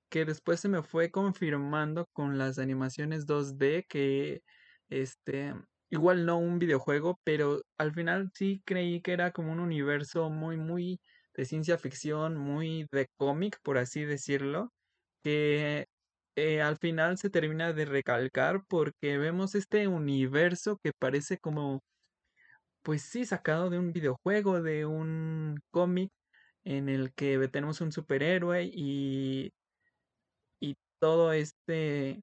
que 0.08 0.24
después 0.24 0.60
se 0.60 0.68
me 0.68 0.82
fue 0.82 1.10
confirmando 1.10 2.06
con 2.12 2.38
las 2.38 2.58
animaciones 2.58 3.26
2D 3.26 3.86
que 3.88 4.42
este 4.88 5.54
igual 5.90 6.26
no 6.26 6.38
un 6.38 6.58
videojuego, 6.58 7.20
pero 7.24 7.62
al 7.78 7.92
final 7.94 8.30
sí 8.34 8.62
creí 8.66 9.00
que 9.02 9.12
era 9.12 9.32
como 9.32 9.52
un 9.52 9.60
universo 9.60 10.30
muy 10.30 10.56
muy 10.56 11.00
de 11.34 11.44
ciencia 11.44 11.78
ficción, 11.78 12.36
muy 12.36 12.86
de 12.92 13.08
cómic, 13.18 13.58
por 13.62 13.78
así 13.78 14.04
decirlo, 14.04 14.70
que 15.24 15.86
eh, 16.36 16.62
al 16.62 16.78
final 16.78 17.18
se 17.18 17.30
termina 17.30 17.72
de 17.72 17.84
recalcar 17.86 18.62
porque 18.68 19.18
vemos 19.18 19.54
este 19.54 19.88
universo 19.88 20.78
que 20.82 20.92
parece 20.98 21.38
como, 21.38 21.82
pues 22.82 23.02
sí, 23.02 23.24
sacado 23.24 23.70
de 23.70 23.78
un 23.78 23.92
videojuego, 23.92 24.62
de 24.62 24.86
un 24.86 25.56
cómic 25.70 26.10
en 26.64 26.88
el 26.88 27.12
que 27.14 27.48
tenemos 27.48 27.80
un 27.80 27.92
superhéroe 27.92 28.64
y 28.72 29.52
y 30.60 30.76
todo 31.00 31.32
este, 31.32 32.22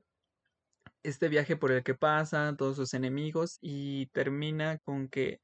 este 1.03 1.29
viaje 1.29 1.55
por 1.57 1.71
el 1.71 1.83
que 1.83 1.95
pasa, 1.95 2.55
todos 2.57 2.77
sus 2.77 2.93
enemigos 2.93 3.57
y 3.61 4.07
termina 4.07 4.79
con 4.79 5.09
que, 5.09 5.41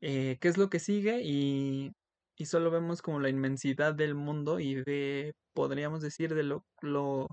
eh, 0.00 0.38
¿qué 0.40 0.48
es 0.48 0.58
lo 0.58 0.70
que 0.70 0.78
sigue? 0.78 1.20
Y, 1.22 1.92
y 2.36 2.46
solo 2.46 2.70
vemos 2.70 3.02
como 3.02 3.20
la 3.20 3.28
inmensidad 3.28 3.94
del 3.94 4.14
mundo 4.14 4.58
y 4.58 4.82
de, 4.82 5.34
podríamos 5.52 6.00
decir, 6.00 6.34
de 6.34 6.42
lo, 6.42 6.64
lo, 6.80 7.28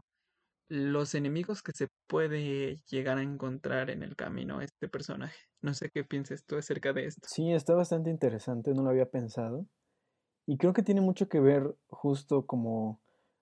los 0.67 1.15
enemigos 1.15 1.63
que 1.63 1.71
se 1.71 1.87
puede 2.07 2.77
llegar 2.89 3.17
a 3.17 3.23
encontrar 3.23 3.89
en 3.89 4.03
el 4.03 4.15
camino 4.15 4.61
este 4.61 4.87
personaje. 4.87 5.39
No 5.61 5.73
sé 5.73 5.89
qué 5.89 6.03
piensas 6.03 6.45
tú 6.45 6.57
acerca 6.57 6.93
de 6.93 7.05
esto. 7.05 7.27
Sí, 7.27 7.51
está 7.51 7.73
bastante 7.73 8.09
interesante, 8.09 8.73
no 8.73 8.83
lo 8.83 8.89
había 8.89 9.09
pensado. 9.09 9.65
Y 10.45 10.57
creo 10.57 10.73
que 10.73 10.83
tiene 10.83 11.01
mucho 11.01 11.29
que 11.29 11.39
ver 11.39 11.75
justo 11.89 12.45
como, 12.45 13.01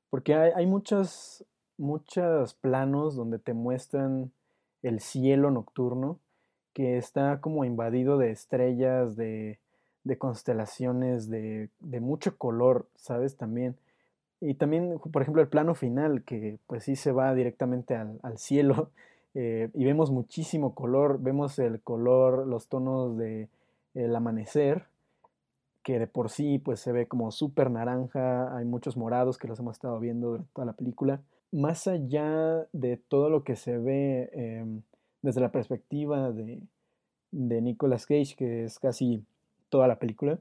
porque 0.09 0.35
hay 0.35 0.65
muchas 0.65 1.45
muchos 1.77 2.53
planos 2.55 3.15
donde 3.15 3.39
te 3.39 3.53
muestran 3.53 4.31
el 4.83 4.99
cielo 4.99 5.51
nocturno 5.51 6.19
que 6.73 6.97
está 6.97 7.41
como 7.41 7.65
invadido 7.65 8.17
de 8.17 8.29
estrellas, 8.31 9.15
de, 9.15 9.57
de 10.03 10.17
constelaciones, 10.17 11.29
de, 11.29 11.69
de, 11.79 11.99
mucho 11.99 12.37
color, 12.37 12.85
¿sabes? 12.95 13.35
También. 13.35 13.75
Y 14.41 14.53
también, 14.53 14.99
por 14.99 15.23
ejemplo, 15.23 15.41
el 15.41 15.47
plano 15.47 15.73
final, 15.73 16.21
que 16.23 16.59
pues 16.67 16.83
sí 16.83 16.95
se 16.95 17.11
va 17.11 17.33
directamente 17.33 17.95
al, 17.95 18.19
al 18.21 18.37
cielo 18.37 18.91
eh, 19.33 19.69
y 19.73 19.85
vemos 19.85 20.11
muchísimo 20.11 20.75
color, 20.75 21.19
vemos 21.19 21.57
el 21.57 21.81
color, 21.81 22.45
los 22.45 22.67
tonos 22.67 23.17
de 23.17 23.49
el 23.95 24.15
amanecer, 24.15 24.85
que 25.81 25.97
de 25.97 26.05
por 26.05 26.29
sí 26.29 26.59
pues 26.59 26.79
se 26.79 26.91
ve 26.91 27.07
como 27.07 27.31
súper 27.31 27.71
naranja, 27.71 28.55
hay 28.55 28.65
muchos 28.65 28.97
morados 28.97 29.39
que 29.39 29.47
los 29.47 29.57
hemos 29.59 29.77
estado 29.77 29.99
viendo 29.99 30.29
durante 30.29 30.49
toda 30.53 30.65
la 30.65 30.73
película 30.73 31.21
más 31.51 31.87
allá 31.87 32.67
de 32.73 32.97
todo 32.97 33.29
lo 33.29 33.43
que 33.43 33.55
se 33.55 33.77
ve 33.77 34.29
em, 34.33 34.81
desde 35.21 35.41
la 35.41 35.51
perspectiva 35.51 36.31
de, 36.31 36.61
de 37.31 37.61
Nicolas 37.61 38.05
Cage, 38.05 38.35
que 38.35 38.63
es 38.63 38.79
casi 38.79 39.25
toda 39.69 39.87
la 39.87 39.99
película, 39.99 40.39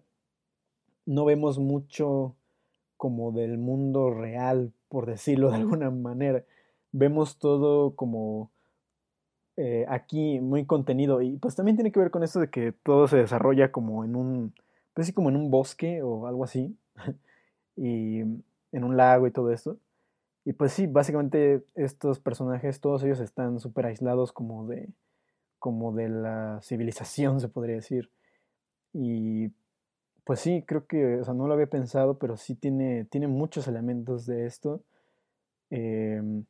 no 1.05 1.25
vemos 1.25 1.59
mucho 1.59 2.35
como 2.97 3.33
del 3.33 3.59
mundo 3.59 4.11
real, 4.11 4.73
por 4.89 5.07
decirlo 5.07 5.51
de 5.51 5.57
alguna 5.57 5.91
manera. 5.91 6.45
Vemos 6.93 7.39
todo 7.39 7.95
como 7.95 8.51
eh, 9.57 9.87
aquí 9.89 10.41
muy 10.41 10.67
contenido 10.67 11.23
y 11.23 11.37
pues 11.39 11.55
también 11.55 11.77
tiene 11.77 11.93
que 11.93 12.01
ver 12.01 12.11
con 12.11 12.23
esto 12.23 12.41
de 12.41 12.51
que 12.51 12.73
todo 12.73 13.09
se 13.09 13.19
desarrolla 13.19 13.73
como 13.73 14.05
en 14.05 14.17
un, 14.17 14.55
pues 14.95 15.13
como 15.13 15.29
en 15.29 15.37
un 15.37 15.51
bosque 15.51 16.03
o 16.03 16.27
algo 16.27 16.45
así, 16.45 16.77
y 17.77 18.21
en 18.21 18.85
un 18.85 18.97
lago 18.97 19.27
y 19.27 19.31
todo 19.31 19.53
esto. 19.53 19.79
Y 20.47 20.53
pues 20.53 20.73
sí, 20.73 20.87
básicamente 20.87 21.65
estos 21.75 22.21
personajes, 22.21 22.81
todos 22.81 23.03
ellos 23.03 23.19
están 23.19 23.59
súper 23.59 23.87
aislados 23.87 24.33
como 24.33 24.65
de, 24.69 24.89
como 25.59 25.93
de 25.93 26.09
la 26.09 26.61
civilización, 26.63 27.41
se 27.41 27.49
podría 27.49 27.75
decir. 27.75 28.11
Y 28.93 29.51
pues 30.25 30.39
sí, 30.41 30.63
creo 30.65 30.87
que, 30.87 31.17
o 31.21 31.25
sea, 31.25 31.35
no 31.35 31.49
lo 31.49 31.55
había 31.55 31.67
pensado, 31.67 32.19
pero 32.19 32.37
sí 32.37 32.55
tiene, 32.55 33.07
tiene 33.07 33.27
muchos 33.27 33.67
elementos 33.67 34.25
de 34.25 34.47
esto. 34.47 34.83
Em, 35.71 36.45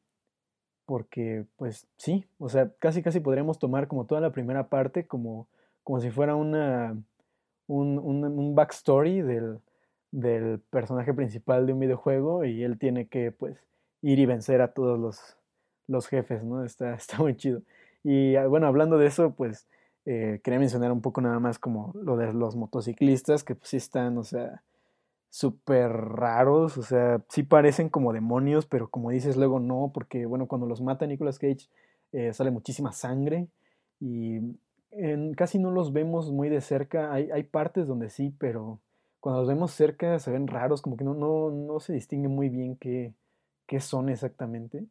porque, 0.87 1.47
pues 1.57 1.87
sí, 1.97 2.27
o 2.39 2.51
sea, 2.51 2.71
casi 2.79 3.03
casi 3.03 3.21
podríamos 3.21 3.59
tomar 3.59 3.89
como 3.89 4.07
toda 4.07 4.21
la 4.21 4.31
primera 4.33 4.69
parte 4.69 5.07
como, 5.07 5.49
como 5.85 6.01
si 6.01 6.11
fuera 6.11 6.37
una, 6.37 6.97
un, 7.67 7.99
un, 7.99 8.25
un 8.25 8.55
backstory 8.55 9.23
del, 9.23 9.61
del 10.11 10.61
personaje 10.71 11.15
principal 11.15 11.67
de 11.67 11.73
un 11.73 11.81
videojuego 11.81 12.45
y 12.45 12.63
él 12.63 12.79
tiene 12.79 13.09
que, 13.09 13.33
pues, 13.33 13.67
ir 14.03 14.19
y 14.19 14.27
vencer 14.27 14.61
a 14.61 14.73
todos 14.73 14.99
los, 14.99 15.37
los 15.87 16.07
jefes, 16.07 16.45
¿no? 16.45 16.65
Está, 16.65 16.95
está 16.97 17.19
muy 17.19 17.37
chido. 17.37 17.63
Y 18.05 18.37
ah, 18.37 18.47
bueno, 18.47 18.67
hablando 18.67 18.99
de 18.99 19.07
eso, 19.07 19.33
pues 19.33 19.67
eh, 20.05 20.41
quería 20.45 20.61
mencionar 20.61 20.93
un 20.93 21.03
poco 21.03 21.21
nada 21.21 21.41
más 21.41 21.59
como 21.59 21.93
lo 21.95 22.17
de 22.17 22.33
los 22.33 22.57
motociclistas, 22.57 23.43
que 23.45 23.55
pues 23.55 23.71
sí 23.71 23.77
están, 23.77 24.17
o 24.19 24.25
sea, 24.25 24.63
súper 25.31 25.91
raros, 25.91 26.79
o 26.79 26.83
sea, 26.83 27.23
sí 27.29 27.43
parecen 27.43 27.89
como 27.89 28.13
demonios, 28.13 28.67
pero 28.67 28.89
como 28.89 29.11
dices 29.11 29.37
luego 29.37 29.61
no, 29.61 29.91
porque 29.93 30.25
bueno, 30.27 30.47
cuando 30.47 30.67
los 30.67 30.81
mata 30.81 31.07
Nicolas 31.07 31.39
Cage 31.39 31.69
eh, 32.13 32.33
sale 32.33 32.51
muchísima 32.51 32.93
sangre 32.93 33.49
y 34.01 34.41
casi 35.37 35.59
no 35.59 35.71
los 35.71 35.93
vemos 35.93 36.31
muy 36.31 36.49
de 36.49 36.61
cerca, 36.61 37.13
hay, 37.13 37.31
hay 37.31 37.43
partes 37.43 37.87
donde 37.87 38.09
sí, 38.09 38.35
pero 38.39 38.81
cuando 39.21 39.41
los 39.41 39.49
vemos 39.49 39.73
cerca 39.73 40.19
se 40.19 40.31
ven 40.31 40.47
raros, 40.47 40.81
como 40.81 40.97
que 40.97 41.05
no, 41.05 41.15
no, 41.15 41.51
no 41.51 41.81
se 41.81 41.93
distingue 41.93 42.29
muy 42.29 42.49
bien 42.49 42.77
qué, 42.77 43.13
qué 43.67 43.81
son 43.81 44.09
exactamente. 44.09 44.87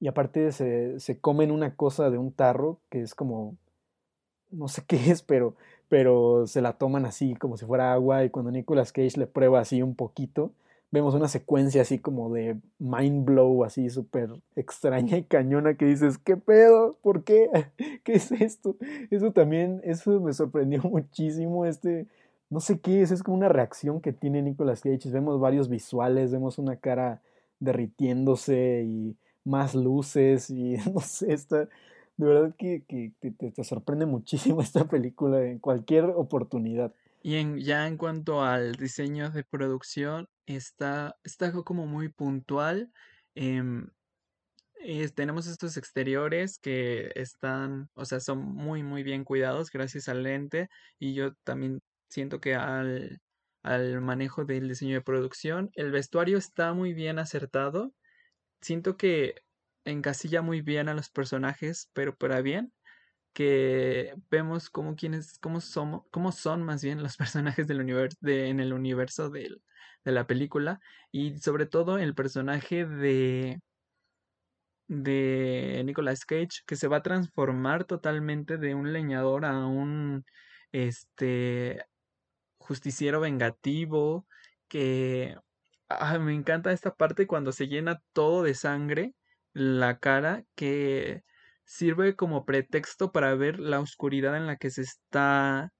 Y 0.00 0.08
aparte 0.08 0.52
se, 0.52 0.98
se, 1.00 1.20
comen 1.20 1.50
una 1.50 1.76
cosa 1.76 2.10
de 2.10 2.18
un 2.18 2.32
tarro 2.32 2.80
que 2.90 3.02
es 3.02 3.14
como, 3.14 3.56
no 4.50 4.68
sé 4.68 4.82
qué 4.88 5.10
es, 5.10 5.22
pero, 5.22 5.56
pero 5.88 6.46
se 6.46 6.62
la 6.62 6.74
toman 6.74 7.06
así 7.06 7.34
como 7.36 7.56
si 7.56 7.66
fuera 7.66 7.92
agua 7.92 8.24
y 8.24 8.30
cuando 8.30 8.50
Nicolas 8.50 8.92
Cage 8.92 9.18
le 9.18 9.26
prueba 9.26 9.60
así 9.60 9.82
un 9.82 9.94
poquito, 9.94 10.52
vemos 10.90 11.14
una 11.14 11.28
secuencia 11.28 11.82
así 11.82 11.98
como 11.98 12.32
de 12.32 12.58
mind 12.78 13.24
blow, 13.24 13.64
así 13.64 13.90
súper 13.90 14.30
extraña 14.56 15.16
y 15.18 15.24
cañona 15.24 15.74
que 15.74 15.86
dices, 15.86 16.18
¿qué 16.18 16.36
pedo? 16.36 16.96
¿Por 17.02 17.24
qué? 17.24 17.48
¿Qué 18.04 18.12
es 18.14 18.32
esto? 18.32 18.76
Eso 19.10 19.32
también, 19.32 19.80
eso 19.84 20.20
me 20.20 20.32
sorprendió 20.32 20.82
muchísimo, 20.84 21.66
este, 21.66 22.06
no 22.48 22.60
sé 22.60 22.80
qué 22.80 23.02
es, 23.02 23.10
es 23.10 23.22
como 23.22 23.36
una 23.36 23.48
reacción 23.48 24.00
que 24.00 24.12
tiene 24.12 24.42
Nicolas 24.42 24.80
Cage, 24.80 25.10
vemos 25.10 25.38
varios 25.40 25.68
visuales, 25.68 26.32
vemos 26.32 26.58
una 26.58 26.76
cara 26.76 27.22
derritiéndose 27.60 28.82
y 28.84 29.16
más 29.44 29.74
luces 29.74 30.50
y 30.50 30.76
no 30.94 31.00
sé, 31.00 31.32
está, 31.32 31.68
de 32.16 32.26
verdad 32.26 32.54
que, 32.58 32.84
que 32.88 33.12
te, 33.20 33.30
te, 33.30 33.64
sorprende 33.64 34.06
muchísimo 34.06 34.60
esta 34.62 34.88
película 34.88 35.44
en 35.44 35.58
cualquier 35.58 36.04
oportunidad. 36.04 36.92
Y 37.22 37.36
en, 37.36 37.58
ya 37.58 37.86
en 37.86 37.96
cuanto 37.96 38.42
al 38.42 38.74
diseño 38.76 39.30
de 39.30 39.44
producción, 39.44 40.28
está, 40.46 41.16
está 41.22 41.52
como 41.52 41.86
muy 41.86 42.08
puntual. 42.08 42.90
Eh, 43.34 45.10
tenemos 45.14 45.46
estos 45.46 45.76
exteriores 45.76 46.58
que 46.58 47.12
están, 47.14 47.90
o 47.94 48.04
sea, 48.06 48.20
son 48.20 48.38
muy, 48.38 48.82
muy 48.82 49.02
bien 49.02 49.24
cuidados 49.24 49.70
gracias 49.70 50.08
al 50.08 50.22
lente. 50.22 50.70
Y 50.98 51.14
yo 51.14 51.34
también 51.44 51.80
siento 52.08 52.40
que 52.40 52.54
al, 52.54 53.20
al 53.62 54.00
manejo 54.00 54.44
del 54.44 54.68
diseño 54.68 54.94
de 54.96 55.02
producción. 55.02 55.70
El 55.74 55.90
vestuario 55.92 56.38
está 56.38 56.72
muy 56.72 56.94
bien 56.94 57.18
acertado. 57.18 57.94
Siento 58.60 58.96
que 58.96 59.36
encasilla 59.84 60.42
muy 60.42 60.62
bien 60.62 60.88
a 60.88 60.94
los 60.94 61.10
personajes, 61.10 61.90
pero 61.94 62.16
para 62.16 62.40
bien. 62.42 62.72
Que 63.32 64.14
vemos 64.30 64.70
cómo 64.70 64.96
quienes, 64.96 65.38
cómo 65.38 65.60
cómo 66.10 66.32
son 66.32 66.62
más 66.64 66.82
bien 66.82 67.02
los 67.02 67.16
personajes 67.18 67.66
del 67.66 67.80
universo, 67.80 68.18
en 68.22 68.60
el 68.60 68.72
universo 68.72 69.30
de 69.30 69.60
la 70.04 70.26
película. 70.26 70.80
Y 71.12 71.38
sobre 71.38 71.66
todo 71.66 71.98
el 71.98 72.14
personaje 72.14 72.86
de 72.86 73.60
de 74.90 75.82
Nicolas 75.84 76.24
Cage 76.24 76.62
que 76.66 76.74
se 76.74 76.88
va 76.88 76.96
a 76.98 77.02
transformar 77.02 77.84
totalmente 77.84 78.58
de 78.58 78.74
un 78.74 78.92
leñador 78.92 79.44
a 79.44 79.66
un 79.66 80.24
este 80.72 81.84
justiciero 82.70 83.18
vengativo 83.18 84.28
que 84.68 85.34
ah, 85.88 86.20
me 86.20 86.32
encanta 86.32 86.70
esta 86.70 86.94
parte 86.94 87.26
cuando 87.26 87.50
se 87.50 87.66
llena 87.66 88.00
todo 88.12 88.44
de 88.44 88.54
sangre 88.54 89.16
la 89.52 89.98
cara 89.98 90.44
que 90.54 91.24
sirve 91.64 92.14
como 92.14 92.44
pretexto 92.44 93.10
para 93.10 93.34
ver 93.34 93.58
la 93.58 93.80
oscuridad 93.80 94.36
en 94.36 94.46
la 94.46 94.54
que 94.54 94.70
se 94.70 94.82
está 94.82 95.72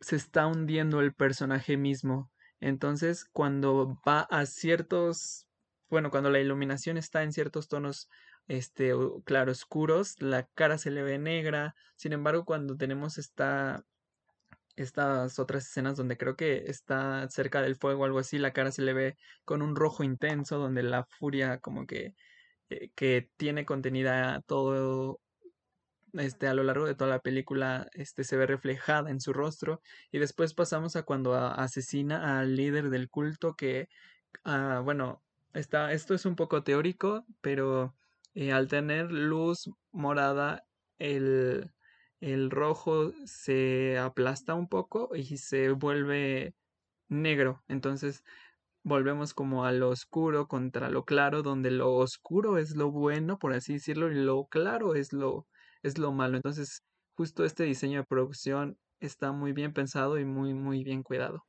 se 0.00 0.14
está 0.14 0.46
hundiendo 0.46 1.00
el 1.00 1.12
personaje 1.12 1.76
mismo. 1.76 2.30
Entonces, 2.60 3.24
cuando 3.32 3.98
va 4.06 4.20
a 4.30 4.46
ciertos, 4.46 5.48
bueno, 5.90 6.12
cuando 6.12 6.30
la 6.30 6.38
iluminación 6.38 6.98
está 6.98 7.24
en 7.24 7.32
ciertos 7.32 7.66
tonos 7.66 8.08
este 8.46 8.92
claroscuros, 9.24 10.22
la 10.22 10.46
cara 10.54 10.78
se 10.78 10.92
le 10.92 11.02
ve 11.02 11.18
negra. 11.18 11.74
Sin 11.96 12.12
embargo, 12.12 12.44
cuando 12.44 12.76
tenemos 12.76 13.18
esta 13.18 13.84
estas 14.76 15.38
otras 15.38 15.66
escenas 15.66 15.96
donde 15.96 16.16
creo 16.16 16.36
que 16.36 16.64
está 16.66 17.28
cerca 17.30 17.62
del 17.62 17.76
fuego 17.76 18.02
o 18.02 18.04
algo 18.04 18.18
así, 18.18 18.38
la 18.38 18.52
cara 18.52 18.70
se 18.72 18.82
le 18.82 18.92
ve 18.92 19.16
con 19.44 19.62
un 19.62 19.76
rojo 19.76 20.04
intenso, 20.04 20.58
donde 20.58 20.82
la 20.82 21.04
furia 21.04 21.58
como 21.60 21.86
que, 21.86 22.14
eh, 22.70 22.90
que 22.94 23.30
tiene 23.36 23.64
contenida 23.64 24.42
todo 24.46 25.20
este, 26.14 26.48
a 26.48 26.54
lo 26.54 26.62
largo 26.64 26.86
de 26.86 26.94
toda 26.94 27.10
la 27.10 27.20
película 27.20 27.88
este, 27.92 28.24
se 28.24 28.36
ve 28.36 28.46
reflejada 28.46 29.10
en 29.10 29.20
su 29.20 29.32
rostro. 29.32 29.80
Y 30.12 30.18
después 30.18 30.54
pasamos 30.54 30.96
a 30.96 31.02
cuando 31.04 31.34
asesina 31.34 32.40
al 32.40 32.56
líder 32.56 32.90
del 32.90 33.08
culto 33.10 33.54
que, 33.54 33.88
ah, 34.44 34.80
bueno, 34.84 35.22
está, 35.54 35.92
esto 35.92 36.14
es 36.14 36.26
un 36.26 36.36
poco 36.36 36.62
teórico, 36.62 37.24
pero 37.40 37.94
eh, 38.34 38.52
al 38.52 38.68
tener 38.68 39.10
luz 39.10 39.70
morada, 39.92 40.64
el, 40.98 41.70
el 42.20 42.50
rojo 42.50 43.12
se 43.24 43.98
aplasta 43.98 44.54
un 44.54 44.68
poco 44.68 45.14
y 45.14 45.36
se 45.36 45.70
vuelve 45.70 46.54
negro. 47.08 47.62
Entonces 47.68 48.24
volvemos 48.86 49.34
como 49.34 49.64
a 49.64 49.72
lo 49.72 49.90
oscuro 49.90 50.46
contra 50.46 50.90
lo 50.90 51.04
claro, 51.04 51.42
donde 51.42 51.70
lo 51.70 51.94
oscuro 51.94 52.56
es 52.56 52.76
lo 52.76 52.92
bueno, 52.92 53.38
por 53.38 53.52
así 53.52 53.74
decirlo, 53.74 54.10
y 54.10 54.14
lo 54.14 54.46
claro 54.46 54.94
es 54.94 55.12
lo, 55.12 55.46
es 55.82 55.98
lo 55.98 56.12
malo. 56.12 56.36
Entonces, 56.36 56.84
justo 57.16 57.44
este 57.44 57.64
diseño 57.64 58.00
de 58.00 58.06
producción 58.06 58.78
está 59.00 59.32
muy 59.32 59.52
bien 59.52 59.72
pensado 59.72 60.18
y 60.18 60.24
muy, 60.24 60.54
muy 60.54 60.84
bien 60.84 61.02
cuidado. 61.02 61.44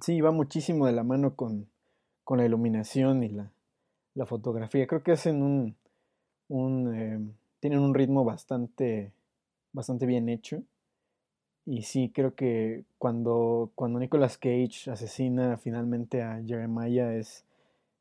Sí, 0.00 0.20
va 0.20 0.32
muchísimo 0.32 0.86
de 0.86 0.92
la 0.92 1.02
mano 1.02 1.34
con, 1.34 1.70
con 2.24 2.38
la 2.38 2.44
iluminación 2.44 3.22
y 3.22 3.30
la, 3.30 3.52
la, 4.14 4.26
fotografía. 4.26 4.86
Creo 4.86 5.02
que 5.02 5.12
hacen 5.12 5.42
un, 5.42 5.76
un 6.48 6.94
eh, 6.94 7.20
tienen 7.60 7.80
un 7.80 7.94
ritmo 7.94 8.24
bastante, 8.24 9.12
bastante 9.72 10.06
bien 10.06 10.28
hecho. 10.28 10.62
Y 11.64 11.82
sí, 11.82 12.10
creo 12.12 12.34
que 12.34 12.84
cuando, 12.98 13.70
cuando 13.74 13.98
Nicolas 13.98 14.36
Cage 14.36 14.90
asesina 14.90 15.56
finalmente 15.58 16.22
a 16.22 16.42
Jeremiah 16.44 17.14
es, 17.14 17.44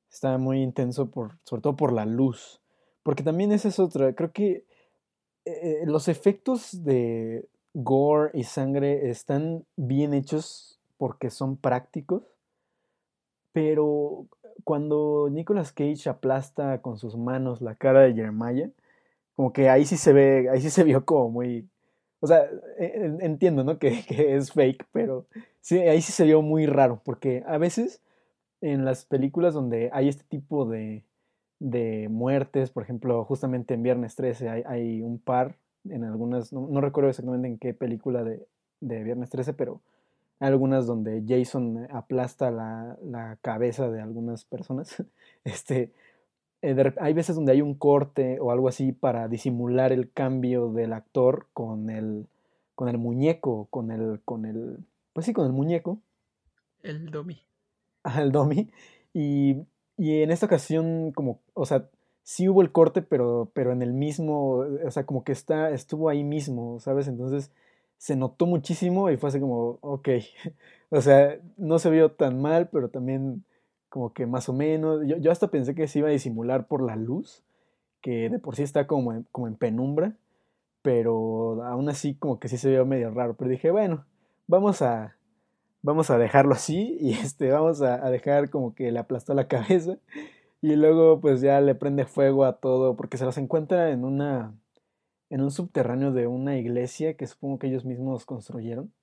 está 0.09 0.37
muy 0.37 0.61
intenso, 0.61 1.11
por, 1.11 1.37
sobre 1.43 1.61
todo 1.61 1.75
por 1.75 1.93
la 1.93 2.05
luz. 2.05 2.59
Porque 3.03 3.23
también 3.23 3.51
esa 3.51 3.67
es 3.67 3.79
otra. 3.79 4.13
Creo 4.13 4.31
que 4.31 4.65
eh, 5.45 5.83
los 5.85 6.07
efectos 6.07 6.83
de 6.83 7.47
gore 7.73 8.31
y 8.33 8.43
sangre 8.43 9.09
están 9.09 9.65
bien 9.75 10.13
hechos 10.13 10.79
porque 10.97 11.29
son 11.29 11.57
prácticos, 11.57 12.23
pero 13.53 14.27
cuando 14.63 15.29
Nicolas 15.31 15.71
Cage 15.71 16.09
aplasta 16.09 16.81
con 16.81 16.97
sus 16.97 17.17
manos 17.17 17.61
la 17.61 17.75
cara 17.75 18.01
de 18.01 18.13
Jeremiah, 18.13 18.69
como 19.41 19.53
que 19.53 19.69
ahí 19.69 19.85
sí 19.85 19.97
se 19.97 20.13
ve, 20.13 20.49
ahí 20.51 20.61
sí 20.61 20.69
se 20.69 20.83
vio 20.83 21.03
como 21.03 21.31
muy, 21.31 21.67
o 22.19 22.27
sea, 22.27 22.47
e, 22.77 23.17
entiendo, 23.21 23.63
¿no? 23.63 23.79
Que, 23.79 24.05
es 24.35 24.51
fake, 24.51 24.85
pero 24.91 25.25
sí, 25.61 25.79
ahí 25.79 25.99
sí 26.03 26.11
se 26.11 26.25
vio 26.25 26.43
muy 26.43 26.67
raro, 26.67 27.01
porque 27.03 27.43
a 27.47 27.57
veces 27.57 28.03
en 28.61 28.85
las 28.85 29.03
películas 29.03 29.55
donde 29.55 29.89
hay 29.93 30.09
este 30.09 30.25
tipo 30.25 30.65
de, 30.65 31.03
de 31.57 32.07
muertes, 32.07 32.69
por 32.69 32.83
ejemplo, 32.83 33.25
justamente 33.25 33.73
en 33.73 33.81
Viernes 33.81 34.15
13 34.15 34.47
hay, 34.47 35.01
un 35.01 35.17
par, 35.17 35.55
en 35.89 36.03
algunas, 36.03 36.53
no, 36.53 36.79
recuerdo 36.79 37.09
exactamente 37.09 37.47
en 37.47 37.57
qué 37.57 37.73
película 37.73 38.23
de, 38.23 38.45
Viernes 38.79 39.31
13, 39.31 39.53
pero 39.53 39.81
hay 40.39 40.49
algunas 40.49 40.85
donde 40.85 41.23
Jason 41.27 41.87
aplasta 41.89 42.51
la, 42.51 43.39
cabeza 43.41 43.89
de 43.89 44.01
algunas 44.01 44.45
personas. 44.45 45.03
Este, 45.43 45.91
eh, 46.61 46.93
hay 46.99 47.13
veces 47.13 47.35
donde 47.35 47.51
hay 47.51 47.61
un 47.61 47.75
corte 47.75 48.39
o 48.39 48.51
algo 48.51 48.67
así 48.67 48.91
para 48.91 49.27
disimular 49.27 49.91
el 49.91 50.11
cambio 50.11 50.71
del 50.71 50.93
actor 50.93 51.47
con 51.53 51.89
el, 51.89 52.27
con 52.75 52.89
el 52.89 52.97
muñeco, 52.97 53.67
con 53.69 53.91
el, 53.91 54.21
con 54.25 54.45
el, 54.45 54.77
pues 55.13 55.25
sí, 55.25 55.33
con 55.33 55.45
el 55.45 55.53
muñeco. 55.53 55.99
El 56.83 57.11
domi. 57.11 57.41
Ah, 58.03 58.21
el 58.21 58.31
domi. 58.31 58.69
Y 59.13 59.57
y 60.01 60.23
en 60.23 60.31
esta 60.31 60.47
ocasión, 60.47 61.11
como, 61.11 61.41
o 61.53 61.63
sea, 61.63 61.87
sí 62.23 62.49
hubo 62.49 62.63
el 62.63 62.71
corte, 62.71 63.03
pero, 63.03 63.51
pero 63.53 63.71
en 63.71 63.83
el 63.83 63.93
mismo, 63.93 64.65
o 64.83 64.89
sea, 64.89 65.05
como 65.05 65.23
que 65.23 65.31
está, 65.31 65.69
estuvo 65.69 66.09
ahí 66.09 66.23
mismo, 66.23 66.79
¿sabes? 66.79 67.07
Entonces 67.07 67.51
se 67.97 68.15
notó 68.15 68.47
muchísimo 68.47 69.11
y 69.11 69.17
fue 69.17 69.29
así 69.29 69.39
como, 69.39 69.77
ok, 69.81 70.09
o 70.89 71.01
sea, 71.01 71.37
no 71.57 71.77
se 71.77 71.91
vio 71.91 72.13
tan 72.13 72.41
mal, 72.41 72.69
pero 72.69 72.89
también 72.89 73.45
como 73.91 74.13
que 74.13 74.25
más 74.25 74.47
o 74.47 74.53
menos, 74.53 75.01
yo, 75.05 75.17
yo 75.17 75.31
hasta 75.31 75.49
pensé 75.49 75.75
que 75.75 75.87
se 75.87 75.99
iba 75.99 76.07
a 76.07 76.11
disimular 76.11 76.65
por 76.65 76.81
la 76.81 76.95
luz, 76.95 77.43
que 78.01 78.29
de 78.29 78.39
por 78.39 78.55
sí 78.55 78.63
está 78.63 78.87
como 78.87 79.11
en, 79.11 79.27
como 79.33 79.47
en 79.47 79.55
penumbra, 79.55 80.15
pero 80.81 81.61
aún 81.65 81.89
así 81.89 82.15
como 82.15 82.39
que 82.39 82.47
sí 82.47 82.57
se 82.57 82.69
vio 82.69 82.85
medio 82.85 83.11
raro, 83.11 83.35
pero 83.35 83.51
dije, 83.51 83.69
bueno, 83.69 84.05
vamos 84.47 84.81
a, 84.81 85.17
vamos 85.81 86.09
a 86.09 86.17
dejarlo 86.17 86.53
así 86.53 86.97
y 87.01 87.11
este, 87.21 87.51
vamos 87.51 87.81
a, 87.81 88.09
dejar 88.09 88.49
como 88.49 88.73
que 88.73 88.91
le 88.91 88.99
aplastó 88.99 89.33
la 89.33 89.49
cabeza 89.49 89.97
y 90.61 90.75
luego 90.77 91.19
pues 91.19 91.41
ya 91.41 91.59
le 91.59 91.75
prende 91.75 92.05
fuego 92.05 92.45
a 92.45 92.59
todo 92.59 92.95
porque 92.95 93.17
se 93.17 93.25
los 93.25 93.37
encuentra 93.37 93.91
en 93.91 94.05
una 94.05 94.53
en 95.29 95.41
un 95.41 95.51
subterráneo 95.51 96.13
de 96.13 96.27
una 96.27 96.57
iglesia 96.57 97.15
que 97.15 97.27
supongo 97.27 97.59
que 97.59 97.67
ellos 97.67 97.85
mismos 97.85 98.25
construyeron 98.25 98.93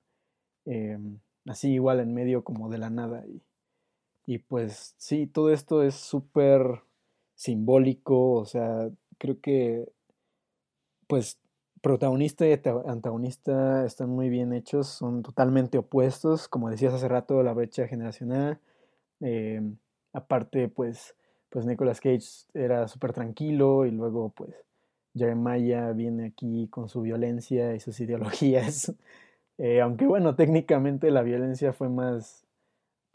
em, 0.64 1.18
así 1.46 1.72
igual 1.72 2.00
en 2.00 2.14
medio 2.14 2.42
como 2.44 2.70
de 2.70 2.78
la 2.78 2.90
nada 2.90 3.24
y, 3.26 3.42
y 4.28 4.38
pues 4.38 4.94
sí 4.98 5.26
todo 5.26 5.52
esto 5.52 5.82
es 5.82 5.94
súper 5.96 6.82
simbólico 7.34 8.32
o 8.34 8.44
sea 8.44 8.90
creo 9.18 9.40
que 9.40 9.88
pues 11.08 11.38
protagonista 11.80 12.46
y 12.46 12.52
antagonista 12.86 13.84
están 13.84 14.10
muy 14.10 14.28
bien 14.28 14.52
hechos, 14.52 14.88
son 14.88 15.22
totalmente 15.22 15.78
opuestos, 15.78 16.48
como 16.48 16.70
decías 16.70 16.94
hace 16.94 17.08
rato, 17.08 17.42
la 17.42 17.52
brecha 17.54 17.86
generacional. 17.88 18.58
Em, 19.20 19.76
aparte, 20.12 20.68
pues, 20.68 21.16
pues 21.50 21.66
Nicolas 21.66 22.00
Cage 22.00 22.46
era 22.54 22.88
súper 22.88 23.12
tranquilo 23.12 23.86
y 23.86 23.90
luego, 23.90 24.30
pues, 24.30 24.54
Jeremiah 25.14 25.92
viene 25.92 26.26
aquí 26.26 26.68
con 26.68 26.88
su 26.88 27.02
violencia 27.02 27.74
y 27.74 27.80
sus 27.80 28.00
ideologías. 28.00 28.94
Eh, 29.58 29.80
aunque 29.80 30.06
bueno, 30.06 30.36
técnicamente 30.36 31.10
la 31.10 31.22
violencia 31.22 31.72
fue 31.72 31.88
más, 31.88 32.44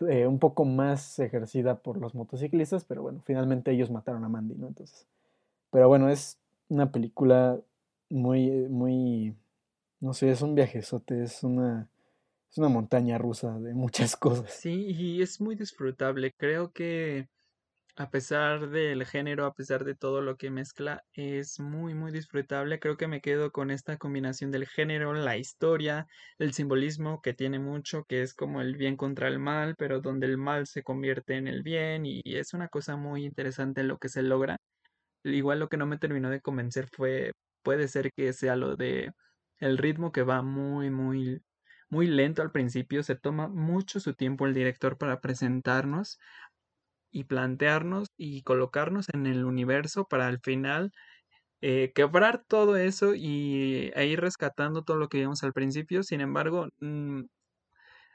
eh, 0.09 0.27
un 0.27 0.39
poco 0.39 0.65
más 0.65 1.19
ejercida 1.19 1.75
por 1.75 1.97
los 1.97 2.15
motociclistas, 2.15 2.83
pero 2.85 3.01
bueno, 3.01 3.21
finalmente 3.25 3.71
ellos 3.71 3.91
mataron 3.91 4.23
a 4.23 4.29
Mandy, 4.29 4.55
¿no? 4.55 4.67
Entonces, 4.67 5.05
pero 5.71 5.87
bueno, 5.87 6.09
es 6.09 6.37
una 6.69 6.91
película 6.91 7.59
muy, 8.09 8.49
eh, 8.49 8.67
muy, 8.69 9.35
no 9.99 10.13
sé, 10.13 10.29
es 10.31 10.41
un 10.41 10.55
viajezote, 10.55 11.23
es 11.23 11.43
una, 11.43 11.87
es 12.51 12.57
una 12.57 12.69
montaña 12.69 13.17
rusa 13.17 13.59
de 13.59 13.73
muchas 13.73 14.15
cosas. 14.17 14.51
Sí, 14.51 14.87
y 14.91 15.21
es 15.21 15.41
muy 15.41 15.55
disfrutable. 15.55 16.33
Creo 16.37 16.71
que 16.71 17.27
a 17.95 18.09
pesar 18.09 18.69
del 18.69 19.05
género, 19.05 19.45
a 19.45 19.53
pesar 19.53 19.83
de 19.85 19.95
todo 19.95 20.21
lo 20.21 20.35
que 20.37 20.49
mezcla, 20.51 21.03
es 21.13 21.59
muy, 21.59 21.93
muy 21.93 22.11
disfrutable. 22.11 22.79
Creo 22.79 22.97
que 22.97 23.07
me 23.07 23.21
quedo 23.21 23.51
con 23.51 23.69
esta 23.71 23.97
combinación 23.97 24.51
del 24.51 24.67
género, 24.67 25.13
la 25.13 25.37
historia, 25.37 26.07
el 26.39 26.53
simbolismo 26.53 27.21
que 27.21 27.33
tiene 27.33 27.59
mucho, 27.59 28.03
que 28.05 28.23
es 28.23 28.33
como 28.33 28.61
el 28.61 28.75
bien 28.77 28.97
contra 28.97 29.27
el 29.27 29.39
mal, 29.39 29.75
pero 29.77 30.01
donde 30.01 30.25
el 30.27 30.37
mal 30.37 30.65
se 30.67 30.83
convierte 30.83 31.35
en 31.37 31.47
el 31.47 31.61
bien 31.63 32.05
y 32.05 32.21
es 32.25 32.53
una 32.53 32.67
cosa 32.67 32.95
muy 32.97 33.25
interesante 33.25 33.83
lo 33.83 33.97
que 33.99 34.09
se 34.09 34.23
logra. 34.23 34.57
Igual 35.23 35.59
lo 35.59 35.69
que 35.69 35.77
no 35.77 35.85
me 35.85 35.97
terminó 35.97 36.29
de 36.29 36.41
convencer 36.41 36.87
fue 36.91 37.31
puede 37.63 37.87
ser 37.87 38.11
que 38.15 38.33
sea 38.33 38.55
lo 38.55 38.75
de 38.75 39.11
el 39.57 39.77
ritmo 39.77 40.11
que 40.11 40.23
va 40.23 40.41
muy, 40.41 40.89
muy, 40.89 41.41
muy 41.89 42.07
lento 42.07 42.41
al 42.41 42.51
principio. 42.51 43.03
Se 43.03 43.15
toma 43.15 43.47
mucho 43.47 43.99
su 44.01 44.15
tiempo 44.15 44.45
el 44.47 44.53
director 44.53 44.97
para 44.97 45.21
presentarnos 45.21 46.19
y 47.13 47.25
plantearnos 47.25 48.09
y 48.17 48.43
colocarnos 48.43 49.07
en 49.13 49.27
el 49.27 49.45
universo 49.45 50.05
para 50.09 50.27
al 50.27 50.39
final 50.41 50.91
eh, 51.61 51.91
quebrar 51.95 52.43
todo 52.47 52.77
eso 52.77 53.15
y 53.15 53.91
e 53.95 54.07
ir 54.07 54.21
rescatando 54.21 54.83
todo 54.83 54.97
lo 54.97 55.09
que 55.09 55.19
vimos 55.19 55.43
al 55.43 55.53
principio. 55.53 56.03
Sin 56.03 56.21
embargo, 56.21 56.67
mm, 56.81 57.23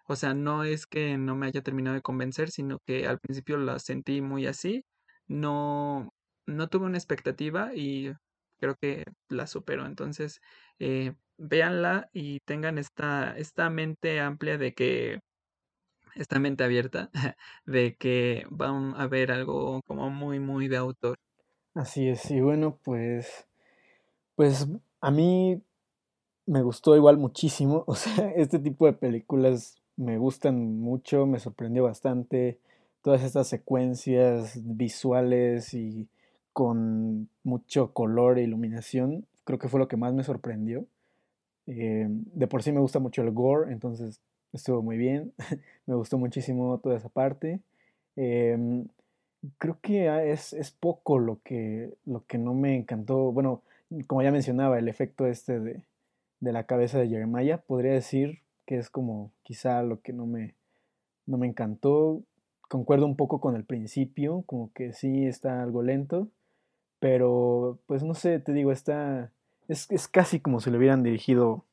o 0.07 0.17
sea, 0.17 0.35
no 0.35 0.65
es 0.65 0.87
que 0.87 1.19
no 1.19 1.37
me 1.37 1.47
haya 1.47 1.63
terminado 1.63 1.95
de 1.97 2.03
convencer, 2.03 2.51
sino 2.51 2.79
que 2.87 3.07
al 3.07 3.19
principio 3.21 3.59
la 3.59 3.79
sentí 3.79 4.21
muy 4.23 4.47
así. 4.47 4.85
No, 5.27 6.11
no 6.47 6.69
tuve 6.69 6.87
una 6.87 6.99
expectativa 6.99 7.75
y 7.75 8.13
creo 8.59 8.77
que 8.81 9.05
la 9.29 9.47
superó. 9.47 9.87
Entonces, 9.87 10.41
eh, 10.79 11.15
véanla 11.39 12.09
y 12.13 12.41
tengan 12.47 12.79
esta, 12.79 13.37
esta 13.37 13.69
mente 13.71 14.21
amplia 14.21 14.57
de 14.59 14.73
que, 14.75 15.21
esta 16.19 16.39
mente 16.39 16.65
abierta, 16.65 17.11
de 17.67 17.97
que 17.97 18.45
van 18.51 18.95
a 18.97 19.07
ver 19.07 19.33
algo 19.33 19.83
como 19.87 20.11
muy, 20.11 20.41
muy 20.41 20.69
de 20.69 20.77
autor. 20.77 21.17
Así 21.75 22.09
es, 22.09 22.31
y 22.31 22.41
bueno, 22.41 22.79
pues, 22.83 23.47
pues 24.35 24.67
a 25.01 25.11
mí 25.11 25.63
me 26.47 26.63
gustó 26.63 26.97
igual 26.97 27.19
muchísimo, 27.19 27.85
o 27.87 27.95
sea, 27.95 28.31
este 28.33 28.59
tipo 28.59 28.87
de 28.87 28.93
películas 28.93 29.77
me 29.97 30.19
gustan 30.19 30.81
mucho, 30.81 31.27
me 31.27 31.39
sorprendió 31.39 31.85
bastante, 31.85 32.59
todas 33.03 33.23
estas 33.23 33.49
secuencias 33.49 34.61
visuales 34.65 35.73
y 35.75 36.09
con 36.53 37.29
mucho 37.45 37.93
color 37.93 38.39
e 38.39 38.43
iluminación, 38.43 39.27
creo 39.45 39.59
que 39.59 39.69
fue 39.69 39.81
lo 39.81 39.89
que 39.89 39.97
más 39.97 40.13
me 40.13 40.25
sorprendió. 40.25 40.85
Eh, 41.67 42.07
de 42.09 42.47
por 42.47 42.63
sí 42.63 42.73
me 42.73 42.81
gusta 42.81 42.99
mucho 42.99 43.23
el 43.23 43.31
gore, 43.31 43.73
entonces 43.73 44.21
estuvo 44.53 44.83
muy 44.83 44.97
bien, 44.97 45.33
me 45.87 45.95
gustó 45.95 46.19
muchísimo 46.19 46.79
toda 46.79 46.97
esa 46.97 47.09
parte. 47.09 47.61
Em, 48.17 48.89
creo 49.59 49.79
que 49.81 50.09
ah, 50.09 50.25
es, 50.25 50.53
es, 50.53 50.71
poco 50.71 51.19
lo 51.19 51.41
que, 51.43 51.95
lo 52.07 52.25
que 52.27 52.39
no 52.39 52.55
me 52.55 52.77
encantó, 52.77 53.33
bueno, 53.33 53.63
como 54.07 54.23
ya 54.23 54.31
mencionaba, 54.33 54.79
el 54.79 54.89
efecto 54.89 55.27
este 55.27 55.61
de, 55.61 55.85
de 56.41 56.53
la 56.53 56.65
cabeza 56.65 56.99
de 56.99 57.09
Jeremiah, 57.09 57.59
podría 57.59 57.93
decir 57.93 58.41
que 58.67 58.77
es 58.79 58.91
como 58.91 59.33
quizá 59.43 59.83
lo 59.83 60.01
que 60.03 60.13
no 60.13 60.27
me, 60.27 60.55
no 61.27 61.39
me 61.39 61.47
encantó. 61.47 62.23
Concuerdo 62.69 63.07
un 63.07 63.17
poco 63.17 63.41
con 63.41 63.57
el 63.57 63.65
principio, 63.65 64.43
como 64.47 64.73
que 64.73 64.93
sí 64.93 65.27
está 65.27 65.63
algo 65.63 65.83
lento, 65.83 66.29
pero 67.01 67.79
pues 67.87 68.03
no 68.03 68.15
sé, 68.15 68.41
te 68.41 68.53
digo, 68.53 68.73
está, 68.73 69.33
es, 69.69 69.91
es 69.91 70.09
casi 70.09 70.41
como 70.41 70.61
si 70.61 70.71
le 70.71 70.79
hubieran 70.79 71.03
dirigido 71.03 71.65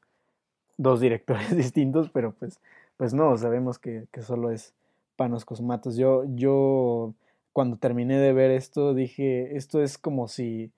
dos 0.78 1.00
directores 1.00 1.56
distintos, 1.56 2.10
pero 2.10 2.34
pues, 2.34 2.60
pues 2.98 3.14
no, 3.14 3.38
sabemos 3.38 3.80
que, 3.80 4.08
que 4.12 4.22
solo 4.22 4.52
es 4.52 4.74
Panos 5.16 5.46
Cosmatos. 5.46 5.98
Yo, 5.98 6.24
yo 6.36 7.14
cuando 7.54 7.78
terminé 7.78 8.18
de 8.18 8.34
ver 8.34 8.52
esto 8.52 8.94
dije, 8.94 9.56
esto 9.56 9.82
es 9.82 9.98
como 9.98 10.28
si 10.28 10.72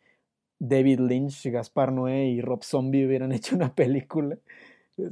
David 0.59 0.99
Lynch, 0.99 1.47
Gaspar 1.47 1.91
Noé 1.91 2.27
y 2.27 2.41
Rob 2.41 2.63
Zombie 2.63 3.05
hubieran 3.05 3.31
hecho 3.33 3.55
una 3.55 3.73
película. 3.73 4.37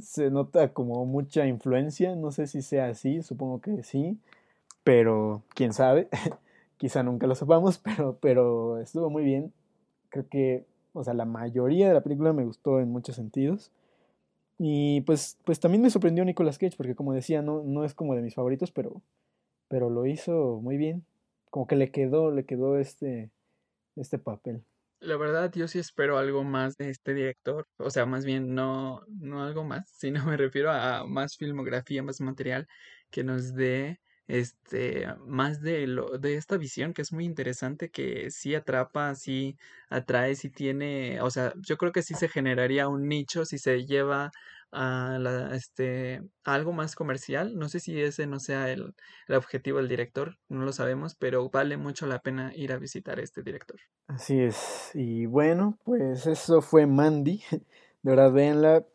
Se 0.00 0.30
nota 0.30 0.72
como 0.72 1.04
mucha 1.06 1.46
influencia, 1.46 2.16
no 2.16 2.32
sé 2.32 2.46
si 2.48 2.62
sea 2.62 2.88
así, 2.88 3.22
supongo 3.22 3.60
que 3.60 3.84
sí, 3.84 4.18
pero 4.82 5.42
quién 5.54 5.72
sabe, 5.72 6.08
quizá 6.76 7.04
nunca 7.04 7.28
lo 7.28 7.36
sepamos, 7.36 7.78
pero, 7.78 8.18
pero 8.20 8.78
estuvo 8.78 9.10
muy 9.10 9.24
bien. 9.24 9.52
Creo 10.08 10.28
que, 10.28 10.64
o 10.92 11.04
sea, 11.04 11.14
la 11.14 11.24
mayoría 11.24 11.88
de 11.88 11.94
la 11.94 12.00
película 12.00 12.32
me 12.32 12.44
gustó 12.44 12.80
en 12.80 12.90
muchos 12.90 13.16
sentidos. 13.16 13.70
Y 14.58 15.02
pues, 15.02 15.38
pues 15.44 15.60
también 15.60 15.82
me 15.82 15.90
sorprendió 15.90 16.24
Nicolas 16.24 16.58
Cage, 16.58 16.76
porque 16.76 16.94
como 16.94 17.12
decía, 17.12 17.42
no, 17.42 17.62
no 17.62 17.84
es 17.84 17.94
como 17.94 18.14
de 18.14 18.22
mis 18.22 18.34
favoritos, 18.34 18.72
pero, 18.72 19.02
pero 19.68 19.90
lo 19.90 20.06
hizo 20.06 20.60
muy 20.62 20.76
bien. 20.76 21.04
Como 21.50 21.66
que 21.66 21.76
le 21.76 21.90
quedó, 21.90 22.30
le 22.30 22.44
quedó 22.44 22.78
este, 22.78 23.30
este 23.96 24.18
papel. 24.18 24.64
La 25.00 25.16
verdad, 25.16 25.52
yo 25.54 25.68
sí 25.68 25.78
espero 25.78 26.16
algo 26.16 26.42
más 26.42 26.76
de 26.76 26.88
este 26.88 27.12
director. 27.12 27.66
O 27.76 27.90
sea, 27.90 28.06
más 28.06 28.24
bien 28.24 28.54
no, 28.54 29.02
no 29.08 29.42
algo 29.42 29.64
más, 29.64 29.90
sino 29.98 30.24
me 30.24 30.36
refiero 30.36 30.70
a 30.70 31.04
más 31.06 31.36
filmografía, 31.36 32.02
más 32.02 32.20
material 32.20 32.66
que 33.10 33.24
nos 33.24 33.54
dé 33.54 34.00
este 34.28 35.06
más 35.26 35.60
de 35.60 35.86
lo 35.86 36.18
de 36.18 36.34
esta 36.36 36.56
visión 36.56 36.92
que 36.94 37.02
es 37.02 37.12
muy 37.12 37.24
interesante 37.24 37.90
que 37.90 38.30
sí 38.30 38.54
atrapa 38.54 39.14
sí 39.14 39.56
atrae 39.88 40.34
sí 40.34 40.50
tiene 40.50 41.20
o 41.20 41.30
sea 41.30 41.52
yo 41.56 41.76
creo 41.76 41.92
que 41.92 42.02
sí 42.02 42.14
se 42.14 42.28
generaría 42.28 42.88
un 42.88 43.08
nicho 43.08 43.44
si 43.44 43.58
se 43.58 43.86
lleva 43.86 44.32
a 44.72 45.18
la 45.20 45.54
este 45.54 46.22
a 46.44 46.54
algo 46.54 46.72
más 46.72 46.96
comercial 46.96 47.56
no 47.56 47.68
sé 47.68 47.80
si 47.80 48.00
ese 48.00 48.26
no 48.26 48.40
sea 48.40 48.70
el, 48.70 48.94
el 49.28 49.34
objetivo 49.36 49.78
del 49.78 49.88
director 49.88 50.38
no 50.48 50.64
lo 50.64 50.72
sabemos 50.72 51.14
pero 51.14 51.48
vale 51.50 51.76
mucho 51.76 52.06
la 52.06 52.20
pena 52.20 52.52
ir 52.54 52.72
a 52.72 52.78
visitar 52.78 53.18
a 53.20 53.22
este 53.22 53.42
director 53.42 53.80
Así 54.08 54.40
es. 54.40 54.90
Y 54.94 55.26
bueno, 55.26 55.78
pues 55.84 56.26
eso 56.26 56.62
fue 56.62 56.86
Mandy. 56.86 57.42
De 58.02 58.10
verdad, 58.10 58.32
véanla. 58.32 58.86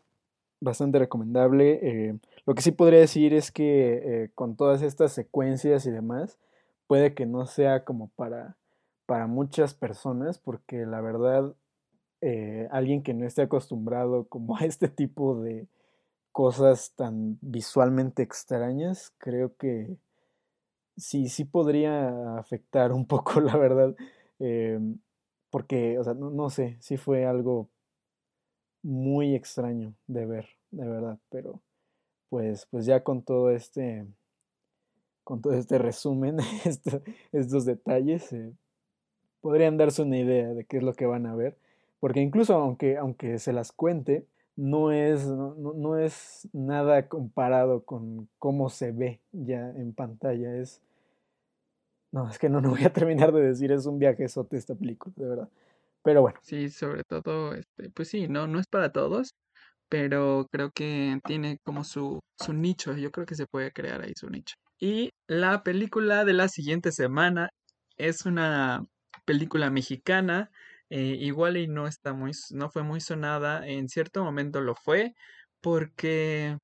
Bastante 0.61 0.99
recomendable. 0.99 1.79
Eh, 1.81 2.19
lo 2.51 2.55
que 2.55 2.63
sí 2.63 2.73
podría 2.73 2.99
decir 2.99 3.33
es 3.33 3.49
que 3.49 3.93
eh, 4.23 4.31
con 4.35 4.57
todas 4.57 4.81
estas 4.81 5.13
secuencias 5.13 5.85
y 5.85 5.89
demás, 5.89 6.37
puede 6.85 7.13
que 7.13 7.25
no 7.25 7.45
sea 7.45 7.85
como 7.85 8.09
para, 8.09 8.57
para 9.05 9.25
muchas 9.25 9.73
personas, 9.73 10.37
porque 10.37 10.85
la 10.85 10.99
verdad, 10.99 11.55
eh, 12.19 12.67
alguien 12.69 13.03
que 13.03 13.13
no 13.13 13.25
esté 13.25 13.43
acostumbrado 13.43 14.27
como 14.27 14.57
a 14.57 14.65
este 14.65 14.89
tipo 14.89 15.41
de 15.41 15.69
cosas 16.33 16.93
tan 16.93 17.37
visualmente 17.39 18.21
extrañas, 18.21 19.13
creo 19.17 19.55
que 19.55 19.95
sí, 20.97 21.29
sí 21.29 21.45
podría 21.45 22.37
afectar 22.37 22.91
un 22.91 23.05
poco, 23.07 23.39
la 23.39 23.55
verdad. 23.55 23.95
Em, 24.39 24.99
porque, 25.49 25.97
o 25.97 26.03
sea, 26.03 26.15
no, 26.15 26.29
no, 26.31 26.49
sé, 26.49 26.75
sí 26.81 26.97
fue 26.97 27.25
algo 27.25 27.69
muy 28.83 29.35
extraño 29.35 29.95
de 30.07 30.25
ver, 30.25 30.49
de 30.71 30.85
verdad, 30.85 31.17
pero 31.29 31.61
pues, 32.31 32.65
pues 32.71 32.85
ya 32.85 33.03
con 33.03 33.23
todo 33.23 33.51
este, 33.51 34.05
con 35.25 35.41
todo 35.41 35.51
este 35.53 35.77
resumen, 35.77 36.37
esto, 36.65 37.01
estos 37.33 37.65
detalles, 37.65 38.31
eh, 38.31 38.53
podrían 39.41 39.75
darse 39.75 40.01
una 40.01 40.17
idea 40.17 40.53
de 40.53 40.63
qué 40.63 40.77
es 40.77 40.83
lo 40.83 40.93
que 40.93 41.05
van 41.05 41.25
a 41.25 41.35
ver, 41.35 41.57
porque 41.99 42.21
incluso 42.21 42.55
aunque, 42.55 42.95
aunque 42.97 43.37
se 43.37 43.51
las 43.51 43.73
cuente, 43.73 44.25
no 44.55 44.93
es, 44.93 45.25
no, 45.27 45.73
no 45.73 45.97
es 45.97 46.47
nada 46.53 47.09
comparado 47.09 47.83
con 47.83 48.29
cómo 48.39 48.69
se 48.69 48.93
ve 48.93 49.19
ya 49.33 49.69
en 49.71 49.93
pantalla, 49.93 50.55
es 50.55 50.81
no, 52.13 52.29
es 52.29 52.39
que 52.39 52.47
no, 52.47 52.61
no 52.61 52.69
voy 52.69 52.85
a 52.85 52.93
terminar 52.93 53.33
de 53.33 53.41
decir, 53.41 53.73
es 53.73 53.85
un 53.85 53.99
viaje 53.99 54.29
sote 54.29 54.55
esta 54.55 54.73
película, 54.73 55.13
de 55.17 55.25
verdad. 55.27 55.49
Pero 56.01 56.21
bueno. 56.21 56.39
Sí, 56.43 56.69
sobre 56.69 57.03
todo, 57.03 57.53
este, 57.53 57.89
pues 57.89 58.07
sí, 58.07 58.29
no, 58.29 58.47
no 58.47 58.59
es 58.59 58.67
para 58.67 58.93
todos, 58.93 59.35
pero 59.91 60.47
creo 60.49 60.71
que 60.71 61.19
tiene 61.25 61.57
como 61.65 61.83
su, 61.83 62.21
su 62.39 62.53
nicho, 62.53 62.95
yo 62.95 63.11
creo 63.11 63.25
que 63.25 63.35
se 63.35 63.45
puede 63.45 63.73
crear 63.73 64.01
ahí 64.01 64.13
su 64.15 64.29
nicho. 64.29 64.55
Y 64.79 65.09
la 65.27 65.63
película 65.63 66.23
de 66.23 66.31
la 66.31 66.47
siguiente 66.47 66.93
semana 66.93 67.49
es 67.97 68.25
una 68.25 68.85
película 69.25 69.69
mexicana, 69.69 70.49
eh, 70.89 71.17
igual 71.19 71.57
y 71.57 71.67
no 71.67 71.87
está 71.87 72.13
muy, 72.13 72.31
no 72.51 72.69
fue 72.69 72.83
muy 72.83 73.01
sonada, 73.01 73.67
en 73.67 73.89
cierto 73.89 74.23
momento 74.23 74.61
lo 74.61 74.75
fue, 74.75 75.13
porque 75.59 76.57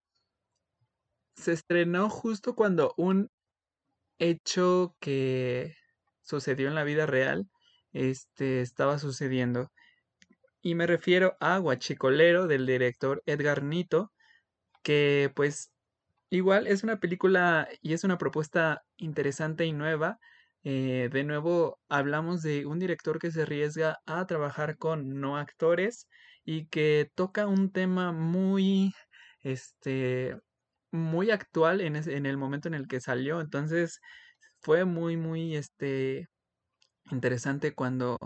se 1.36 1.51
estrenó 1.51 2.09
justo 2.09 2.55
cuando 2.55 2.93
un 2.97 3.28
hecho 4.19 4.95
que 5.01 5.75
sucedió 6.21 6.69
en 6.69 6.75
la 6.75 6.86
vida 6.86 7.05
real, 7.05 7.49
este, 7.91 8.61
estaba 8.61 8.99
sucediendo. 8.99 9.69
Y 10.68 10.76
me 10.76 10.86
refiero 10.86 11.38
a 11.39 11.59
Guachicolero 11.59 12.45
del 12.45 12.65
director 12.65 13.24
Edgar 13.26 13.63
Nito, 13.63 14.11
que 14.84 15.32
pues 15.34 15.72
igual 16.30 16.68
es 16.68 16.84
una 16.84 16.99
película 16.99 17.70
y 17.82 17.93
es 17.93 18.03
una 18.03 18.18
propuesta 18.18 18.84
interesante 18.97 19.65
y 19.65 19.72
nueva. 19.72 20.20
Eh, 20.65 21.07
de 21.09 21.24
nuevo 21.24 21.80
hablamos 21.88 22.41
de 22.41 22.65
un 22.65 22.80
director 22.80 23.18
que 23.18 23.32
se 23.32 23.43
arriesga 23.43 23.99
a 24.05 24.28
trabajar 24.28 24.78
con 24.78 25.22
no 25.22 25.38
actores 25.38 26.09
y 26.43 26.68
que 26.68 27.09
toca 27.15 27.47
un 27.47 27.72
tema 27.72 28.11
muy 28.11 28.93
este 29.43 30.36
muy 30.91 31.32
actual 31.32 31.80
en, 31.80 31.95
en 31.95 32.26
el 32.26 32.36
momento 32.36 32.68
en 32.68 32.74
el 32.74 32.89
que 32.89 32.99
salió. 32.99 33.39
Entonces 33.39 34.01
fue 34.59 34.84
muy, 34.84 35.15
muy 35.15 35.55
este, 35.55 36.28
interesante 37.09 37.74
cuando, 37.74 38.18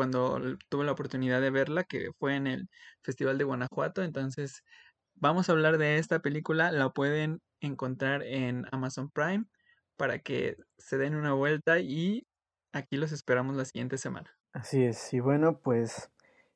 cuando 0.00 0.40
tuve 0.70 0.86
la 0.86 0.92
oportunidad 0.92 1.42
de 1.42 1.50
verla, 1.50 1.84
que 1.84 2.10
fue 2.18 2.34
en 2.34 2.46
el 2.46 2.70
Festival 3.02 3.36
de 3.36 3.44
Guanajuato. 3.44 4.02
Entonces 4.02 4.64
vamos 5.14 5.50
a 5.50 5.52
hablar 5.52 5.76
de 5.76 5.98
esta 5.98 6.20
película. 6.20 6.72
La 6.72 6.88
pueden 6.88 7.42
encontrar 7.60 8.22
en 8.22 8.64
Amazon 8.72 9.10
Prime 9.10 9.44
para 9.98 10.20
que 10.20 10.56
se 10.78 10.96
den 10.96 11.16
una 11.16 11.34
vuelta 11.34 11.80
y 11.80 12.26
aquí 12.72 12.96
los 12.96 13.12
esperamos 13.12 13.56
la 13.56 13.66
siguiente 13.66 13.98
semana. 13.98 14.34
Así 14.54 14.84
es. 14.84 15.12
Y 15.12 15.20
bueno, 15.20 15.58
pues 15.58 16.10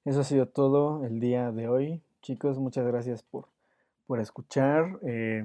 eso 0.06 0.20
ha 0.20 0.24
sido 0.24 0.48
todo 0.48 1.04
el 1.04 1.20
día 1.20 1.52
de 1.52 1.68
hoy. 1.68 2.02
Chicos, 2.22 2.56
muchas 2.58 2.86
gracias 2.86 3.22
por 3.22 3.50
por 4.06 4.20
escuchar. 4.20 4.98
Eh, 5.06 5.44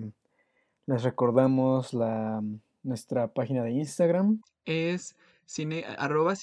les 0.86 1.04
recordamos 1.04 1.94
la, 1.94 2.42
nuestra 2.82 3.28
página 3.28 3.62
de 3.62 3.72
Instagram. 3.72 4.42
Es 4.64 5.18
cine, 5.50 5.84
arroba 5.98 6.36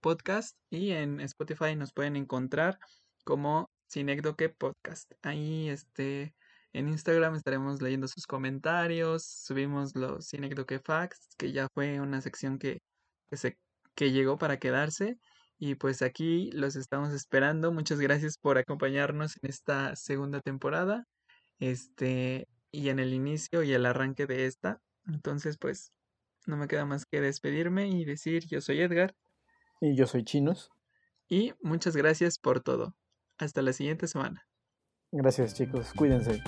podcast 0.00 0.56
y 0.70 0.90
en 0.90 1.20
Spotify 1.20 1.76
nos 1.76 1.92
pueden 1.92 2.16
encontrar 2.16 2.80
como 3.24 3.70
Cinecdoque 3.88 4.48
Podcast. 4.48 5.12
Ahí 5.22 5.68
este, 5.68 6.34
en 6.72 6.88
Instagram 6.88 7.36
estaremos 7.36 7.80
leyendo 7.80 8.08
sus 8.08 8.26
comentarios, 8.26 9.24
subimos 9.24 9.94
los 9.94 10.26
Cinecdoque 10.28 10.80
Facts, 10.80 11.28
que 11.38 11.52
ya 11.52 11.68
fue 11.72 12.00
una 12.00 12.20
sección 12.20 12.58
que, 12.58 12.82
que 13.30 13.36
se 13.36 13.56
que 13.94 14.10
llegó 14.10 14.36
para 14.36 14.58
quedarse 14.58 15.18
y 15.58 15.76
pues 15.76 16.02
aquí 16.02 16.50
los 16.52 16.74
estamos 16.74 17.12
esperando. 17.12 17.70
Muchas 17.72 18.00
gracias 18.00 18.36
por 18.36 18.58
acompañarnos 18.58 19.36
en 19.40 19.48
esta 19.48 19.94
segunda 19.94 20.40
temporada. 20.40 21.04
Este, 21.60 22.48
y 22.72 22.88
en 22.88 22.98
el 22.98 23.14
inicio 23.14 23.62
y 23.62 23.72
el 23.72 23.86
arranque 23.86 24.26
de 24.26 24.46
esta. 24.46 24.80
Entonces, 25.06 25.56
pues, 25.56 25.92
no 26.46 26.56
me 26.56 26.68
queda 26.68 26.84
más 26.86 27.04
que 27.04 27.20
despedirme 27.20 27.88
y 27.88 28.04
decir 28.04 28.46
yo 28.46 28.60
soy 28.60 28.80
Edgar. 28.80 29.14
Y 29.80 29.96
yo 29.96 30.06
soy 30.06 30.24
Chinos. 30.24 30.70
Y 31.28 31.52
muchas 31.60 31.96
gracias 31.96 32.38
por 32.38 32.60
todo. 32.60 32.94
Hasta 33.38 33.62
la 33.62 33.72
siguiente 33.72 34.06
semana. 34.06 34.46
Gracias 35.12 35.54
chicos, 35.54 35.92
cuídense. 35.92 36.42